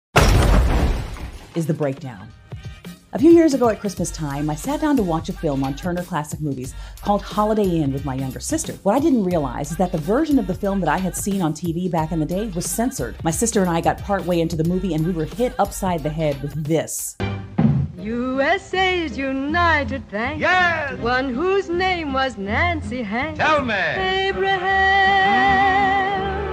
is 1.55 1.65
The 1.67 1.73
Breakdown. 1.73 2.29
A 3.11 3.17
few 3.17 3.31
years 3.31 3.55
ago 3.55 3.69
at 3.69 3.79
Christmas 3.79 4.11
time, 4.11 4.51
I 4.51 4.55
sat 4.55 4.81
down 4.81 4.95
to 4.97 5.01
watch 5.01 5.29
a 5.29 5.33
film 5.33 5.63
on 5.63 5.75
Turner 5.75 6.03
Classic 6.03 6.39
Movies 6.39 6.75
called 7.01 7.23
Holiday 7.23 7.67
Inn 7.67 7.91
with 7.91 8.05
my 8.05 8.13
younger 8.13 8.39
sister. 8.39 8.73
What 8.83 8.93
I 8.93 8.99
didn't 8.99 9.23
realize 9.23 9.71
is 9.71 9.77
that 9.77 9.91
the 9.91 9.97
version 9.97 10.37
of 10.37 10.45
the 10.45 10.53
film 10.53 10.79
that 10.81 10.89
I 10.89 10.99
had 10.99 11.15
seen 11.15 11.41
on 11.41 11.53
TV 11.53 11.89
back 11.89 12.11
in 12.11 12.19
the 12.19 12.25
day 12.27 12.49
was 12.49 12.69
censored. 12.69 13.15
My 13.23 13.31
sister 13.31 13.61
and 13.61 13.69
I 13.69 13.81
got 13.81 13.97
partway 13.97 14.41
into 14.41 14.55
the 14.55 14.63
movie 14.63 14.93
and 14.93 15.07
we 15.07 15.11
were 15.11 15.25
hit 15.25 15.55
upside 15.57 16.03
the 16.03 16.11
head 16.11 16.39
with 16.43 16.63
this. 16.63 17.17
USA's 17.97 19.17
United 19.17 20.07
Bank. 20.11 20.39
Yes! 20.39 20.95
One 20.99 21.33
whose 21.33 21.67
name 21.67 22.13
was 22.13 22.37
Nancy 22.37 23.01
Hank. 23.01 23.39
Tell 23.39 23.65
me. 23.65 23.73
Abraham. 23.73 25.88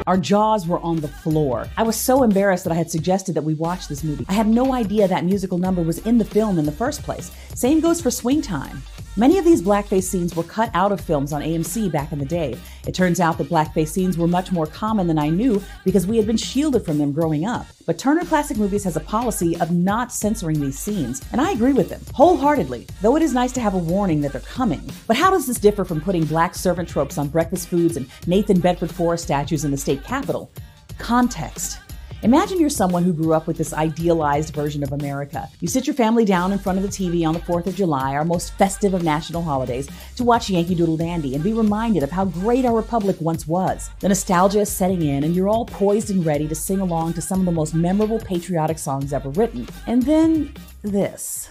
Our 0.07 0.17
jaws 0.17 0.69
were 0.69 0.79
on 0.81 1.01
the 1.01 1.09
floor. 1.09 1.67
I 1.77 1.83
was 1.83 1.97
so 1.97 2.23
embarrassed 2.23 2.63
that 2.63 2.73
I 2.73 2.77
had 2.77 2.89
suggested 2.89 3.35
that 3.35 3.43
we 3.43 3.55
watch 3.55 3.89
this 3.89 4.05
movie. 4.05 4.25
I 4.29 4.35
had 4.35 4.47
no 4.47 4.73
idea 4.73 5.09
that 5.09 5.25
musical 5.25 5.59
number 5.59 5.83
was 5.83 5.99
in 6.07 6.17
the 6.17 6.25
film 6.25 6.59
in 6.59 6.65
the 6.65 6.71
first 6.71 7.03
place. 7.03 7.33
Same 7.55 7.81
goes 7.81 8.01
for 8.01 8.13
Swing 8.13 8.41
Time. 8.41 8.83
Many 9.19 9.39
of 9.39 9.47
these 9.47 9.63
blackface 9.63 10.03
scenes 10.03 10.37
were 10.37 10.43
cut 10.43 10.71
out 10.75 10.93
of 10.93 11.01
films 11.01 11.33
on 11.33 11.41
AMC 11.41 11.91
back 11.91 12.13
in 12.13 12.19
the 12.19 12.27
day. 12.27 12.55
It 12.87 12.95
turns 12.95 13.19
out 13.19 13.39
that 13.39 13.49
blackface 13.49 13.89
scenes 13.89 14.19
were 14.19 14.27
much 14.27 14.53
more 14.53 14.67
common 14.67 15.07
than 15.07 15.19
I 15.19 15.31
knew 15.31 15.63
because 15.85 16.07
we 16.07 16.19
had 16.19 16.27
been 16.27 16.37
shielded 16.37 16.85
from 16.85 16.99
them 16.99 17.13
growing 17.13 17.47
up. 17.47 17.67
But 17.87 17.99
Turner 17.99 18.27
Classic 18.27 18.59
Movies 18.59 18.85
has 18.85 18.95
a 18.95 19.01
policy 19.01 19.59
of 19.59 19.71
not 19.71 20.13
censoring 20.13 20.61
these 20.61 20.79
scenes, 20.79 21.23
and 21.33 21.41
I 21.41 21.53
agree 21.53 21.73
with 21.73 21.89
them 21.89 22.03
wholeheartedly, 22.13 22.89
though 23.01 23.17
it 23.17 23.23
is 23.23 23.33
nice 23.33 23.53
to 23.53 23.61
have 23.63 23.73
a 23.73 23.79
warning 23.79 24.21
that 24.21 24.33
they're 24.33 24.43
coming. 24.43 24.83
But 25.07 25.17
how 25.17 25.31
does 25.31 25.47
this 25.47 25.59
differ 25.59 25.87
from 25.87 26.03
putting 26.03 26.27
black 26.27 26.55
servant 26.55 26.87
tropes 26.87 27.17
on 27.17 27.29
breakfast 27.29 27.69
foods 27.69 27.97
and 27.97 28.11
Nathan 28.27 28.61
Bedford 28.61 28.91
Forrest 28.91 29.25
statues 29.25 29.65
in 29.65 29.71
the 29.71 29.79
state 29.79 30.05
capitol? 30.05 30.51
Context. 30.99 31.79
Imagine 32.27 32.59
you're 32.59 32.71
someone 32.71 33.05
who 33.05 33.13
grew 33.13 33.35
up 33.35 33.47
with 33.47 33.57
this 33.57 33.73
idealized 33.73 34.53
version 34.53 34.83
of 34.83 34.91
America. 34.91 35.49
You 35.61 35.69
sit 35.69 35.87
your 35.87 35.95
family 35.95 36.25
down 36.25 36.51
in 36.51 36.59
front 36.59 36.77
of 36.77 36.83
the 36.83 36.89
TV 36.89 37.25
on 37.25 37.35
the 37.35 37.39
4th 37.39 37.69
of 37.69 37.77
July, 37.77 38.17
our 38.17 38.25
most 38.25 38.53
festive 38.55 38.95
of 38.95 39.05
national 39.05 39.43
holidays, 39.43 39.89
to 40.17 40.25
watch 40.25 40.51
Yankee 40.51 40.75
Doodle 40.75 40.97
Dandy 40.97 41.37
and 41.37 41.45
be 41.45 41.53
reminded 41.53 42.03
of 42.03 42.11
how 42.11 42.25
great 42.25 42.65
our 42.65 42.75
republic 42.75 43.15
once 43.21 43.47
was. 43.47 43.91
The 44.01 44.09
nostalgia 44.09 44.63
is 44.63 44.69
setting 44.69 45.03
in, 45.03 45.23
and 45.23 45.37
you're 45.37 45.49
all 45.49 45.67
poised 45.67 46.11
and 46.11 46.27
ready 46.27 46.49
to 46.49 46.55
sing 46.57 46.81
along 46.81 47.13
to 47.13 47.23
some 47.23 47.39
of 47.39 47.47
the 47.47 47.53
most 47.53 47.75
memorable 47.75 48.19
patriotic 48.19 48.81
songs 48.81 49.13
ever 49.13 49.29
written. 49.29 49.69
And 49.87 50.03
then 50.03 50.53
this. 50.83 51.49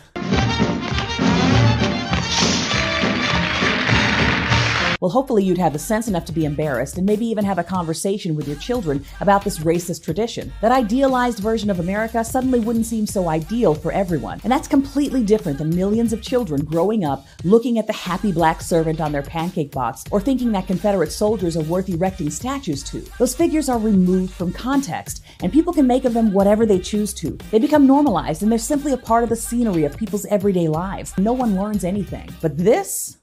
Well, 5.01 5.11
hopefully, 5.11 5.43
you'd 5.43 5.57
have 5.57 5.73
the 5.73 5.79
sense 5.79 6.07
enough 6.07 6.25
to 6.25 6.31
be 6.31 6.45
embarrassed 6.45 6.97
and 6.97 7.05
maybe 7.05 7.25
even 7.25 7.45
have 7.45 7.57
a 7.57 7.63
conversation 7.63 8.35
with 8.35 8.47
your 8.47 8.57
children 8.57 9.05
about 9.19 9.43
this 9.43 9.59
racist 9.59 10.03
tradition. 10.03 10.51
That 10.61 10.71
idealized 10.71 11.39
version 11.39 11.69
of 11.69 11.79
America 11.79 12.23
suddenly 12.23 12.59
wouldn't 12.59 12.85
seem 12.85 13.05
so 13.05 13.29
ideal 13.29 13.75
for 13.75 13.91
everyone. 13.91 14.39
And 14.43 14.51
that's 14.51 14.67
completely 14.67 15.23
different 15.23 15.57
than 15.57 15.75
millions 15.75 16.13
of 16.13 16.21
children 16.21 16.63
growing 16.63 17.03
up 17.03 17.27
looking 17.43 17.77
at 17.77 17.87
the 17.87 17.93
happy 17.93 18.31
black 18.31 18.61
servant 18.61 19.01
on 19.01 19.11
their 19.11 19.21
pancake 19.21 19.71
box 19.71 20.03
or 20.11 20.21
thinking 20.21 20.51
that 20.53 20.67
Confederate 20.67 21.11
soldiers 21.11 21.57
are 21.57 21.63
worth 21.63 21.89
erecting 21.89 22.29
statues 22.29 22.83
to. 22.83 23.01
Those 23.19 23.35
figures 23.35 23.69
are 23.69 23.79
removed 23.79 24.33
from 24.33 24.53
context, 24.53 25.23
and 25.41 25.51
people 25.51 25.73
can 25.73 25.87
make 25.87 26.05
of 26.05 26.13
them 26.13 26.33
whatever 26.33 26.65
they 26.65 26.79
choose 26.79 27.13
to. 27.15 27.37
They 27.51 27.59
become 27.59 27.85
normalized, 27.87 28.43
and 28.43 28.51
they're 28.51 28.59
simply 28.59 28.93
a 28.93 28.97
part 28.97 29.23
of 29.23 29.29
the 29.29 29.35
scenery 29.35 29.83
of 29.85 29.97
people's 29.97 30.25
everyday 30.27 30.67
lives. 30.67 31.17
No 31.17 31.33
one 31.33 31.55
learns 31.55 31.83
anything. 31.83 32.29
But 32.41 32.57
this? 32.57 33.17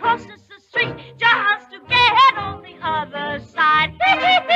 Crosses 0.00 0.42
the 0.48 0.58
street 0.66 0.96
just 1.18 1.70
to 1.72 1.78
get 1.86 2.38
on 2.38 2.62
the 2.62 2.74
other 2.82 3.38
side. 3.44 3.92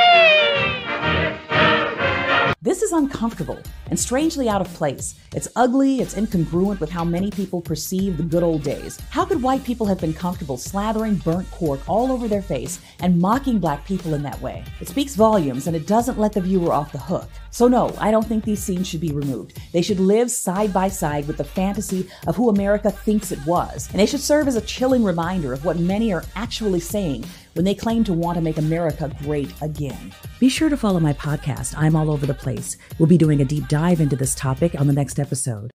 This 2.65 2.81
is 2.81 2.93
uncomfortable 2.93 3.59
and 3.91 3.99
strangely 3.99 4.49
out 4.49 4.59
of 4.59 4.73
place. 4.73 5.19
It's 5.35 5.47
ugly, 5.55 6.01
it's 6.01 6.15
incongruent 6.15 6.79
with 6.79 6.89
how 6.89 7.03
many 7.03 7.29
people 7.29 7.61
perceive 7.61 8.17
the 8.17 8.23
good 8.23 8.41
old 8.41 8.63
days. 8.63 8.99
How 9.11 9.23
could 9.23 9.43
white 9.43 9.63
people 9.63 9.85
have 9.85 9.99
been 9.99 10.15
comfortable 10.15 10.57
slathering 10.57 11.23
burnt 11.23 11.51
cork 11.51 11.87
all 11.87 12.11
over 12.11 12.27
their 12.27 12.41
face 12.41 12.79
and 13.01 13.21
mocking 13.21 13.59
black 13.59 13.85
people 13.85 14.15
in 14.15 14.23
that 14.23 14.41
way? 14.41 14.63
It 14.81 14.87
speaks 14.87 15.13
volumes 15.13 15.67
and 15.67 15.75
it 15.75 15.85
doesn't 15.85 16.17
let 16.17 16.33
the 16.33 16.41
viewer 16.41 16.73
off 16.73 16.91
the 16.91 16.97
hook. 16.97 17.29
So, 17.51 17.67
no, 17.67 17.93
I 17.99 18.09
don't 18.09 18.25
think 18.25 18.43
these 18.43 18.63
scenes 18.63 18.87
should 18.87 18.99
be 18.99 19.11
removed. 19.11 19.61
They 19.71 19.83
should 19.83 19.99
live 19.99 20.31
side 20.31 20.73
by 20.73 20.87
side 20.87 21.27
with 21.27 21.37
the 21.37 21.43
fantasy 21.43 22.09
of 22.25 22.35
who 22.35 22.49
America 22.49 22.89
thinks 22.89 23.31
it 23.31 23.45
was, 23.45 23.87
and 23.91 23.99
they 23.99 24.07
should 24.07 24.19
serve 24.21 24.47
as 24.47 24.55
a 24.55 24.61
chilling 24.61 25.03
reminder 25.03 25.53
of 25.53 25.65
what 25.65 25.77
many 25.77 26.11
are 26.11 26.25
actually 26.35 26.79
saying 26.79 27.25
when 27.55 27.65
they 27.65 27.73
claim 27.73 28.03
to 28.03 28.13
want 28.13 28.35
to 28.35 28.41
make 28.41 28.57
America 28.57 29.09
great 29.23 29.51
again. 29.61 30.13
Be 30.39 30.49
sure 30.49 30.69
to 30.69 30.77
follow 30.77 30.99
my 30.99 31.13
podcast, 31.13 31.73
I'm 31.77 31.95
All 31.95 32.11
Over 32.11 32.25
the 32.25 32.33
Place. 32.33 32.77
We'll 32.99 33.09
be 33.09 33.17
doing 33.17 33.41
a 33.41 33.45
deep 33.45 33.67
dive 33.67 33.99
into 33.99 34.15
this 34.15 34.35
topic 34.35 34.79
on 34.79 34.87
the 34.87 34.93
next 34.93 35.19
episode. 35.19 35.71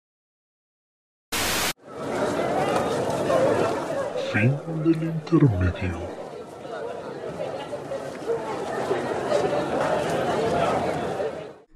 Fin 4.34 4.58
del 4.84 5.04
intermedio. 5.04 6.18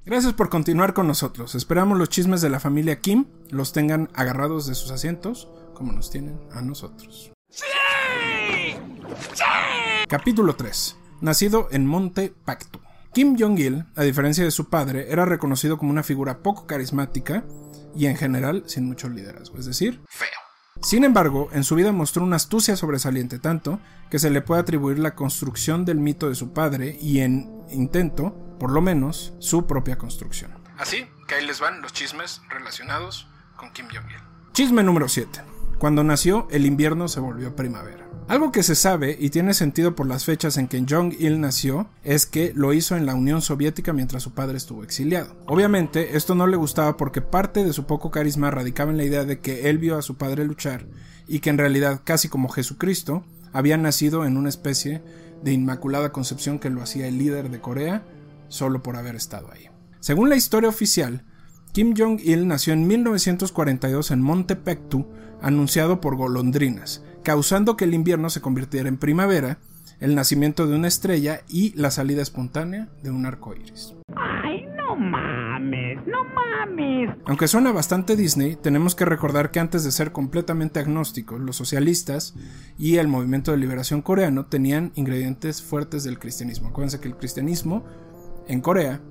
Gracias 0.04 0.34
por 0.34 0.49
continuar 0.49 0.93
con 0.93 1.08
nosotros. 1.08 1.56
Esperamos 1.56 1.97
los 1.97 2.10
chismes 2.10 2.41
de 2.41 2.49
la 2.49 2.60
familia 2.60 2.99
Kim 2.99 3.28
los 3.49 3.72
tengan 3.72 4.10
agarrados 4.14 4.68
de 4.68 4.76
sus 4.76 4.91
asientos 4.91 5.47
como 5.74 5.93
nos 5.93 6.10
tienen 6.10 6.38
a 6.52 6.62
nosotros. 6.62 7.32
Capítulo 10.07 10.55
3. 10.55 10.97
Nacido 11.22 11.68
en 11.72 11.86
Monte 11.86 12.34
Pactu. 12.45 12.80
Kim 13.14 13.36
Jong-il, 13.38 13.86
a 13.95 14.03
diferencia 14.03 14.43
de 14.43 14.51
su 14.51 14.70
padre, 14.70 15.12
era 15.12 15.26
reconocido 15.26 15.78
como 15.78 15.91
una 15.91 16.03
figura 16.03 16.39
poco 16.39 16.66
carismática 16.66 17.43
y 17.95 18.05
en 18.05 18.16
general 18.16 18.64
sin 18.68 18.86
mucho 18.86 19.09
liderazgo, 19.09 19.57
es 19.57 19.66
decir, 19.66 20.01
feo. 20.07 20.30
Sin 20.82 21.03
embargo, 21.03 21.49
en 21.51 21.64
su 21.64 21.76
vida 21.76 21.91
mostró 21.91 22.24
una 22.24 22.38
astucia 22.38 22.76
sobresaliente 22.76 23.38
tanto 23.38 23.80
que 24.09 24.18
se 24.18 24.30
le 24.30 24.41
puede 24.41 24.62
atribuir 24.62 24.97
la 24.97 25.14
construcción 25.14 25.86
del 25.86 25.99
mito 25.99 26.28
de 26.30 26.36
su 26.36 26.53
padre 26.53 26.97
y 26.99 27.20
en 27.20 27.51
intento, 27.70 28.34
por 28.59 28.72
lo 28.72 28.82
menos, 28.82 29.34
su 29.39 29.68
propia 29.68 29.97
construcción. 29.97 30.51
Así 30.78 31.05
que 31.28 31.36
ahí 31.36 31.45
les 31.45 31.59
van 31.59 31.82
los 31.82 31.93
chismes 31.93 32.41
relacionados 32.49 33.28
con 33.57 33.72
Kim 33.74 33.88
Jong-il. 33.88 34.18
Chisme 34.53 34.84
número 34.84 35.07
7. 35.07 35.41
Cuando 35.78 36.03
nació, 36.03 36.47
el 36.49 36.66
invierno 36.66 37.07
se 37.07 37.20
volvió 37.20 37.55
primavera. 37.55 38.11
Algo 38.32 38.53
que 38.53 38.63
se 38.63 38.75
sabe 38.75 39.17
y 39.19 39.29
tiene 39.29 39.53
sentido 39.53 39.93
por 39.93 40.07
las 40.07 40.23
fechas 40.23 40.55
en 40.55 40.69
que 40.69 40.86
Jong-il 40.89 41.41
nació 41.41 41.89
es 42.05 42.25
que 42.25 42.53
lo 42.55 42.71
hizo 42.71 42.95
en 42.95 43.05
la 43.05 43.13
Unión 43.13 43.41
Soviética 43.41 43.91
mientras 43.91 44.23
su 44.23 44.32
padre 44.32 44.55
estuvo 44.55 44.86
exiliado. 44.86 45.36
Obviamente, 45.47 46.15
esto 46.15 46.34
no 46.34 46.47
le 46.47 46.55
gustaba 46.55 46.95
porque 46.95 47.19
parte 47.19 47.65
de 47.65 47.73
su 47.73 47.84
poco 47.84 48.09
carisma 48.09 48.49
radicaba 48.49 48.89
en 48.89 48.95
la 48.95 49.03
idea 49.03 49.25
de 49.25 49.41
que 49.41 49.69
él 49.69 49.79
vio 49.79 49.97
a 49.97 50.01
su 50.01 50.15
padre 50.15 50.45
luchar 50.45 50.86
y 51.27 51.39
que 51.39 51.49
en 51.49 51.57
realidad, 51.57 52.03
casi 52.05 52.29
como 52.29 52.47
Jesucristo, 52.47 53.25
había 53.51 53.75
nacido 53.75 54.25
en 54.25 54.38
una 54.38 54.47
especie 54.47 55.01
de 55.43 55.51
inmaculada 55.51 56.13
concepción 56.13 56.57
que 56.57 56.69
lo 56.69 56.82
hacía 56.82 57.09
el 57.09 57.17
líder 57.17 57.49
de 57.49 57.59
Corea 57.59 58.05
solo 58.47 58.82
por 58.82 58.95
haber 58.95 59.17
estado 59.17 59.51
ahí. 59.51 59.65
Según 59.99 60.29
la 60.29 60.38
historia 60.38 60.69
oficial, 60.69 61.25
Kim 61.73 61.93
Jong-il 61.97 62.47
nació 62.47 62.71
en 62.71 62.88
1942 62.88 64.09
en 64.11 64.21
Monte 64.21 64.55
Pektu, 64.55 65.05
anunciado 65.41 65.99
por 65.99 66.15
golondrinas, 66.15 67.03
causando 67.24 67.78
que 67.78 67.86
el 67.86 67.93
invierno 67.93 68.30
se 68.30 68.41
convirtiera 68.41 68.89
en 68.89 68.97
primavera, 68.97 69.59
el 69.99 70.15
nacimiento 70.15 70.67
de 70.67 70.76
una 70.76 70.88
estrella 70.88 71.41
y 71.47 71.74
la 71.80 71.91
salida 71.91 72.22
espontánea 72.22 72.89
de 73.03 73.11
un 73.11 73.26
arco 73.26 73.55
iris. 73.55 73.93
Ay, 74.15 74.65
no 74.76 74.95
mames, 74.95 75.99
no 76.07 76.24
mames. 76.24 77.15
Aunque 77.26 77.47
suena 77.47 77.72
bastante 77.72 78.15
Disney, 78.15 78.55
tenemos 78.55 78.95
que 78.95 79.05
recordar 79.05 79.51
que 79.51 79.59
antes 79.59 79.84
de 79.84 79.91
ser 79.91 80.11
completamente 80.11 80.80
agnósticos, 80.80 81.39
los 81.39 81.55
socialistas 81.55 82.36
y 82.80 82.97
el 82.97 83.07
movimiento 83.07 83.51
de 83.51 83.57
liberación 83.57 84.01
coreano 84.01 84.47
tenían 84.47 84.91
ingredientes 84.95 85.61
fuertes 85.61 86.03
del 86.03 86.17
cristianismo. 86.17 86.69
Acuérdense 86.69 86.99
que 86.99 87.07
el 87.07 87.17
cristianismo 87.17 87.86
en 88.47 88.61
Corea 88.61 89.01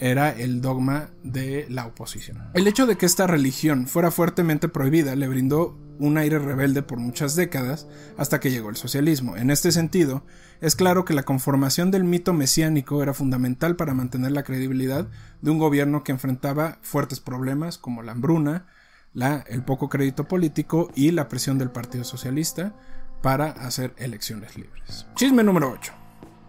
era 0.00 0.30
el 0.30 0.60
dogma 0.60 1.10
de 1.22 1.66
la 1.68 1.86
oposición. 1.86 2.50
El 2.54 2.66
hecho 2.66 2.86
de 2.86 2.96
que 2.96 3.06
esta 3.06 3.26
religión 3.26 3.86
fuera 3.86 4.10
fuertemente 4.10 4.68
prohibida 4.68 5.14
le 5.14 5.28
brindó 5.28 5.78
un 5.98 6.16
aire 6.16 6.38
rebelde 6.38 6.82
por 6.82 6.98
muchas 6.98 7.36
décadas 7.36 7.86
hasta 8.16 8.40
que 8.40 8.50
llegó 8.50 8.70
el 8.70 8.76
socialismo. 8.76 9.36
En 9.36 9.50
este 9.50 9.70
sentido, 9.70 10.24
es 10.62 10.74
claro 10.74 11.04
que 11.04 11.12
la 11.12 11.24
conformación 11.24 11.90
del 11.90 12.04
mito 12.04 12.32
mesiánico 12.32 13.02
era 13.02 13.12
fundamental 13.12 13.76
para 13.76 13.94
mantener 13.94 14.32
la 14.32 14.42
credibilidad 14.42 15.08
de 15.42 15.50
un 15.50 15.58
gobierno 15.58 16.02
que 16.02 16.12
enfrentaba 16.12 16.78
fuertes 16.80 17.20
problemas 17.20 17.76
como 17.76 18.02
la 18.02 18.12
hambruna, 18.12 18.66
la, 19.12 19.44
el 19.48 19.62
poco 19.62 19.90
crédito 19.90 20.26
político 20.26 20.90
y 20.94 21.10
la 21.10 21.28
presión 21.28 21.58
del 21.58 21.70
Partido 21.70 22.04
Socialista 22.04 22.74
para 23.22 23.50
hacer 23.50 23.92
elecciones 23.98 24.56
libres. 24.56 25.06
Chisme 25.16 25.44
número 25.44 25.70
8. 25.70 25.92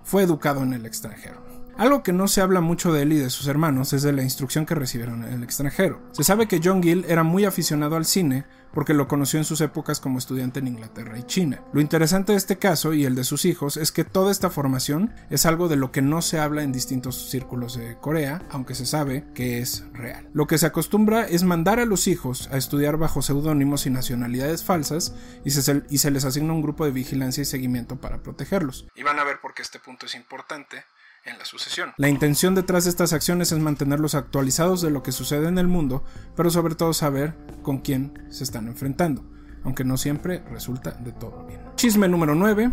Fue 0.04 0.24
educado 0.24 0.64
en 0.64 0.74
el 0.74 0.86
extranjero. 0.86 1.51
Algo 1.78 2.04
que 2.04 2.14
no 2.14 2.28
se 2.28 2.42
habla 2.42 2.62
mucho 2.62 2.94
de 2.94 3.04
él 3.04 3.14
y 3.14 3.18
de 3.18 3.30
sus 3.30 3.48
hermanos 3.48 3.94
es 3.94 4.04
de 4.04 4.14
la 4.14 4.24
instrucción 4.24 4.66
que 4.66 4.76
recibieron 4.76 5.24
en 5.24 5.34
el 5.34 5.44
extranjero. 5.44 6.02
Se 6.12 6.24
sabe 6.24 6.48
que 6.48 6.62
John 6.64 6.84
Gill 6.84 7.06
era 7.08 7.24
muy 7.24 7.46
aficionado 7.46 7.96
al 7.96 8.06
cine 8.06 8.46
porque 8.74 8.94
lo 8.94 9.08
conoció 9.08 9.40
en 9.40 9.46
sus 9.46 9.62
épocas 9.62 10.00
como 10.00 10.18
estudiante 10.18 10.60
en 10.60 10.68
Inglaterra 10.68 11.18
y 11.18 11.24
China. 11.24 11.62
Lo 11.74 11.82
interesante 11.82 12.32
de 12.32 12.38
este 12.38 12.58
caso 12.58 12.94
y 12.94 13.06
el 13.06 13.16
de 13.16 13.24
sus 13.24 13.46
hijos 13.46 13.78
es 13.78 13.92
que 13.92 14.04
toda 14.04 14.32
esta 14.32 14.50
formación 14.50 15.14
es 15.30 15.46
algo 15.46 15.68
de 15.68 15.76
lo 15.76 15.92
que 15.92 16.02
no 16.02 16.22
se 16.22 16.40
habla 16.40 16.64
en 16.64 16.72
distintos 16.72 17.30
círculos 17.30 17.78
de 17.78 17.98
Corea, 17.98 18.42
aunque 18.50 18.76
se 18.76 18.86
sabe 18.86 19.26
que 19.34 19.60
es 19.60 19.84
real. 19.94 20.30
Lo 20.34 20.48
que 20.48 20.58
se 20.58 20.66
acostumbra 20.66 21.28
es 21.28 21.44
mandar 21.44 21.80
a 21.80 21.86
los 21.86 22.08
hijos 22.08 22.50
a 22.52 22.58
estudiar 22.58 22.98
bajo 22.98 23.22
seudónimos 23.22 23.86
y 23.86 23.90
nacionalidades 23.90 24.64
falsas 24.64 25.16
y 25.44 25.52
se, 25.52 25.84
y 25.90 25.98
se 25.98 26.12
les 26.12 26.26
asigna 26.26 26.54
un 26.54 26.62
grupo 26.62 26.86
de 26.86 26.92
vigilancia 26.92 27.42
y 27.42 27.46
seguimiento 27.46 28.00
para 28.00 28.24
protegerlos. 28.24 28.88
Y 28.96 29.04
van 29.04 29.20
a 29.20 29.24
ver 29.24 29.40
por 29.42 29.54
qué 29.54 29.62
este 29.62 29.80
punto 29.80 30.06
es 30.06 30.16
importante 30.16 30.84
en 31.26 31.38
la 31.38 31.46
sucesión. 31.46 31.94
La 31.98 32.10
intención 32.10 32.56
detrás 32.56 32.86
de 32.86 32.90
estas 32.90 33.14
acciones 33.14 33.52
es 33.52 33.60
mantenerlos 33.60 34.16
actualizados 34.16 34.82
de 34.82 34.92
lo 34.92 35.04
que 35.04 35.12
sucede 35.12 35.48
en 35.48 35.58
el 35.58 35.68
mundo, 35.68 36.04
pero 36.36 36.50
sobre 36.50 36.76
todo 36.76 36.94
saber 36.94 37.36
con 37.62 37.80
quién 37.80 38.26
se 38.30 38.44
están 38.44 38.68
enfrentando, 38.68 39.24
aunque 39.64 39.84
no 39.84 39.98
siempre 39.98 40.44
resulta 40.50 40.92
de 40.92 41.12
todo 41.12 41.46
bien. 41.46 41.62
Chisme 41.76 42.08
número 42.08 42.36
9. 42.36 42.72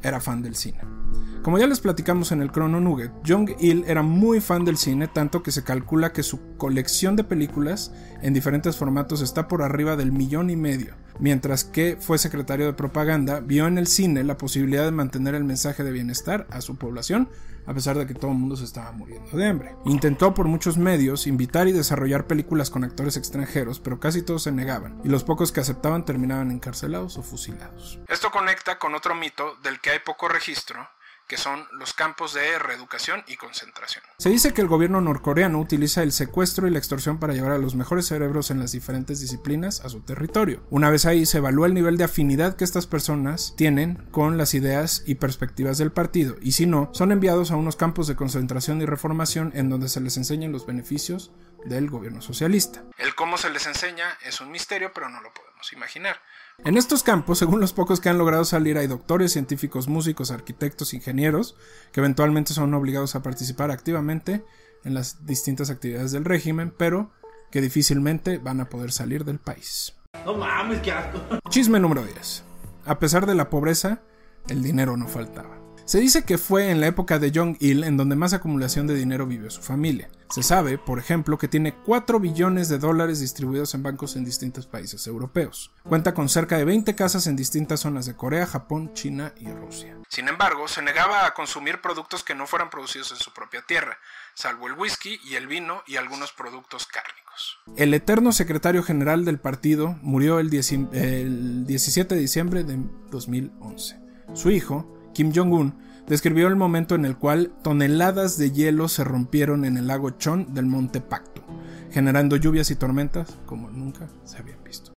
Era 0.00 0.20
fan 0.20 0.42
del 0.42 0.54
cine. 0.54 0.80
Como 1.42 1.58
ya 1.58 1.66
les 1.66 1.80
platicamos 1.80 2.30
en 2.30 2.42
el 2.42 2.52
Chrono 2.52 2.78
Nugget, 2.80 3.10
Jong 3.26 3.56
Il 3.58 3.84
era 3.88 4.02
muy 4.02 4.40
fan 4.40 4.64
del 4.64 4.76
cine, 4.76 5.08
tanto 5.08 5.42
que 5.42 5.50
se 5.50 5.64
calcula 5.64 6.12
que 6.12 6.22
su 6.22 6.56
colección 6.56 7.16
de 7.16 7.24
películas 7.24 7.92
en 8.22 8.34
diferentes 8.34 8.76
formatos 8.76 9.22
está 9.22 9.48
por 9.48 9.62
arriba 9.62 9.96
del 9.96 10.12
millón 10.12 10.50
y 10.50 10.56
medio. 10.56 10.94
Mientras 11.18 11.64
que 11.64 11.96
fue 11.98 12.18
secretario 12.18 12.66
de 12.66 12.74
propaganda, 12.74 13.40
vio 13.40 13.66
en 13.66 13.78
el 13.78 13.86
cine 13.88 14.22
la 14.22 14.36
posibilidad 14.36 14.84
de 14.84 14.92
mantener 14.92 15.34
el 15.34 15.44
mensaje 15.44 15.82
de 15.82 15.90
bienestar 15.90 16.46
a 16.50 16.60
su 16.60 16.76
población 16.76 17.28
a 17.68 17.74
pesar 17.74 17.98
de 17.98 18.06
que 18.06 18.14
todo 18.14 18.30
el 18.30 18.38
mundo 18.38 18.56
se 18.56 18.64
estaba 18.64 18.90
muriendo 18.92 19.36
de 19.36 19.46
hambre. 19.46 19.76
Intentó 19.84 20.32
por 20.32 20.46
muchos 20.46 20.78
medios 20.78 21.26
invitar 21.26 21.68
y 21.68 21.72
desarrollar 21.72 22.26
películas 22.26 22.70
con 22.70 22.82
actores 22.82 23.16
extranjeros, 23.16 23.78
pero 23.78 24.00
casi 24.00 24.22
todos 24.22 24.44
se 24.44 24.52
negaban, 24.52 25.00
y 25.04 25.08
los 25.08 25.22
pocos 25.22 25.52
que 25.52 25.60
aceptaban 25.60 26.04
terminaban 26.04 26.50
encarcelados 26.50 27.18
o 27.18 27.22
fusilados. 27.22 28.00
Esto 28.08 28.30
conecta 28.30 28.78
con 28.78 28.94
otro 28.94 29.14
mito 29.14 29.56
del 29.62 29.80
que 29.80 29.90
hay 29.90 29.98
poco 29.98 30.28
registro, 30.28 30.88
que 31.28 31.36
son 31.36 31.66
los 31.72 31.92
campos 31.92 32.34
de 32.34 32.58
reeducación 32.58 33.22
y 33.26 33.36
concentración. 33.36 34.02
Se 34.18 34.30
dice 34.30 34.54
que 34.54 34.62
el 34.62 34.66
gobierno 34.66 35.00
norcoreano 35.00 35.60
utiliza 35.60 36.02
el 36.02 36.12
secuestro 36.12 36.66
y 36.66 36.70
la 36.70 36.78
extorsión 36.78 37.20
para 37.20 37.34
llevar 37.34 37.52
a 37.52 37.58
los 37.58 37.74
mejores 37.74 38.06
cerebros 38.06 38.50
en 38.50 38.58
las 38.58 38.72
diferentes 38.72 39.20
disciplinas 39.20 39.84
a 39.84 39.90
su 39.90 40.00
territorio. 40.00 40.62
Una 40.70 40.90
vez 40.90 41.04
ahí 41.04 41.26
se 41.26 41.38
evalúa 41.38 41.66
el 41.66 41.74
nivel 41.74 41.98
de 41.98 42.04
afinidad 42.04 42.56
que 42.56 42.64
estas 42.64 42.86
personas 42.86 43.54
tienen 43.56 43.96
con 44.10 44.38
las 44.38 44.54
ideas 44.54 45.02
y 45.06 45.16
perspectivas 45.16 45.78
del 45.78 45.92
partido, 45.92 46.36
y 46.40 46.52
si 46.52 46.66
no, 46.66 46.90
son 46.92 47.12
enviados 47.12 47.50
a 47.50 47.56
unos 47.56 47.76
campos 47.76 48.08
de 48.08 48.16
concentración 48.16 48.80
y 48.80 48.86
reformación 48.86 49.52
en 49.54 49.68
donde 49.68 49.88
se 49.88 50.00
les 50.00 50.16
enseñan 50.16 50.52
los 50.52 50.66
beneficios 50.66 51.30
del 51.64 51.90
gobierno 51.90 52.22
socialista. 52.22 52.84
El 52.96 53.14
cómo 53.14 53.36
se 53.36 53.50
les 53.50 53.66
enseña 53.66 54.16
es 54.24 54.40
un 54.40 54.50
misterio, 54.50 54.92
pero 54.94 55.08
no 55.08 55.20
lo 55.20 55.32
podemos 55.34 55.72
imaginar. 55.72 56.20
En 56.64 56.76
estos 56.76 57.04
campos, 57.04 57.38
según 57.38 57.60
los 57.60 57.72
pocos 57.72 58.00
que 58.00 58.08
han 58.08 58.18
logrado 58.18 58.44
salir, 58.44 58.78
hay 58.78 58.88
doctores, 58.88 59.32
científicos, 59.32 59.86
músicos, 59.86 60.32
arquitectos, 60.32 60.92
ingenieros, 60.92 61.56
que 61.92 62.00
eventualmente 62.00 62.52
son 62.52 62.74
obligados 62.74 63.14
a 63.14 63.22
participar 63.22 63.70
activamente 63.70 64.44
en 64.84 64.94
las 64.94 65.24
distintas 65.24 65.70
actividades 65.70 66.10
del 66.10 66.24
régimen, 66.24 66.74
pero 66.76 67.12
que 67.52 67.60
difícilmente 67.60 68.38
van 68.38 68.60
a 68.60 68.68
poder 68.68 68.90
salir 68.90 69.24
del 69.24 69.38
país. 69.38 69.94
No 70.24 70.34
mames, 70.34 70.80
qué 70.80 70.90
asco. 70.90 71.20
Chisme 71.48 71.78
número 71.78 72.02
10. 72.04 72.42
A 72.86 72.98
pesar 72.98 73.26
de 73.26 73.36
la 73.36 73.50
pobreza, 73.50 74.02
el 74.48 74.62
dinero 74.62 74.96
no 74.96 75.06
faltaba. 75.06 75.57
Se 75.88 76.00
dice 76.00 76.22
que 76.22 76.36
fue 76.36 76.70
en 76.70 76.82
la 76.82 76.86
época 76.86 77.18
de 77.18 77.32
Jong-il 77.34 77.82
en 77.82 77.96
donde 77.96 78.14
más 78.14 78.34
acumulación 78.34 78.86
de 78.86 78.94
dinero 78.94 79.26
vivió 79.26 79.48
su 79.48 79.62
familia. 79.62 80.10
Se 80.28 80.42
sabe, 80.42 80.76
por 80.76 80.98
ejemplo, 80.98 81.38
que 81.38 81.48
tiene 81.48 81.74
4 81.74 82.20
billones 82.20 82.68
de 82.68 82.76
dólares 82.76 83.20
distribuidos 83.20 83.74
en 83.74 83.82
bancos 83.82 84.14
en 84.14 84.22
distintos 84.22 84.66
países 84.66 85.06
europeos. 85.06 85.72
Cuenta 85.84 86.12
con 86.12 86.28
cerca 86.28 86.58
de 86.58 86.66
20 86.66 86.94
casas 86.94 87.26
en 87.26 87.36
distintas 87.36 87.80
zonas 87.80 88.04
de 88.04 88.14
Corea, 88.14 88.44
Japón, 88.44 88.92
China 88.92 89.32
y 89.38 89.50
Rusia. 89.50 89.96
Sin 90.10 90.28
embargo, 90.28 90.68
se 90.68 90.82
negaba 90.82 91.24
a 91.24 91.32
consumir 91.32 91.80
productos 91.80 92.22
que 92.22 92.34
no 92.34 92.46
fueran 92.46 92.68
producidos 92.68 93.12
en 93.12 93.16
su 93.16 93.32
propia 93.32 93.62
tierra, 93.62 93.96
salvo 94.34 94.66
el 94.66 94.74
whisky 94.74 95.18
y 95.24 95.36
el 95.36 95.46
vino 95.46 95.82
y 95.86 95.96
algunos 95.96 96.32
productos 96.32 96.86
cárnicos. 96.86 97.60
El 97.78 97.94
eterno 97.94 98.32
secretario 98.32 98.82
general 98.82 99.24
del 99.24 99.40
partido 99.40 99.96
murió 100.02 100.38
el, 100.38 100.50
17 100.50 102.14
de 102.14 102.20
diciembre 102.20 102.64
de 102.64 102.78
2011. 103.10 103.98
Su 104.34 104.50
hijo, 104.50 104.97
Kim 105.18 105.32
Jong-un 105.34 105.74
describió 106.06 106.46
el 106.46 106.54
momento 106.54 106.94
en 106.94 107.04
el 107.04 107.16
cual 107.16 107.50
toneladas 107.64 108.38
de 108.38 108.52
hielo 108.52 108.86
se 108.86 109.02
rompieron 109.02 109.64
en 109.64 109.76
el 109.76 109.88
lago 109.88 110.10
Chon 110.10 110.54
del 110.54 110.66
monte 110.66 111.00
Pacto, 111.00 111.42
generando 111.90 112.36
lluvias 112.36 112.70
y 112.70 112.76
tormentas 112.76 113.36
como 113.44 113.68
nunca 113.68 114.06
se 114.22 114.38
habían 114.38 114.62
visto. 114.62 114.92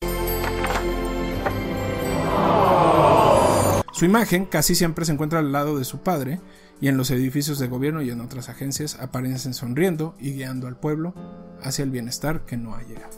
Su 3.92 4.04
imagen 4.06 4.44
casi 4.46 4.74
siempre 4.74 5.04
se 5.04 5.12
encuentra 5.12 5.38
al 5.38 5.52
lado 5.52 5.78
de 5.78 5.84
su 5.84 6.00
padre 6.00 6.40
y 6.80 6.88
en 6.88 6.96
los 6.96 7.12
edificios 7.12 7.60
de 7.60 7.68
gobierno 7.68 8.02
y 8.02 8.10
en 8.10 8.20
otras 8.20 8.48
agencias 8.48 8.98
aparecen 8.98 9.54
sonriendo 9.54 10.16
y 10.18 10.32
guiando 10.32 10.66
al 10.66 10.80
pueblo 10.80 11.14
hacia 11.62 11.84
el 11.84 11.92
bienestar 11.92 12.44
que 12.44 12.56
no 12.56 12.74
ha 12.74 12.82
llegado. 12.82 13.16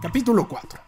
Capítulo 0.00 0.48
4. 0.48 0.80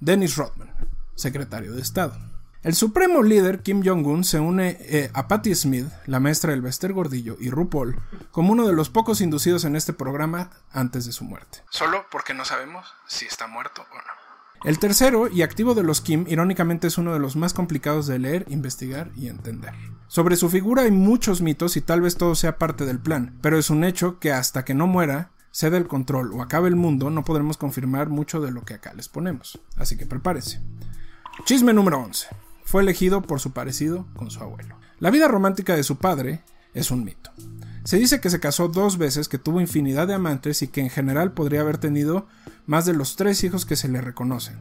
Dennis 0.00 0.36
Rodman, 0.36 0.74
secretario 1.14 1.72
de 1.72 1.80
Estado. 1.80 2.16
El 2.62 2.74
supremo 2.74 3.22
líder 3.22 3.62
Kim 3.62 3.82
Jong-un 3.84 4.24
se 4.24 4.38
une 4.38 4.76
eh, 4.80 5.10
a 5.14 5.28
Patti 5.28 5.54
Smith, 5.54 5.86
la 6.06 6.20
maestra 6.20 6.50
del 6.50 6.60
Bester 6.60 6.92
Gordillo, 6.92 7.36
y 7.40 7.50
RuPaul 7.50 8.02
como 8.32 8.52
uno 8.52 8.66
de 8.66 8.74
los 8.74 8.90
pocos 8.90 9.20
inducidos 9.20 9.64
en 9.64 9.76
este 9.76 9.92
programa 9.92 10.50
antes 10.72 11.06
de 11.06 11.12
su 11.12 11.24
muerte. 11.24 11.62
Solo 11.70 12.06
porque 12.10 12.34
no 12.34 12.44
sabemos 12.44 12.92
si 13.06 13.26
está 13.26 13.46
muerto 13.46 13.86
o 13.90 13.94
no. 13.94 14.19
El 14.62 14.78
tercero 14.78 15.28
y 15.28 15.40
activo 15.40 15.74
de 15.74 15.82
los 15.82 16.02
Kim, 16.02 16.26
irónicamente, 16.28 16.88
es 16.88 16.98
uno 16.98 17.14
de 17.14 17.18
los 17.18 17.34
más 17.34 17.54
complicados 17.54 18.06
de 18.06 18.18
leer, 18.18 18.44
investigar 18.50 19.10
y 19.16 19.28
entender. 19.28 19.72
Sobre 20.06 20.36
su 20.36 20.50
figura 20.50 20.82
hay 20.82 20.90
muchos 20.90 21.40
mitos 21.40 21.78
y 21.78 21.80
tal 21.80 22.02
vez 22.02 22.16
todo 22.16 22.34
sea 22.34 22.58
parte 22.58 22.84
del 22.84 22.98
plan, 22.98 23.38
pero 23.40 23.56
es 23.56 23.70
un 23.70 23.84
hecho 23.84 24.18
que 24.18 24.32
hasta 24.32 24.66
que 24.66 24.74
no 24.74 24.86
muera, 24.86 25.30
ceda 25.50 25.78
el 25.78 25.88
control 25.88 26.34
o 26.34 26.42
acabe 26.42 26.68
el 26.68 26.76
mundo, 26.76 27.08
no 27.08 27.24
podremos 27.24 27.56
confirmar 27.56 28.10
mucho 28.10 28.42
de 28.42 28.50
lo 28.50 28.62
que 28.62 28.74
acá 28.74 28.92
les 28.92 29.08
ponemos. 29.08 29.58
Así 29.76 29.96
que 29.96 30.04
prepárese. 30.04 30.60
Chisme 31.46 31.72
número 31.72 31.98
11. 31.98 32.26
Fue 32.64 32.82
elegido 32.82 33.22
por 33.22 33.40
su 33.40 33.52
parecido 33.52 34.06
con 34.14 34.30
su 34.30 34.42
abuelo. 34.42 34.76
La 34.98 35.10
vida 35.10 35.26
romántica 35.26 35.74
de 35.74 35.84
su 35.84 35.96
padre 35.96 36.44
es 36.74 36.90
un 36.90 37.02
mito. 37.02 37.30
Se 37.84 37.98
dice 37.98 38.20
que 38.20 38.30
se 38.30 38.40
casó 38.40 38.68
dos 38.68 38.98
veces, 38.98 39.28
que 39.28 39.38
tuvo 39.38 39.60
infinidad 39.60 40.06
de 40.06 40.14
amantes 40.14 40.62
y 40.62 40.68
que 40.68 40.80
en 40.80 40.90
general 40.90 41.32
podría 41.32 41.62
haber 41.62 41.78
tenido 41.78 42.26
más 42.66 42.84
de 42.84 42.92
los 42.92 43.16
tres 43.16 43.42
hijos 43.42 43.64
que 43.64 43.76
se 43.76 43.88
le 43.88 44.00
reconocen, 44.00 44.56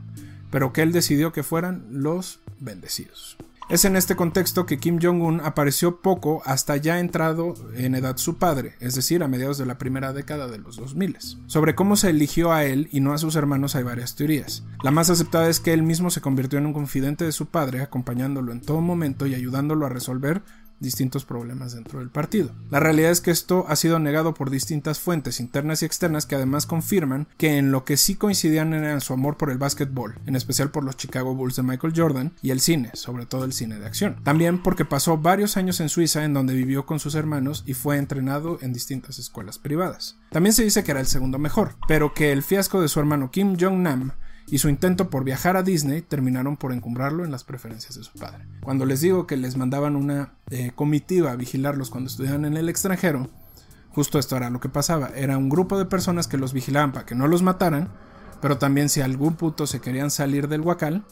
pero 0.51 0.73
que 0.73 0.81
él 0.81 0.91
decidió 0.91 1.33
que 1.33 1.43
fueran 1.43 1.85
los 1.91 2.39
bendecidos. 2.59 3.37
Es 3.69 3.85
en 3.85 3.95
este 3.95 4.15
contexto 4.15 4.65
que 4.65 4.79
Kim 4.79 4.97
Jong-un 4.99 5.41
apareció 5.41 6.01
poco 6.01 6.41
hasta 6.43 6.75
ya 6.77 6.99
entrado 6.99 7.53
en 7.75 7.93
edad 7.93 8.17
su 8.17 8.37
padre, 8.37 8.73
es 8.79 8.95
decir, 8.95 9.21
a 9.21 9.27
mediados 9.27 9.59
de 9.59 9.67
la 9.67 9.77
primera 9.77 10.11
década 10.11 10.47
de 10.47 10.57
los 10.57 10.77
2000. 10.77 11.17
Sobre 11.45 11.75
cómo 11.75 11.95
se 11.95 12.09
eligió 12.09 12.51
a 12.51 12.65
él 12.65 12.89
y 12.91 12.99
no 12.99 13.13
a 13.13 13.19
sus 13.19 13.35
hermanos 13.35 13.75
hay 13.75 13.83
varias 13.83 14.15
teorías. 14.15 14.63
La 14.81 14.89
más 14.89 15.11
aceptada 15.11 15.49
es 15.49 15.59
que 15.59 15.71
él 15.71 15.83
mismo 15.83 16.09
se 16.09 16.19
convirtió 16.19 16.57
en 16.57 16.65
un 16.65 16.73
confidente 16.73 17.25
de 17.25 17.31
su 17.31 17.45
padre, 17.45 17.81
acompañándolo 17.81 18.51
en 18.53 18.61
todo 18.61 18.81
momento 18.81 19.27
y 19.27 19.35
ayudándolo 19.35 19.85
a 19.85 19.89
resolver 19.89 20.41
distintos 20.79 21.25
problemas 21.25 21.73
dentro 21.73 21.99
del 21.99 22.09
partido. 22.09 22.51
La 22.69 22.79
realidad 22.79 23.11
es 23.11 23.21
que 23.21 23.31
esto 23.31 23.65
ha 23.67 23.75
sido 23.75 23.99
negado 23.99 24.33
por 24.33 24.49
distintas 24.49 24.99
fuentes 24.99 25.39
internas 25.39 25.81
y 25.81 25.85
externas 25.85 26.25
que 26.25 26.35
además 26.35 26.65
confirman 26.65 27.27
que 27.37 27.57
en 27.57 27.71
lo 27.71 27.85
que 27.85 27.97
sí 27.97 28.15
coincidían 28.15 28.73
era 28.73 28.99
su 28.99 29.13
amor 29.13 29.37
por 29.37 29.51
el 29.51 29.57
básquetbol, 29.57 30.15
en 30.25 30.35
especial 30.35 30.71
por 30.71 30.83
los 30.83 30.97
Chicago 30.97 31.35
Bulls 31.35 31.55
de 31.55 31.63
Michael 31.63 31.93
Jordan 31.95 32.33
y 32.41 32.51
el 32.51 32.59
cine, 32.59 32.91
sobre 32.93 33.25
todo 33.25 33.45
el 33.45 33.53
cine 33.53 33.79
de 33.79 33.85
acción. 33.85 34.17
También 34.23 34.61
porque 34.61 34.85
pasó 34.85 35.17
varios 35.17 35.57
años 35.57 35.79
en 35.79 35.89
Suiza 35.89 36.23
en 36.23 36.33
donde 36.33 36.53
vivió 36.53 36.85
con 36.85 36.99
sus 36.99 37.15
hermanos 37.15 37.63
y 37.65 37.73
fue 37.73 37.97
entrenado 37.97 38.59
en 38.61 38.73
distintas 38.73 39.19
escuelas 39.19 39.59
privadas. 39.59 40.17
También 40.31 40.53
se 40.53 40.63
dice 40.63 40.83
que 40.83 40.91
era 40.91 40.99
el 40.99 41.07
segundo 41.07 41.39
mejor, 41.39 41.75
pero 41.87 42.13
que 42.13 42.31
el 42.31 42.43
fiasco 42.43 42.81
de 42.81 42.87
su 42.87 42.99
hermano 42.99 43.31
Kim 43.31 43.57
Jong-nam 43.59 44.11
y 44.51 44.57
su 44.57 44.69
intento 44.69 45.09
por 45.09 45.23
viajar 45.23 45.57
a 45.57 45.63
Disney 45.63 46.01
terminaron 46.01 46.57
por 46.57 46.73
encumbrarlo 46.73 47.23
en 47.23 47.31
las 47.31 47.43
preferencias 47.43 47.95
de 47.95 48.03
su 48.03 48.13
padre. 48.13 48.45
Cuando 48.61 48.85
les 48.85 49.01
digo 49.01 49.27
que 49.27 49.37
les 49.37 49.57
mandaban 49.57 49.95
una 49.95 50.33
eh, 50.49 50.71
comitiva 50.75 51.31
a 51.31 51.35
vigilarlos 51.35 51.89
cuando 51.89 52.09
estudiaban 52.09 52.45
en 52.45 52.57
el 52.57 52.69
extranjero, 52.69 53.29
justo 53.91 54.19
esto 54.19 54.37
era 54.37 54.49
lo 54.49 54.59
que 54.59 54.69
pasaba. 54.69 55.09
Era 55.15 55.37
un 55.37 55.49
grupo 55.49 55.77
de 55.77 55.85
personas 55.85 56.27
que 56.27 56.37
los 56.37 56.53
vigilaban 56.53 56.91
para 56.91 57.05
que 57.05 57.15
no 57.15 57.27
los 57.27 57.43
mataran, 57.43 57.89
pero 58.41 58.57
también 58.57 58.89
si 58.89 59.01
algún 59.01 59.35
puto 59.35 59.67
se 59.67 59.81
querían 59.81 60.11
salir 60.11 60.47
del 60.47 60.61
huacal, 60.61 61.05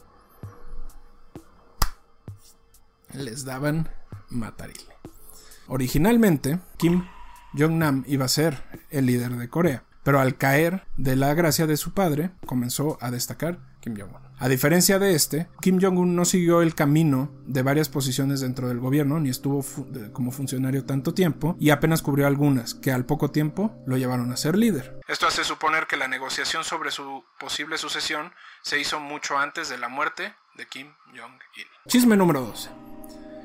les 3.13 3.45
daban 3.45 3.89
matarile. 4.29 4.95
Originalmente, 5.67 6.59
Kim 6.77 7.03
Jong-nam 7.57 8.03
iba 8.07 8.25
a 8.25 8.29
ser 8.29 8.63
el 8.89 9.05
líder 9.05 9.35
de 9.35 9.49
Corea, 9.49 9.83
pero 10.07 10.21
al 10.21 10.37
caer 10.37 10.87
de 10.95 11.17
la 11.17 11.33
gracia 11.33 11.67
de 11.67 11.75
su 11.75 11.93
padre, 11.93 12.29
comenzó 12.45 12.97
a 13.01 13.11
destacar 13.11 13.59
Kim 13.81 13.93
Jong-un. 13.99 14.21
A 14.39 14.47
diferencia 14.47 14.99
de 14.99 15.13
este, 15.13 15.49
Kim 15.59 15.81
Jong-un 15.81 16.15
no 16.15 16.23
siguió 16.23 16.61
el 16.61 16.75
camino 16.75 17.29
de 17.45 17.61
varias 17.61 17.89
posiciones 17.89 18.39
dentro 18.39 18.69
del 18.69 18.79
gobierno, 18.79 19.19
ni 19.19 19.27
estuvo 19.27 19.61
fu 19.61 19.85
como 20.13 20.31
funcionario 20.31 20.85
tanto 20.85 21.13
tiempo, 21.13 21.57
y 21.59 21.71
apenas 21.71 22.01
cubrió 22.01 22.25
algunas, 22.25 22.73
que 22.73 22.93
al 22.93 23.05
poco 23.05 23.31
tiempo 23.31 23.75
lo 23.85 23.97
llevaron 23.97 24.31
a 24.31 24.37
ser 24.37 24.57
líder. 24.57 24.97
Esto 25.09 25.27
hace 25.27 25.43
suponer 25.43 25.87
que 25.87 25.97
la 25.97 26.07
negociación 26.07 26.63
sobre 26.63 26.91
su 26.91 27.25
posible 27.37 27.77
sucesión 27.77 28.31
se 28.61 28.79
hizo 28.79 29.01
mucho 29.01 29.37
antes 29.37 29.67
de 29.67 29.77
la 29.77 29.89
muerte 29.89 30.33
de 30.55 30.67
Kim 30.67 30.87
Jong-il. 31.07 31.67
Chisme 31.85 32.15
número 32.15 32.43
12. 32.43 32.69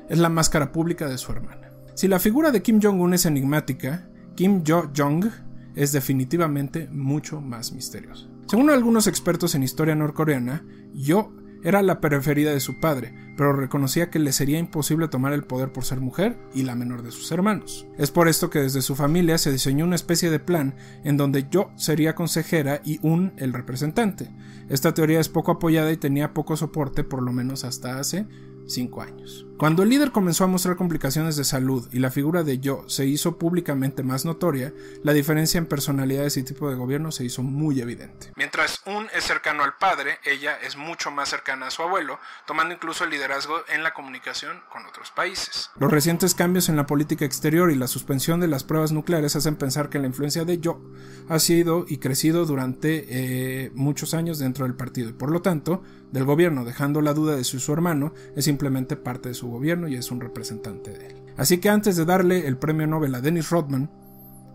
Es 0.07 0.17
la 0.17 0.29
máscara 0.29 0.71
pública 0.71 1.09
de 1.09 1.17
su 1.17 1.29
hermana. 1.33 1.71
Si 1.93 2.07
la 2.07 2.19
figura 2.19 2.51
de 2.51 2.61
Kim 2.61 2.79
Jong-un 2.81 3.13
es 3.13 3.25
enigmática, 3.25 4.07
Kim 4.35 4.63
Jo-jong 4.65 5.29
es 5.75 5.91
definitivamente 5.91 6.87
mucho 6.89 7.41
más 7.41 7.71
misteriosa. 7.71 8.27
Según 8.47 8.69
algunos 8.69 9.07
expertos 9.07 9.55
en 9.55 9.63
historia 9.63 9.95
norcoreana, 9.95 10.65
Yo 10.93 11.33
era 11.63 11.81
la 11.81 12.01
preferida 12.01 12.51
de 12.51 12.59
su 12.59 12.79
padre, 12.79 13.13
pero 13.37 13.53
reconocía 13.53 14.09
que 14.09 14.19
le 14.19 14.33
sería 14.33 14.59
imposible 14.59 15.07
tomar 15.07 15.31
el 15.31 15.45
poder 15.45 15.71
por 15.71 15.85
ser 15.85 16.01
mujer 16.01 16.37
y 16.53 16.63
la 16.63 16.75
menor 16.75 17.03
de 17.03 17.11
sus 17.11 17.31
hermanos. 17.31 17.87
Es 17.97 18.11
por 18.11 18.27
esto 18.27 18.49
que 18.49 18.59
desde 18.59 18.81
su 18.81 18.95
familia 18.95 19.37
se 19.37 19.51
diseñó 19.51 19.85
una 19.85 19.95
especie 19.95 20.29
de 20.29 20.39
plan 20.39 20.75
en 21.03 21.15
donde 21.15 21.47
Yo 21.49 21.71
sería 21.77 22.15
consejera 22.15 22.81
y 22.83 22.99
Un 23.01 23.33
el 23.37 23.53
representante. 23.53 24.29
Esta 24.69 24.93
teoría 24.93 25.21
es 25.21 25.29
poco 25.29 25.53
apoyada 25.53 25.91
y 25.91 25.97
tenía 25.97 26.33
poco 26.33 26.57
soporte 26.57 27.03
por 27.03 27.23
lo 27.23 27.31
menos 27.31 27.63
hasta 27.63 27.97
hace 27.97 28.27
5 28.67 29.01
años. 29.01 29.47
Cuando 29.57 29.83
el 29.83 29.89
líder 29.89 30.11
comenzó 30.11 30.43
a 30.43 30.47
mostrar 30.47 30.75
complicaciones 30.75 31.35
de 31.35 31.43
salud 31.43 31.87
y 31.91 31.99
la 31.99 32.09
figura 32.09 32.43
de 32.43 32.59
Yo 32.59 32.83
se 32.87 33.05
hizo 33.05 33.37
públicamente 33.37 34.01
más 34.01 34.25
notoria, 34.25 34.73
la 35.03 35.13
diferencia 35.13 35.59
en 35.59 35.67
personalidades 35.67 36.37
y 36.37 36.43
tipo 36.43 36.69
de 36.69 36.75
gobierno 36.75 37.11
se 37.11 37.23
hizo 37.23 37.43
muy 37.43 37.79
evidente. 37.79 38.31
Mientras 38.35 38.81
Un 38.85 39.07
es 39.15 39.23
cercano 39.23 39.63
al 39.63 39.77
padre, 39.77 40.17
ella 40.25 40.57
es 40.65 40.75
mucho 40.75 41.11
más 41.11 41.29
cercana 41.29 41.67
a 41.67 41.71
su 41.71 41.83
abuelo, 41.83 42.19
tomando 42.47 42.73
incluso 42.73 43.03
el 43.03 43.11
liderazgo 43.11 43.55
en 43.69 43.83
la 43.83 43.93
comunicación 43.93 44.59
con 44.71 44.85
otros 44.87 45.11
países. 45.11 45.69
Los 45.77 45.91
recientes 45.91 46.33
cambios 46.33 46.67
en 46.67 46.75
la 46.75 46.87
política 46.87 47.23
exterior 47.23 47.71
y 47.71 47.75
la 47.75 47.87
suspensión 47.87 48.39
de 48.39 48.47
las 48.47 48.63
pruebas 48.63 48.91
nucleares 48.91 49.35
hacen 49.35 49.55
pensar 49.55 49.89
que 49.89 49.99
la 49.99 50.07
influencia 50.07 50.45
de 50.45 50.59
Yo 50.59 50.81
ha 51.29 51.37
sido 51.37 51.85
y 51.87 51.97
crecido 51.97 52.45
durante 52.45 53.05
eh, 53.07 53.71
muchos 53.75 54.15
años 54.15 54.39
dentro 54.39 54.65
del 54.65 54.75
partido 54.75 55.09
y 55.09 55.13
por 55.13 55.31
lo 55.31 55.41
tanto 55.41 55.83
del 56.11 56.25
gobierno, 56.25 56.63
dejando 56.63 57.01
la 57.01 57.13
duda 57.13 57.35
de 57.35 57.43
si 57.43 57.59
su 57.59 57.73
hermano 57.73 58.13
es 58.35 58.45
simplemente 58.45 58.95
parte 58.95 59.29
de 59.29 59.35
su 59.35 59.42
gobierno 59.47 59.87
y 59.87 59.95
es 59.95 60.11
un 60.11 60.21
representante 60.21 60.91
de 60.91 61.07
él. 61.07 61.33
Así 61.37 61.59
que 61.59 61.69
antes 61.69 61.95
de 61.95 62.05
darle 62.05 62.47
el 62.47 62.57
premio 62.57 62.87
Nobel 62.87 63.15
a 63.15 63.21
Dennis 63.21 63.49
Rodman, 63.49 63.89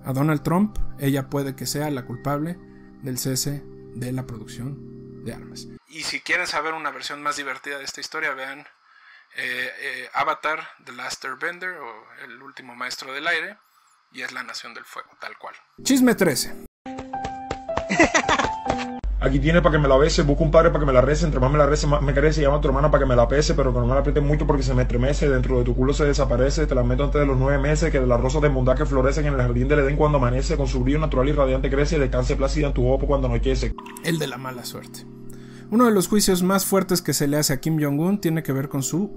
a 0.05 0.13
Donald 0.13 0.43
Trump, 0.43 0.79
ella 0.99 1.29
puede 1.29 1.57
que 1.57 1.67
sea 1.67 1.91
la 1.91 2.05
culpable 2.05 2.57
del 3.03 3.19
cese 3.19 3.63
de 3.95 4.13
la 4.13 4.27
producción 4.27 5.25
de 5.25 5.35
armas. 5.35 5.67
Y 5.89 6.03
si 6.03 6.21
quieren 6.21 6.47
saber 6.47 6.75
una 6.75 6.91
versión 6.91 7.23
más 7.23 7.37
divertida 7.37 7.79
de 7.79 7.85
esta 7.85 8.01
historia, 8.01 8.33
vean 8.35 8.61
eh, 9.37 9.71
eh, 9.81 10.11
Avatar, 10.15 10.69
The 10.85 10.93
Last 10.93 11.25
Airbender 11.25 11.71
o 11.79 12.05
El 12.25 12.43
último 12.43 12.75
maestro 12.75 13.13
del 13.13 13.27
aire, 13.27 13.57
y 14.13 14.23
es 14.23 14.33
la 14.33 14.43
nación 14.43 14.75
del 14.75 14.85
fuego, 14.85 15.11
tal 15.21 15.37
cual. 15.39 15.55
Chisme 15.83 16.15
13. 16.15 16.68
Aquí 19.29 19.41
tiene 19.41 19.61
para 19.61 19.77
que 19.77 19.83
me 19.83 19.89
la 19.89 19.99
bese, 19.99 20.23
busco 20.23 20.43
un 20.43 20.51
padre 20.51 20.71
para 20.71 20.81
que 20.81 20.87
me 20.87 20.93
la 20.95 21.03
rece, 21.03 21.27
entre 21.27 21.39
más 21.39 21.53
me 21.53 21.59
la 21.59 21.67
rece, 21.67 21.87
más 21.87 22.01
me 22.01 22.15
crece, 22.15 22.41
llama 22.41 22.57
a 22.57 22.61
tu 22.63 22.69
hermana 22.69 22.91
para 22.91 23.05
que 23.05 23.09
me 23.11 23.15
la 23.15 23.29
pese, 23.29 23.53
pero 23.53 23.75
que 23.75 23.79
no 23.79 23.87
me 23.87 23.93
la 23.93 24.01
apriete 24.01 24.23
mucho 24.23 24.47
porque 24.47 24.63
se 24.63 24.73
me 24.73 24.83
estremece, 24.83 25.29
dentro 25.29 25.59
de 25.59 25.65
tu 25.65 25.77
culo 25.77 25.93
se 25.93 26.07
desaparece, 26.07 26.67
te 26.67 26.75
la 26.75 26.83
meto 26.83 27.05
antes 27.05 27.21
de 27.21 27.27
los 27.27 27.37
nueve 27.37 27.59
meses, 27.59 27.93
que 27.93 28.01
de 28.01 28.07
las 28.07 28.19
rosas 28.19 28.41
de 28.41 28.49
mundá 28.49 28.75
que 28.75 28.87
florecen 28.87 29.27
en 29.27 29.35
el 29.35 29.41
jardín 29.41 29.69
del 29.69 29.81
Edén 29.81 29.97
cuando 29.97 30.17
amanece, 30.17 30.57
con 30.57 30.67
su 30.67 30.81
brillo 30.81 30.99
natural 30.99 31.29
y 31.29 31.33
radiante 31.33 31.69
crece, 31.69 31.99
descanse 31.99 32.37
plácida 32.37 32.69
en 32.69 32.73
tu 32.73 32.91
ojo 32.91 33.07
cuando 33.07 33.27
anochece. 33.27 33.75
El 34.03 34.19
de 34.19 34.29
la 34.29 34.39
mala 34.39 34.65
suerte. 34.65 35.05
Uno 35.71 35.85
de 35.85 35.91
los 35.91 36.09
juicios 36.09 36.43
más 36.43 36.65
fuertes 36.65 37.03
que 37.03 37.13
se 37.13 37.29
le 37.29 37.37
hace 37.37 37.53
a 37.53 37.61
Kim 37.61 37.79
Jong-un 37.79 38.23
tiene 38.23 38.43
que 38.43 38.55
ver 38.55 38.71
con 38.71 38.83
su 38.83 39.11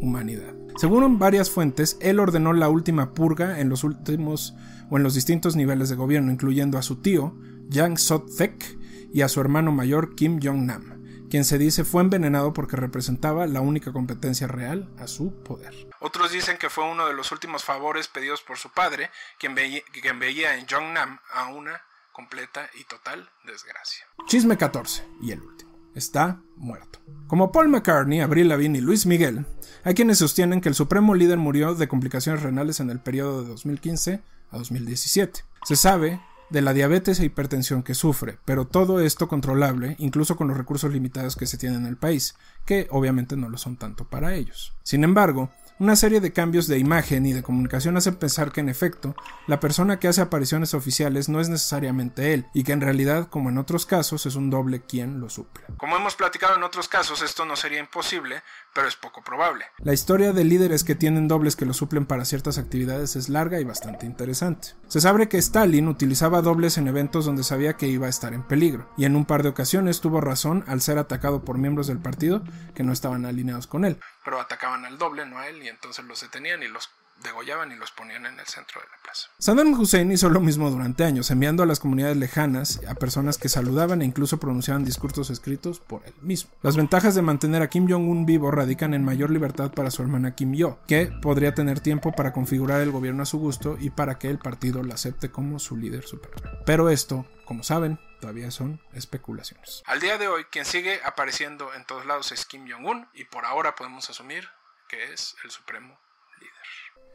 humanidad. 0.00 0.54
Según 0.76 1.20
varias 1.20 1.50
fuentes, 1.50 1.98
él 2.00 2.18
ordenó 2.18 2.52
la 2.52 2.68
última 2.68 3.14
purga 3.14 3.60
en 3.60 3.68
los 3.68 3.84
últimos 3.84 4.56
o 4.90 4.96
en 4.96 5.04
los 5.04 5.14
distintos 5.14 5.54
niveles 5.54 5.88
de 5.88 5.94
gobierno, 5.94 6.32
incluyendo 6.32 6.78
a 6.78 6.82
su 6.82 6.96
tío, 6.96 7.36
Yang 7.68 7.98
Sot-thek, 7.98 8.81
y 9.12 9.22
a 9.22 9.28
su 9.28 9.40
hermano 9.40 9.72
mayor 9.72 10.14
Kim 10.14 10.40
Jong-nam, 10.42 11.28
quien 11.30 11.44
se 11.44 11.58
dice 11.58 11.84
fue 11.84 12.02
envenenado 12.02 12.52
porque 12.52 12.76
representaba 12.76 13.46
la 13.46 13.60
única 13.60 13.92
competencia 13.92 14.46
real 14.46 14.88
a 14.98 15.06
su 15.06 15.42
poder. 15.42 15.88
Otros 16.00 16.32
dicen 16.32 16.58
que 16.58 16.70
fue 16.70 16.84
uno 16.84 17.06
de 17.06 17.14
los 17.14 17.32
últimos 17.32 17.64
favores 17.64 18.08
pedidos 18.08 18.42
por 18.42 18.58
su 18.58 18.70
padre, 18.70 19.10
quien, 19.38 19.54
veía, 19.54 19.80
quien 20.00 20.18
veía 20.18 20.56
en 20.56 20.66
Jong-nam 20.66 21.18
a 21.32 21.48
una 21.48 21.80
completa 22.12 22.68
y 22.78 22.84
total 22.84 23.28
desgracia. 23.46 24.04
Chisme 24.26 24.56
14 24.56 25.06
y 25.22 25.32
el 25.32 25.40
último. 25.40 25.72
Está 25.94 26.40
muerto. 26.56 27.00
Como 27.26 27.52
Paul 27.52 27.68
McCartney, 27.68 28.20
Avril 28.20 28.48
Lavigne 28.48 28.78
y 28.78 28.80
Luis 28.80 29.04
Miguel, 29.04 29.46
hay 29.84 29.94
quienes 29.94 30.18
sostienen 30.18 30.60
que 30.60 30.68
el 30.68 30.74
supremo 30.74 31.14
líder 31.14 31.38
murió 31.38 31.74
de 31.74 31.88
complicaciones 31.88 32.42
renales 32.42 32.80
en 32.80 32.88
el 32.88 33.00
periodo 33.00 33.42
de 33.42 33.48
2015 33.48 34.22
a 34.50 34.58
2017. 34.58 35.44
Se 35.64 35.76
sabe 35.76 36.20
de 36.52 36.62
la 36.62 36.74
diabetes 36.74 37.18
e 37.18 37.24
hipertensión 37.24 37.82
que 37.82 37.94
sufre, 37.94 38.38
pero 38.44 38.66
todo 38.66 39.00
esto 39.00 39.26
controlable, 39.26 39.96
incluso 39.98 40.36
con 40.36 40.48
los 40.48 40.56
recursos 40.56 40.92
limitados 40.92 41.34
que 41.34 41.46
se 41.46 41.56
tienen 41.56 41.80
en 41.80 41.86
el 41.86 41.96
país, 41.96 42.36
que 42.66 42.86
obviamente 42.90 43.36
no 43.36 43.48
lo 43.48 43.56
son 43.56 43.76
tanto 43.76 44.04
para 44.04 44.34
ellos. 44.34 44.74
Sin 44.82 45.02
embargo, 45.02 45.50
una 45.82 45.96
serie 45.96 46.20
de 46.20 46.32
cambios 46.32 46.68
de 46.68 46.78
imagen 46.78 47.26
y 47.26 47.32
de 47.32 47.42
comunicación 47.42 47.96
hacen 47.96 48.14
pensar 48.14 48.52
que 48.52 48.60
en 48.60 48.68
efecto, 48.68 49.16
la 49.48 49.58
persona 49.58 49.98
que 49.98 50.06
hace 50.06 50.20
apariciones 50.20 50.74
oficiales 50.74 51.28
no 51.28 51.40
es 51.40 51.48
necesariamente 51.48 52.34
él, 52.34 52.46
y 52.54 52.62
que 52.62 52.70
en 52.70 52.80
realidad, 52.80 53.26
como 53.28 53.50
en 53.50 53.58
otros 53.58 53.84
casos, 53.84 54.24
es 54.24 54.36
un 54.36 54.48
doble 54.48 54.82
quien 54.82 55.18
lo 55.18 55.28
suple. 55.28 55.64
Como 55.78 55.96
hemos 55.96 56.14
platicado 56.14 56.54
en 56.54 56.62
otros 56.62 56.86
casos, 56.86 57.20
esto 57.20 57.44
no 57.44 57.56
sería 57.56 57.80
imposible, 57.80 58.42
pero 58.72 58.86
es 58.86 58.94
poco 58.94 59.24
probable. 59.24 59.64
La 59.78 59.92
historia 59.92 60.32
de 60.32 60.44
líderes 60.44 60.84
que 60.84 60.94
tienen 60.94 61.26
dobles 61.26 61.56
que 61.56 61.66
lo 61.66 61.74
suplen 61.74 62.06
para 62.06 62.24
ciertas 62.26 62.58
actividades 62.58 63.16
es 63.16 63.28
larga 63.28 63.58
y 63.58 63.64
bastante 63.64 64.06
interesante. 64.06 64.68
Se 64.86 65.00
sabe 65.00 65.28
que 65.28 65.38
Stalin 65.38 65.88
utilizaba 65.88 66.42
dobles 66.42 66.78
en 66.78 66.86
eventos 66.86 67.24
donde 67.24 67.42
sabía 67.42 67.76
que 67.76 67.88
iba 67.88 68.06
a 68.06 68.10
estar 68.10 68.34
en 68.34 68.44
peligro, 68.44 68.88
y 68.96 69.04
en 69.04 69.16
un 69.16 69.24
par 69.24 69.42
de 69.42 69.48
ocasiones 69.48 70.00
tuvo 70.00 70.20
razón 70.20 70.62
al 70.68 70.80
ser 70.80 70.98
atacado 70.98 71.44
por 71.44 71.58
miembros 71.58 71.88
del 71.88 71.98
partido 71.98 72.44
que 72.72 72.84
no 72.84 72.92
estaban 72.92 73.26
alineados 73.26 73.66
con 73.66 73.84
él, 73.84 73.98
pero 74.24 74.40
atacaban 74.40 74.84
al 74.84 74.98
doble, 74.98 75.26
no 75.26 75.38
a 75.38 75.48
él, 75.48 75.62
y 75.62 75.68
entonces 75.68 76.04
los 76.04 76.20
detenían 76.20 76.62
y 76.62 76.68
los 76.68 76.90
degollaban 77.22 77.72
y 77.72 77.76
los 77.76 77.92
ponían 77.92 78.26
en 78.26 78.38
el 78.38 78.46
centro 78.46 78.80
de 78.80 78.86
la 78.86 79.02
plaza. 79.02 79.28
Saddam 79.38 79.72
Hussein 79.78 80.10
hizo 80.12 80.28
lo 80.28 80.40
mismo 80.40 80.70
durante 80.70 81.04
años, 81.04 81.30
enviando 81.30 81.62
a 81.62 81.66
las 81.66 81.80
comunidades 81.80 82.16
lejanas 82.16 82.80
a 82.88 82.94
personas 82.94 83.38
que 83.38 83.48
saludaban 83.48 84.02
e 84.02 84.04
incluso 84.04 84.38
pronunciaban 84.38 84.84
discursos 84.84 85.30
escritos 85.30 85.80
por 85.80 86.02
él 86.06 86.14
mismo. 86.20 86.50
Las 86.62 86.76
ventajas 86.76 87.14
de 87.14 87.22
mantener 87.22 87.62
a 87.62 87.68
Kim 87.68 87.88
Jong-un 87.88 88.26
vivo 88.26 88.50
radican 88.50 88.94
en 88.94 89.04
mayor 89.04 89.30
libertad 89.30 89.72
para 89.72 89.90
su 89.90 90.02
hermana 90.02 90.34
Kim 90.34 90.54
Yo, 90.54 90.78
que 90.86 91.06
podría 91.22 91.54
tener 91.54 91.80
tiempo 91.80 92.12
para 92.12 92.32
configurar 92.32 92.80
el 92.80 92.90
gobierno 92.90 93.22
a 93.22 93.26
su 93.26 93.38
gusto 93.38 93.76
y 93.80 93.90
para 93.90 94.18
que 94.18 94.28
el 94.28 94.38
partido 94.38 94.82
la 94.82 94.94
acepte 94.94 95.30
como 95.30 95.58
su 95.58 95.76
líder 95.76 96.04
supremo. 96.04 96.50
Pero 96.66 96.90
esto, 96.90 97.26
como 97.44 97.62
saben, 97.62 97.98
todavía 98.20 98.50
son 98.50 98.80
especulaciones. 98.92 99.82
Al 99.86 100.00
día 100.00 100.18
de 100.18 100.28
hoy, 100.28 100.44
quien 100.44 100.64
sigue 100.64 101.00
apareciendo 101.04 101.74
en 101.74 101.84
todos 101.84 102.06
lados 102.06 102.32
es 102.32 102.46
Kim 102.46 102.70
Jong-un 102.70 103.08
y 103.14 103.24
por 103.24 103.44
ahora 103.44 103.74
podemos 103.74 104.08
asumir 104.08 104.48
que 104.88 105.12
es 105.12 105.34
el 105.44 105.50
supremo 105.50 105.98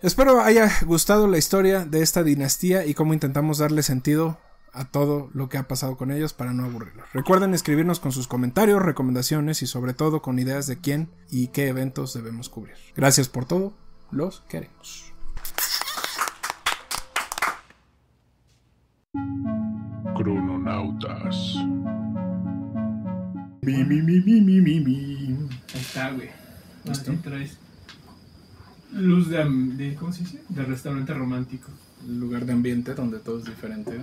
Espero 0.03 0.41
haya 0.41 0.69
gustado 0.85 1.25
la 1.27 1.39
historia 1.39 1.83
de 1.83 2.03
esta 2.03 2.21
dinastía 2.21 2.85
y 2.85 2.93
cómo 2.93 3.13
intentamos 3.13 3.57
darle 3.57 3.81
sentido 3.81 4.37
a 4.71 4.85
todo 4.85 5.31
lo 5.33 5.49
que 5.49 5.57
ha 5.57 5.67
pasado 5.67 5.97
con 5.97 6.11
ellos 6.11 6.33
para 6.33 6.53
no 6.53 6.65
aburrirlos. 6.65 7.11
Recuerden 7.13 7.55
escribirnos 7.55 7.99
con 7.99 8.11
sus 8.11 8.27
comentarios, 8.27 8.79
recomendaciones 8.79 9.63
y 9.63 9.67
sobre 9.67 9.95
todo 9.95 10.21
con 10.21 10.37
ideas 10.37 10.67
de 10.67 10.79
quién 10.79 11.09
y 11.31 11.47
qué 11.47 11.69
eventos 11.69 12.13
debemos 12.13 12.47
cubrir. 12.47 12.75
Gracias 12.95 13.27
por 13.27 13.45
todo, 13.45 13.73
los 14.11 14.41
queremos. 14.41 15.11
Crononautas. 20.15 21.55
Mi, 23.63 23.83
mi, 23.83 24.01
mi, 24.03 24.19
mi, 24.21 24.61
mi, 24.61 24.79
mi. 24.79 25.49
Ahí 25.73 25.81
está, 25.81 26.11
güey. 26.11 26.29
¿Listo? 26.85 27.13
Luz 28.93 29.29
de, 29.29 29.43
de, 29.43 29.95
¿cómo 29.95 30.13
se 30.13 30.21
dice? 30.21 30.41
De 30.49 30.63
restaurante 30.63 31.13
romántico. 31.13 31.69
Lugar 32.07 32.45
de 32.45 32.53
ambiente 32.53 32.93
donde 32.93 33.19
todo 33.19 33.39
es 33.39 33.45
diferente. 33.45 33.99